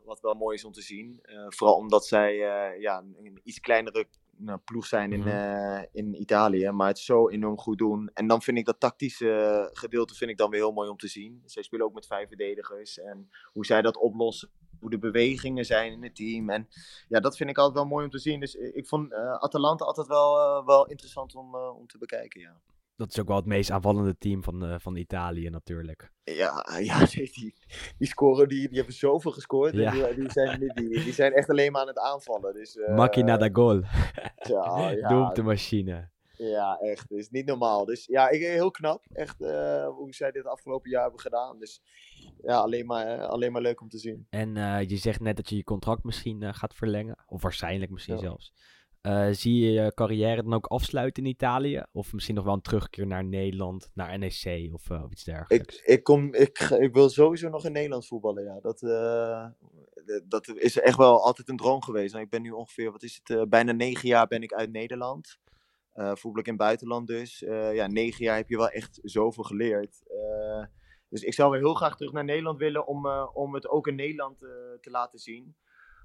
wat 0.04 0.20
wel 0.20 0.34
mooi 0.34 0.56
is 0.56 0.64
om 0.64 0.72
te 0.72 0.82
zien. 0.82 1.20
Vooral 1.48 1.76
omdat 1.76 2.06
zij 2.06 2.34
ja, 2.78 2.98
een, 2.98 3.16
een 3.18 3.40
iets 3.42 3.60
kleinere 3.60 4.06
nou, 4.36 4.58
ploeg 4.64 4.86
zijn 4.86 5.12
in, 5.12 5.18
Mhm. 5.20 5.28
eh, 5.28 5.82
in 5.92 6.20
Italië, 6.20 6.70
maar 6.70 6.88
het 6.88 6.98
zo 6.98 7.28
enorm 7.28 7.58
goed 7.58 7.78
doen. 7.78 8.10
En 8.14 8.26
dan 8.26 8.42
vind 8.42 8.58
ik 8.58 8.64
dat 8.64 8.80
tactische 8.80 9.70
gedeelte 9.72 10.14
vind 10.14 10.30
ik 10.30 10.36
dan 10.36 10.50
weer 10.50 10.60
heel 10.60 10.72
mooi 10.72 10.88
om 10.88 10.96
te 10.96 11.08
zien. 11.08 11.42
Zij 11.44 11.62
spelen 11.62 11.86
ook 11.86 11.94
met 11.94 12.06
vijf 12.06 12.28
verdedigers 12.28 12.98
en 12.98 13.30
hoe 13.52 13.66
zij 13.66 13.82
dat 13.82 13.96
oplossen. 13.96 14.50
Hoe 14.80 14.90
de 14.90 14.98
bewegingen 14.98 15.64
zijn 15.64 15.92
in 15.92 16.02
het 16.02 16.14
team. 16.16 16.50
En 16.50 16.68
ja, 17.08 17.20
dat 17.20 17.36
vind 17.36 17.50
ik 17.50 17.58
altijd 17.58 17.74
wel 17.76 17.86
mooi 17.86 18.04
om 18.04 18.10
te 18.10 18.18
zien. 18.18 18.40
Dus 18.40 18.56
eh, 18.56 18.76
ik 18.76 18.86
vond 18.86 19.12
eh, 19.12 19.32
Atalanta 19.32 19.84
altijd 19.84 20.06
wel, 20.06 20.64
wel 20.64 20.86
interessant 20.86 21.34
om, 21.34 21.54
om 21.56 21.86
te 21.86 21.98
bekijken. 21.98 22.40
Ja. 22.40 22.60
Dat 22.96 23.10
is 23.10 23.20
ook 23.20 23.26
wel 23.28 23.36
het 23.36 23.46
meest 23.46 23.70
aanvallende 23.70 24.18
team 24.18 24.42
van, 24.42 24.64
eh, 24.64 24.74
van 24.78 24.96
Italië 24.96 25.48
natuurlijk. 25.50 26.10
Ja, 26.24 26.66
ja 26.80 27.04
die, 27.06 27.32
die, 27.32 27.54
die 27.98 28.08
scoren, 28.08 28.48
die, 28.48 28.68
die 28.68 28.76
hebben 28.76 28.94
zoveel 28.94 29.30
gescoord. 29.30 29.74
Ja. 29.74 29.90
Die, 29.90 30.14
die, 30.14 30.30
zijn, 30.30 30.72
die, 30.74 30.88
die, 30.88 31.12
zijn 31.12 31.32
echt 31.32 31.50
alleen 31.50 31.72
maar 31.72 31.80
aan 31.80 31.86
het 31.86 31.98
aanvallen. 31.98 32.54
Dus, 32.54 32.78
Macchina 32.94 33.36
da 33.36 33.48
goal. 33.52 33.82
Ja, 34.34 34.90
ja, 34.90 35.08
Doelpuntenmachine. 35.08 36.08
ja, 36.36 36.78
echt. 36.80 37.08
Het 37.08 37.18
is 37.18 37.30
niet 37.30 37.46
normaal. 37.46 37.84
Dus 37.84 38.06
ja, 38.06 38.28
ik, 38.28 38.40
heel 38.40 38.70
knap. 38.70 39.04
Echt 39.12 39.40
eh, 39.40 39.86
hoe 39.88 40.14
zij 40.14 40.30
dit 40.30 40.46
afgelopen 40.46 40.90
jaar 40.90 41.02
hebben 41.02 41.20
gedaan. 41.20 41.58
Dus 41.58 41.82
ja, 42.42 42.56
alleen 42.56 42.86
maar, 42.86 43.18
alleen 43.26 43.52
maar 43.52 43.62
leuk 43.62 43.80
om 43.80 43.88
te 43.88 43.98
zien. 43.98 44.26
En 44.30 44.54
je 44.88 44.96
zegt 44.96 45.20
net 45.20 45.36
dat 45.36 45.48
je 45.48 45.56
je 45.56 45.64
contract 45.64 46.04
misschien 46.04 46.54
gaat 46.54 46.74
verlengen. 46.74 47.24
Of 47.26 47.42
waarschijnlijk 47.42 47.90
misschien 47.90 48.14
Ja. 48.14 48.20
zelfs. 48.20 48.52
Eh, 49.02 49.28
zie 49.30 49.64
je 49.64 49.70
je 49.70 49.94
carrière 49.94 50.42
dan 50.42 50.54
ook 50.54 50.66
afsluiten 50.66 51.24
in 51.24 51.30
Italië? 51.30 51.82
Of 51.92 52.12
misschien 52.12 52.34
nog 52.34 52.44
wel 52.44 52.54
een 52.54 52.60
terugkeer 52.60 53.06
naar 53.06 53.24
Nederland, 53.24 53.90
naar 53.94 54.18
NEC 54.18 54.70
of, 54.72 54.90
eh, 54.90 55.02
of 55.04 55.10
iets 55.10 55.24
dergelijks? 55.24 55.76
Ik, 55.76 55.84
ik, 55.84 56.02
kom, 56.02 56.34
ik, 56.34 56.88
wil 56.92 57.08
sowieso 57.08 57.48
nog 57.48 57.64
in 57.64 57.72
Nederland 57.72 58.06
voetballen, 58.06 58.44
ja. 58.44 58.60
Dat, 58.60 58.82
eh, 58.82 59.46
dat 60.24 60.48
is 60.48 60.80
echt 60.80 60.96
wel 60.96 61.24
altijd 61.24 61.48
een 61.48 61.56
droom 61.56 61.82
geweest. 61.82 62.14
En 62.14 62.20
ik 62.20 62.30
ben 62.30 62.42
nu 62.42 62.50
ongeveer, 62.50 62.92
wat 62.92 63.02
is 63.02 63.20
het, 63.22 63.48
bijna 63.50 63.72
negen 63.72 64.08
jaar 64.08 64.26
ben 64.26 64.42
ik 64.42 64.52
uit 64.52 64.72
Nederland. 64.72 65.38
Voetbal 65.94 66.40
ik 66.40 66.46
in 66.46 66.52
het 66.52 66.62
buitenland 66.62 67.06
dus. 67.06 67.38
Ja, 67.72 67.86
negen 67.86 68.24
jaar 68.24 68.36
heb 68.36 68.48
je 68.48 68.56
wel 68.56 68.68
echt 68.68 68.98
zoveel 69.02 69.44
geleerd. 69.44 70.02
Dus 71.08 71.22
ik 71.22 71.34
zou 71.34 71.50
wel 71.50 71.60
heel 71.60 71.74
graag 71.74 71.96
terug 71.96 72.12
naar 72.12 72.24
Nederland 72.24 72.58
willen 72.58 72.86
om, 72.86 73.06
om 73.34 73.54
het 73.54 73.68
ook 73.68 73.86
in 73.86 73.94
Nederland 73.94 74.38
te 74.80 74.90
laten 74.90 75.18
zien. 75.18 75.56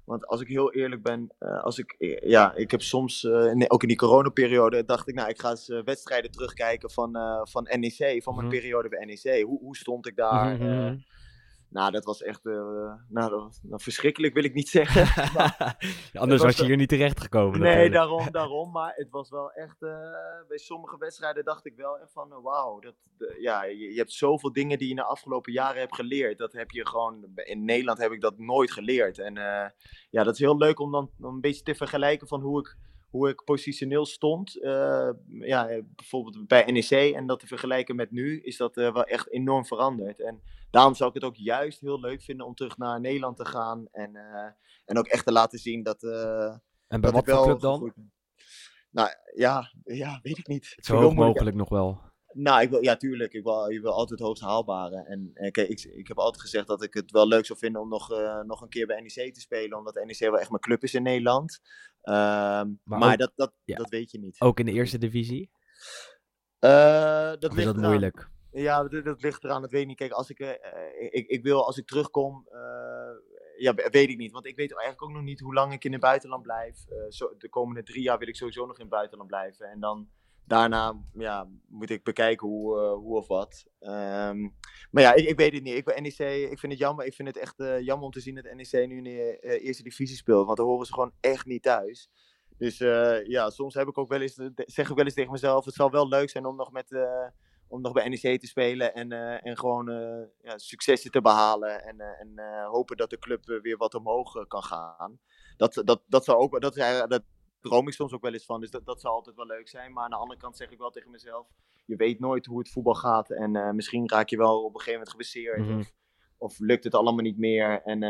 Want 0.08 0.26
als 0.26 0.40
ik 0.40 0.48
heel 0.48 0.72
eerlijk 0.72 1.02
ben, 1.02 1.30
eh, 1.38 1.64
als 1.64 1.78
ik, 1.78 1.94
eh, 1.98 2.28
ja, 2.28 2.54
ik 2.54 2.70
heb 2.70 2.82
soms, 2.82 3.24
eh, 3.24 3.64
ook 3.68 3.82
in 3.82 3.88
die 3.88 3.96
coronaperiode, 3.96 4.84
dacht 4.84 5.08
ik, 5.08 5.14
nou, 5.14 5.28
ik 5.28 5.40
ga 5.40 5.50
eens 5.50 5.68
wedstrijden 5.84 6.30
terugkijken 6.30 6.90
van, 6.90 7.16
van 7.42 7.68
NEC, 7.78 8.22
van 8.22 8.34
mijn 8.34 8.46
Mhm. 8.46 8.56
periode 8.56 8.88
bij 8.88 9.04
NEC. 9.04 9.42
Hoe, 9.44 9.58
hoe 9.60 9.76
stond 9.76 10.06
ik 10.06 10.16
daar? 10.16 10.56
Mhm. 10.56 10.96
Nou, 11.70 11.90
dat 11.90 12.04
was 12.04 12.22
echt, 12.22 12.46
eh, 12.46 12.52
nou, 13.08 13.30
dat 13.30 13.42
was- 13.42 13.60
nou, 13.62 13.82
verschrikkelijk 13.82 14.34
wil 14.34 14.44
ik 14.44 14.54
niet 14.54 14.68
zeggen. 14.78 15.26
Anders 16.20 16.42
was 16.42 16.56
je 16.56 16.64
hier 16.64 16.76
niet 16.76 16.88
terecht 16.88 17.20
gekomen. 17.20 17.60
Nee, 17.60 17.68
natuurlijk. 17.68 17.92
daarom, 17.94 18.30
daarom. 18.40 18.70
Maar 18.72 18.92
het 18.96 19.10
was 19.10 19.30
wel 19.30 19.50
echt. 19.52 19.82
eh, 19.82 19.88
bij 20.48 20.58
sommige 20.58 20.96
wedstrijden 20.98 21.44
dacht 21.44 21.66
ik 21.66 21.76
wel 21.76 21.98
echt 21.98 22.12
van. 22.12 22.28
Wauw. 22.42 22.78
Dat, 22.80 22.94
ja, 23.40 23.64
je, 23.64 23.76
je 23.92 23.98
hebt 23.98 24.12
zoveel 24.12 24.52
dingen 24.52 24.78
die 24.78 24.88
je 24.88 24.94
de 24.94 25.02
afgelopen 25.04 25.52
jaren 25.52 25.80
hebt 25.80 25.94
geleerd. 25.94 26.38
Dat 26.38 26.52
heb 26.52 26.70
je 26.70 26.86
gewoon. 26.86 27.24
In 27.34 27.64
Nederland 27.64 27.98
heb 27.98 28.12
ik 28.12 28.20
dat 28.20 28.38
nooit 28.38 28.72
geleerd. 28.72 29.18
En 29.18 29.36
eh, 29.36 29.70
ja, 30.10 30.24
dat 30.24 30.34
is 30.34 30.40
heel 30.40 30.56
leuk 30.56 30.78
om 30.80 30.92
dan, 30.92 31.10
dan 31.16 31.34
een 31.34 31.40
beetje 31.40 31.62
te 31.62 31.74
vergelijken 31.74 32.28
van 32.28 32.40
hoe 32.40 32.58
ik. 32.60 32.76
Hoe 33.08 33.28
ik 33.28 33.44
positioneel 33.44 34.06
stond, 34.06 34.52
ja, 35.40 35.68
bijvoorbeeld 35.96 36.46
bij 36.46 36.64
NEC, 36.72 37.14
en 37.14 37.26
dat 37.26 37.40
te 37.40 37.46
vergelijken 37.46 37.96
met 37.96 38.10
nu, 38.10 38.40
is 38.40 38.56
dat 38.56 38.74
wel 38.74 39.04
echt 39.04 39.30
enorm 39.30 39.66
veranderd. 39.66 40.20
En 40.20 40.40
daarom 40.70 40.94
zou 40.94 41.08
ik 41.08 41.14
het 41.14 41.24
ook 41.24 41.36
juist 41.36 41.80
heel 41.80 42.00
leuk 42.00 42.22
vinden 42.22 42.46
om 42.46 42.54
terug 42.54 42.76
naar 42.76 43.00
Nederland 43.00 43.36
te 43.36 43.46
gaan. 43.46 43.86
En, 43.90 44.16
eh, 44.16 44.50
en 44.84 44.98
ook 44.98 45.06
echt 45.06 45.24
te 45.26 45.32
laten 45.32 45.58
zien 45.58 45.82
dat, 45.82 46.02
eh, 46.02 46.56
En 46.86 47.00
bij 47.00 47.10
dat 47.10 47.12
wat 47.12 47.36
voor 47.36 47.44
club 47.44 47.60
dan? 47.60 47.92
Nou, 48.90 49.08
ja, 49.34 49.72
ja, 49.84 50.18
weet 50.22 50.38
ik 50.38 50.46
niet. 50.46 50.74
Zo 50.76 50.96
hoog 50.96 51.14
mogelijk 51.14 51.56
nog 51.56 51.68
wel. 51.68 52.00
Nou, 52.32 52.62
ik 52.62 52.70
wil, 52.70 52.82
ja, 52.82 52.96
tuurlijk. 52.96 53.32
Ik 53.32 53.42
wil, 53.42 53.70
je 53.70 53.80
wil 53.80 53.92
altijd 53.92 54.18
het 54.18 54.28
hoogst 54.28 54.42
haalbare. 54.42 55.04
En 55.04 55.30
eh, 55.34 55.50
kijk, 55.50 55.68
ik, 55.68 55.80
ik 55.80 56.08
heb 56.08 56.18
altijd 56.18 56.42
gezegd 56.42 56.66
dat 56.66 56.82
ik 56.82 56.94
het 56.94 57.10
wel 57.10 57.28
leuk 57.28 57.46
zou 57.46 57.58
vinden 57.58 57.80
om 57.80 57.88
nog, 57.88 58.08
nog 58.46 58.60
een 58.60 58.68
keer 58.68 58.86
bij 58.86 59.00
NEC 59.00 59.34
te 59.34 59.40
spelen. 59.40 59.78
Omdat 59.78 59.94
NEC 59.94 60.18
wel 60.18 60.38
echt 60.38 60.50
mijn 60.50 60.62
club 60.62 60.82
is 60.82 60.94
in 60.94 61.02
Nederland. 61.02 61.60
Ehm, 62.02 62.68
maar 62.84 63.12
ook- 63.12 63.18
dat, 63.18 63.32
dat, 63.34 63.52
ja. 63.64 63.76
dat 63.76 63.88
weet 63.88 64.10
je 64.10 64.18
niet. 64.18 64.40
Ook 64.40 64.58
in 64.58 64.66
de 64.66 64.72
eerste 64.72 64.98
divisie? 64.98 65.50
Dat 66.58 67.44
Of 67.44 67.50
is 67.50 67.56
ligt 67.56 67.74
dat 67.74 67.76
moeilijk? 67.76 68.30
Ja, 68.52 68.88
dat, 68.88 69.04
dat 69.04 69.22
ligt 69.22 69.44
eraan. 69.44 69.62
Dat 69.62 69.70
weet 69.70 69.80
ik 69.80 69.86
niet. 69.86 69.96
Kijk, 69.96 70.12
als 70.12 70.30
ik, 70.30 70.40
eh, 70.40 70.50
eh, 70.50 71.08
ik, 71.10 71.26
ik 71.28 71.42
wil 71.42 71.66
als 71.66 71.76
ik 71.78 71.86
terugkom, 71.86 72.46
eh, 72.50 72.60
ja, 73.56 73.74
we- 73.74 73.88
weet 73.90 74.08
ik 74.08 74.16
niet. 74.16 74.32
Want 74.32 74.46
ik 74.46 74.56
weet 74.56 74.70
eigenlijk 74.72 75.02
ook 75.02 75.10
nog 75.16 75.22
niet 75.22 75.40
hoe 75.40 75.54
lang 75.54 75.72
ik 75.72 75.84
in 75.84 75.92
het 75.92 76.00
buitenland 76.00 76.42
blijf. 76.42 76.84
Zo, 77.08 77.34
de 77.38 77.48
komende 77.48 77.82
drie 77.82 78.02
jaar 78.02 78.18
wil 78.18 78.28
ik 78.28 78.36
sowieso 78.36 78.66
nog 78.66 78.74
in 78.76 78.80
het 78.84 78.90
buitenland 78.90 79.28
blijven. 79.30 79.66
En 79.70 79.80
dan 79.80 80.08
daarna 80.44 81.00
ja, 81.12 81.48
moet 81.68 81.90
ik 81.90 82.04
bekijken 82.04 82.48
hoe, 82.48 82.78
hoe 82.78 83.16
of 83.16 83.26
wat. 83.26 83.66
Ehm, 83.78 84.40
maar 84.90 85.02
ja, 85.02 85.14
ik, 85.14 85.28
ik 85.28 85.36
weet 85.36 85.52
het 85.52 85.62
niet. 85.62 85.74
Ik, 85.74 85.84
ben 85.84 86.02
NEC, 86.02 86.18
ik 86.50 86.58
vind 86.58 86.72
het 86.72 86.80
jammer. 86.80 87.06
Ik 87.06 87.14
vind 87.14 87.28
het 87.28 87.36
echt 87.36 87.54
jammer 87.58 88.04
om 88.06 88.10
te 88.12 88.20
zien 88.20 88.34
dat 88.34 88.44
NEC 88.54 88.88
nu 88.88 88.96
in 88.96 89.04
de 89.04 89.38
eerste 89.60 89.82
divisie 89.82 90.16
speelt. 90.16 90.44
Want 90.46 90.56
daar 90.56 90.66
horen 90.66 90.86
ze 90.86 90.92
gewoon 90.92 91.12
echt 91.20 91.46
niet 91.46 91.62
thuis. 91.62 92.10
Dus 92.58 92.78
ja, 93.26 93.50
soms 93.50 93.74
heb 93.74 93.88
ik 93.88 93.98
ook 93.98 94.08
wel 94.08 94.20
eens, 94.20 94.34
zeg 94.54 94.90
ik 94.90 94.96
wel 94.96 95.04
eens 95.04 95.14
tegen 95.14 95.32
mezelf, 95.32 95.64
het 95.64 95.74
zou 95.74 95.90
wel 95.90 96.08
leuk 96.08 96.30
zijn 96.30 96.46
om 96.46 96.56
nog 96.56 96.72
met, 96.72 96.90
om 97.68 97.80
nog 97.80 97.92
bij 97.92 98.08
NEC 98.08 98.40
te 98.40 98.46
spelen 98.46 98.94
en, 98.94 99.12
eh, 99.12 99.46
en 99.46 99.58
gewoon 99.58 99.90
eh, 99.90 100.26
ja, 100.42 100.58
successen 100.58 101.10
te 101.10 101.20
behalen. 101.20 101.84
En, 101.84 102.00
eh, 102.00 102.20
en 102.20 102.64
hopen 102.64 102.96
dat 102.96 103.10
de 103.10 103.18
club 103.18 103.44
weer 103.62 103.76
wat 103.76 103.94
omhoog 103.94 104.46
kan 104.46 104.62
gaan. 104.62 105.18
Dat, 105.56 105.82
dat, 105.84 106.02
dat 106.06 106.24
zou 106.24 106.38
ook, 106.38 106.60
dat, 106.60 106.74
dat 107.08 107.22
droom 107.60 107.86
ik 107.86 107.94
soms 107.94 108.12
ook 108.12 108.22
wel 108.22 108.32
eens 108.32 108.44
van. 108.44 108.60
Dus 108.60 108.70
dat, 108.70 108.86
dat 108.86 109.00
zou 109.00 109.14
altijd 109.14 109.36
wel 109.36 109.46
leuk 109.46 109.68
zijn. 109.68 109.92
Maar 109.92 110.04
aan 110.04 110.10
de 110.10 110.16
andere 110.16 110.40
kant 110.40 110.56
zeg 110.56 110.70
ik 110.70 110.78
wel 110.78 110.90
tegen 110.90 111.10
mezelf, 111.10 111.46
je 111.84 111.96
weet 111.96 112.20
nooit 112.20 112.46
hoe 112.46 112.58
het 112.58 112.70
voetbal 112.70 112.94
gaat. 112.94 113.30
En 113.30 113.76
misschien 113.76 114.08
raak 114.08 114.28
je 114.28 114.36
wel 114.36 114.64
op 114.64 114.74
een 114.74 114.80
gegeven 114.80 114.92
moment 114.92 115.10
geblesseerd. 115.10 115.58
Mhm. 115.58 115.78
of, 115.78 115.92
of 116.36 116.58
lukt 116.58 116.84
het 116.84 116.94
allemaal 116.94 117.24
niet 117.24 117.38
meer. 117.38 117.82
En 117.82 118.00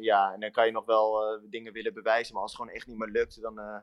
ja, 0.00 0.32
en 0.32 0.40
dan 0.40 0.50
kan 0.50 0.66
je 0.66 0.72
nog 0.72 0.84
wel 0.84 1.40
dingen 1.50 1.72
willen 1.72 1.94
bewijzen. 1.94 2.34
Maar 2.34 2.42
als 2.42 2.52
het 2.52 2.60
gewoon 2.60 2.76
echt 2.76 2.86
niet 2.86 2.98
meer 2.98 3.10
lukt, 3.10 3.42
dan... 3.42 3.82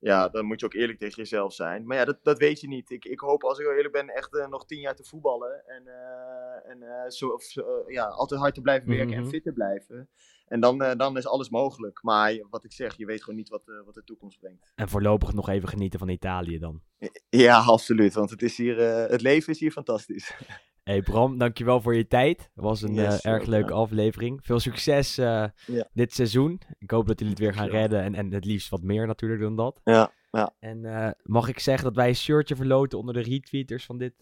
ja, 0.00 0.28
dan 0.28 0.44
moet 0.44 0.60
je 0.60 0.66
ook 0.66 0.74
eerlijk 0.74 0.98
tegen 0.98 1.16
jezelf 1.16 1.52
zijn. 1.52 1.86
Maar 1.86 1.96
ja, 1.96 2.04
dat, 2.04 2.18
dat 2.22 2.38
weet 2.38 2.60
je 2.60 2.68
niet. 2.68 2.90
Ik, 2.90 3.04
ik 3.04 3.20
hoop, 3.20 3.44
als 3.44 3.58
ik 3.58 3.66
heel 3.66 3.74
eerlijk 3.74 3.92
ben, 3.94 4.08
echt 4.08 4.36
eh, 4.36 4.48
nog 4.48 4.66
tien 4.66 4.80
jaar 4.80 4.94
te 4.94 5.04
voetballen. 5.04 5.62
En, 5.66 5.86
eh, 5.86 6.70
en 6.70 6.82
eh, 6.82 7.10
zo, 7.10 7.28
of, 7.28 7.54
ja, 7.86 8.04
altijd 8.04 8.40
hard 8.40 8.54
te 8.54 8.60
blijven 8.60 8.88
werken 8.88 9.08
Mhm. 9.08 9.18
en 9.18 9.28
fit 9.28 9.42
te 9.42 9.52
blijven. 9.52 10.08
En 10.46 10.60
dan, 10.60 10.78
dan 10.78 11.16
is 11.16 11.26
alles 11.26 11.48
mogelijk. 11.50 12.02
Maar 12.02 12.46
wat 12.50 12.64
ik 12.64 12.72
zeg, 12.72 12.96
je 12.96 13.06
weet 13.06 13.20
gewoon 13.22 13.38
niet 13.38 13.48
wat, 13.48 13.62
wat 13.84 13.94
de 13.94 14.04
toekomst 14.04 14.38
brengt. 14.40 14.72
En 14.74 14.88
voorlopig 14.88 15.32
nog 15.32 15.48
even 15.48 15.68
genieten 15.68 15.98
van 15.98 16.08
Italië 16.08 16.58
dan. 16.58 16.82
Ja, 17.28 17.58
absoluut. 17.58 18.14
Want 18.14 18.30
het, 18.30 18.42
is 18.42 18.56
hier, 18.56 18.78
het 19.10 19.20
leven 19.20 19.52
is 19.52 19.60
hier 19.60 19.70
fantastisch. 19.72 20.34
Hey 20.90 21.02
Bram, 21.02 21.38
dankjewel 21.38 21.80
voor 21.80 21.96
je 21.96 22.06
tijd. 22.06 22.38
Het 22.54 22.64
was 22.64 22.82
een 22.82 22.94
Yes, 22.94 23.20
eh, 23.20 23.32
erg 23.32 23.46
leuke 23.46 23.72
ja. 23.72 23.78
aflevering. 23.78 24.40
Veel 24.42 24.60
succes 24.60 25.18
eh, 25.18 25.44
Ja. 25.66 25.88
dit 25.92 26.14
seizoen. 26.14 26.60
Ik 26.78 26.90
hoop 26.90 27.06
dat 27.06 27.18
jullie 27.18 27.34
het 27.34 27.42
weer 27.42 27.54
gaan 27.54 27.68
redden. 27.68 28.02
En, 28.02 28.14
en 28.14 28.32
het 28.32 28.44
liefst 28.44 28.68
wat 28.68 28.82
meer 28.82 29.06
natuurlijk 29.06 29.40
dan 29.40 29.56
dat. 29.56 29.80
Ja, 29.84 30.12
ja. 30.30 30.54
En 30.60 30.84
eh, 30.84 31.10
mag 31.22 31.48
ik 31.48 31.58
zeggen 31.58 31.84
dat 31.84 31.96
wij 31.96 32.08
een 32.08 32.14
shirtje 32.14 32.56
verloten 32.56 32.98
onder 32.98 33.14
de 33.14 33.20
retweeters 33.20 33.84
van, 33.84 33.98
dit, 33.98 34.12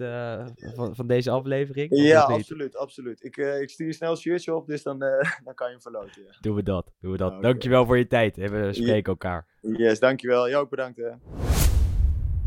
van, 0.75 0.95
van 0.95 1.07
deze 1.07 1.31
aflevering? 1.31 1.89
Ja, 1.91 2.21
absoluut, 2.21 2.77
absoluut. 2.77 3.25
Ik, 3.25 3.37
ik 3.37 3.71
stuur 3.71 3.87
je 3.87 3.93
snel 3.93 4.11
een 4.11 4.16
shirtje 4.16 4.55
op, 4.55 4.66
dus 4.66 4.83
dan, 4.83 4.99
dan 5.45 5.55
kan 5.55 5.66
je 5.66 5.73
hem 5.73 5.83
verloten. 5.83 6.23
Ja. 6.23 6.37
Doen 6.41 6.55
we 6.55 6.62
dat. 6.62 6.93
Doen 7.01 7.12
we 7.12 7.19
dat. 7.19 7.43
Dankjewel 7.43 7.87
voor 7.87 7.99
je 7.99 8.07
tijd. 8.07 8.37
We 8.37 8.69
spreken 8.73 9.12
elkaar. 9.12 9.47
Yes, 9.61 9.99
dankjewel. 9.99 10.49
Jou 10.49 10.62
ook 10.64 10.71
bedankt. 10.71 10.97
Hè. 10.97 11.58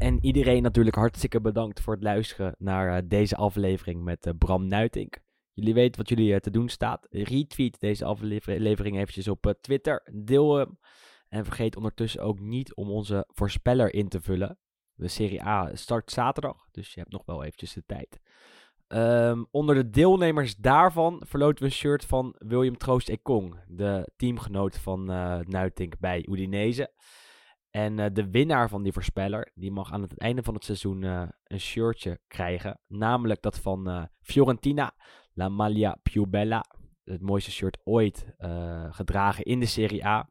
En 0.02 0.26
iedereen 0.26 0.62
natuurlijk 0.62 0.96
hartstikke 0.96 1.42
bedankt 1.42 1.82
voor 1.82 1.94
het 1.94 2.04
luisteren 2.04 2.56
naar 2.58 2.98
eh, 2.98 3.04
deze 3.06 3.36
aflevering 3.36 4.04
met 4.04 4.26
eh, 4.26 4.34
Bram 4.38 4.68
Nuitink. 4.68 5.20
Jullie 5.54 5.74
weten 5.74 5.98
wat 5.98 6.10
jullie 6.10 6.34
eh, 6.34 6.40
te 6.40 6.50
doen 6.50 6.70
staat. 6.70 7.08
Retweet 7.10 7.80
deze 7.80 8.06
aflevering 8.06 8.98
eventjes 8.98 9.28
op 9.28 9.54
Twitter. 9.62 10.10
Deel 10.14 10.56
hem. 10.56 10.80
En 11.28 11.46
vergeet 11.46 11.76
ondertussen 11.76 12.22
ook 12.22 12.40
niet 12.40 12.76
om 12.76 12.90
onze 12.90 13.28
voorspeller 13.28 13.94
in 13.94 14.08
te 14.08 14.22
vullen. 14.22 14.58
De 14.94 15.08
Serie 15.08 15.44
A 15.44 15.76
start 15.76 16.12
zaterdag, 16.12 16.68
dus 16.72 16.94
je 16.94 17.00
hebt 17.00 17.12
nog 17.12 17.26
wel 17.26 17.44
eventjes 17.44 17.74
de 17.74 17.84
tijd. 17.86 18.20
Ehm, 18.88 19.44
onder 19.52 19.76
de 19.76 19.90
deelnemers 19.90 20.56
daarvan 20.56 21.22
verloten 21.26 21.60
we 21.60 21.66
een 21.66 21.76
shirt 21.76 22.06
van 22.06 22.36
William 22.38 22.78
Troost 22.78 23.10
Ekong, 23.10 23.56
de 23.68 24.12
teamgenoot 24.16 24.78
van 24.78 25.12
eh 25.12 25.40
Nuitink 25.40 26.00
bij 26.00 26.26
Udinese. 26.30 26.92
En 27.72 28.00
eh, 28.00 28.06
de 28.14 28.30
winnaar 28.30 28.70
van 28.70 28.84
die 28.84 28.92
voorspeller, 28.92 29.52
die 29.54 29.72
mag 29.72 29.92
aan 29.92 30.02
het 30.02 30.18
einde 30.18 30.44
van 30.44 30.54
het 30.54 30.66
seizoen 30.66 31.04
eh, 31.04 31.24
een 31.44 31.60
shirtje 31.60 32.20
krijgen. 32.28 32.80
Namelijk 32.88 33.42
dat 33.42 33.60
van 33.60 33.90
eh, 33.90 34.04
Fiorentina, 34.22 34.94
La 35.34 35.50
Maglia 35.50 35.98
Più 36.04 36.28
Bella. 36.28 36.66
Het 37.04 37.22
mooiste 37.22 37.52
shirt 37.52 37.78
ooit 37.84 38.26
gedragen 38.90 39.44
in 39.44 39.60
de 39.60 39.66
Serie 39.66 40.06
A. 40.06 40.30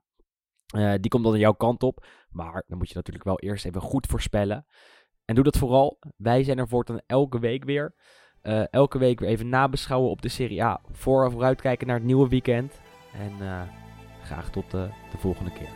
Die 1.01 1.09
komt 1.09 1.24
dan 1.24 1.38
jouw 1.38 1.53
kant 1.53 1.82
op. 1.82 2.07
Maar 2.30 2.64
dan 2.66 2.78
moet 2.78 2.88
je 2.88 2.95
natuurlijk 2.95 3.24
wel 3.24 3.38
eerst 3.38 3.64
even 3.64 3.80
goed 3.80 4.07
voorspellen. 4.07 4.66
En 5.24 5.34
doe 5.34 5.45
dat 5.45 5.59
vooral. 5.59 5.99
Wij 6.16 6.43
zijn 6.43 6.59
er 6.59 6.68
voortaan 6.68 7.01
elke 7.07 7.38
week 7.38 7.64
weer. 7.64 7.95
Elke 8.70 8.99
week 8.99 9.20
weer 9.20 9.28
even 9.28 9.49
nabeschouwen 9.49 10.11
op 10.11 10.22
de 10.22 10.28
Serie 10.28 10.64
A. 10.64 10.80
Voor 10.91 11.24
en 11.24 11.30
vooruitkijken 11.30 11.86
naar 11.86 11.97
het 11.97 12.07
nieuwe 12.07 12.28
weekend. 12.28 12.80
En 13.12 13.32
graag 14.22 14.51
tot 14.51 14.70
de 14.70 14.91
volgende 15.18 15.53
keer. 15.53 15.68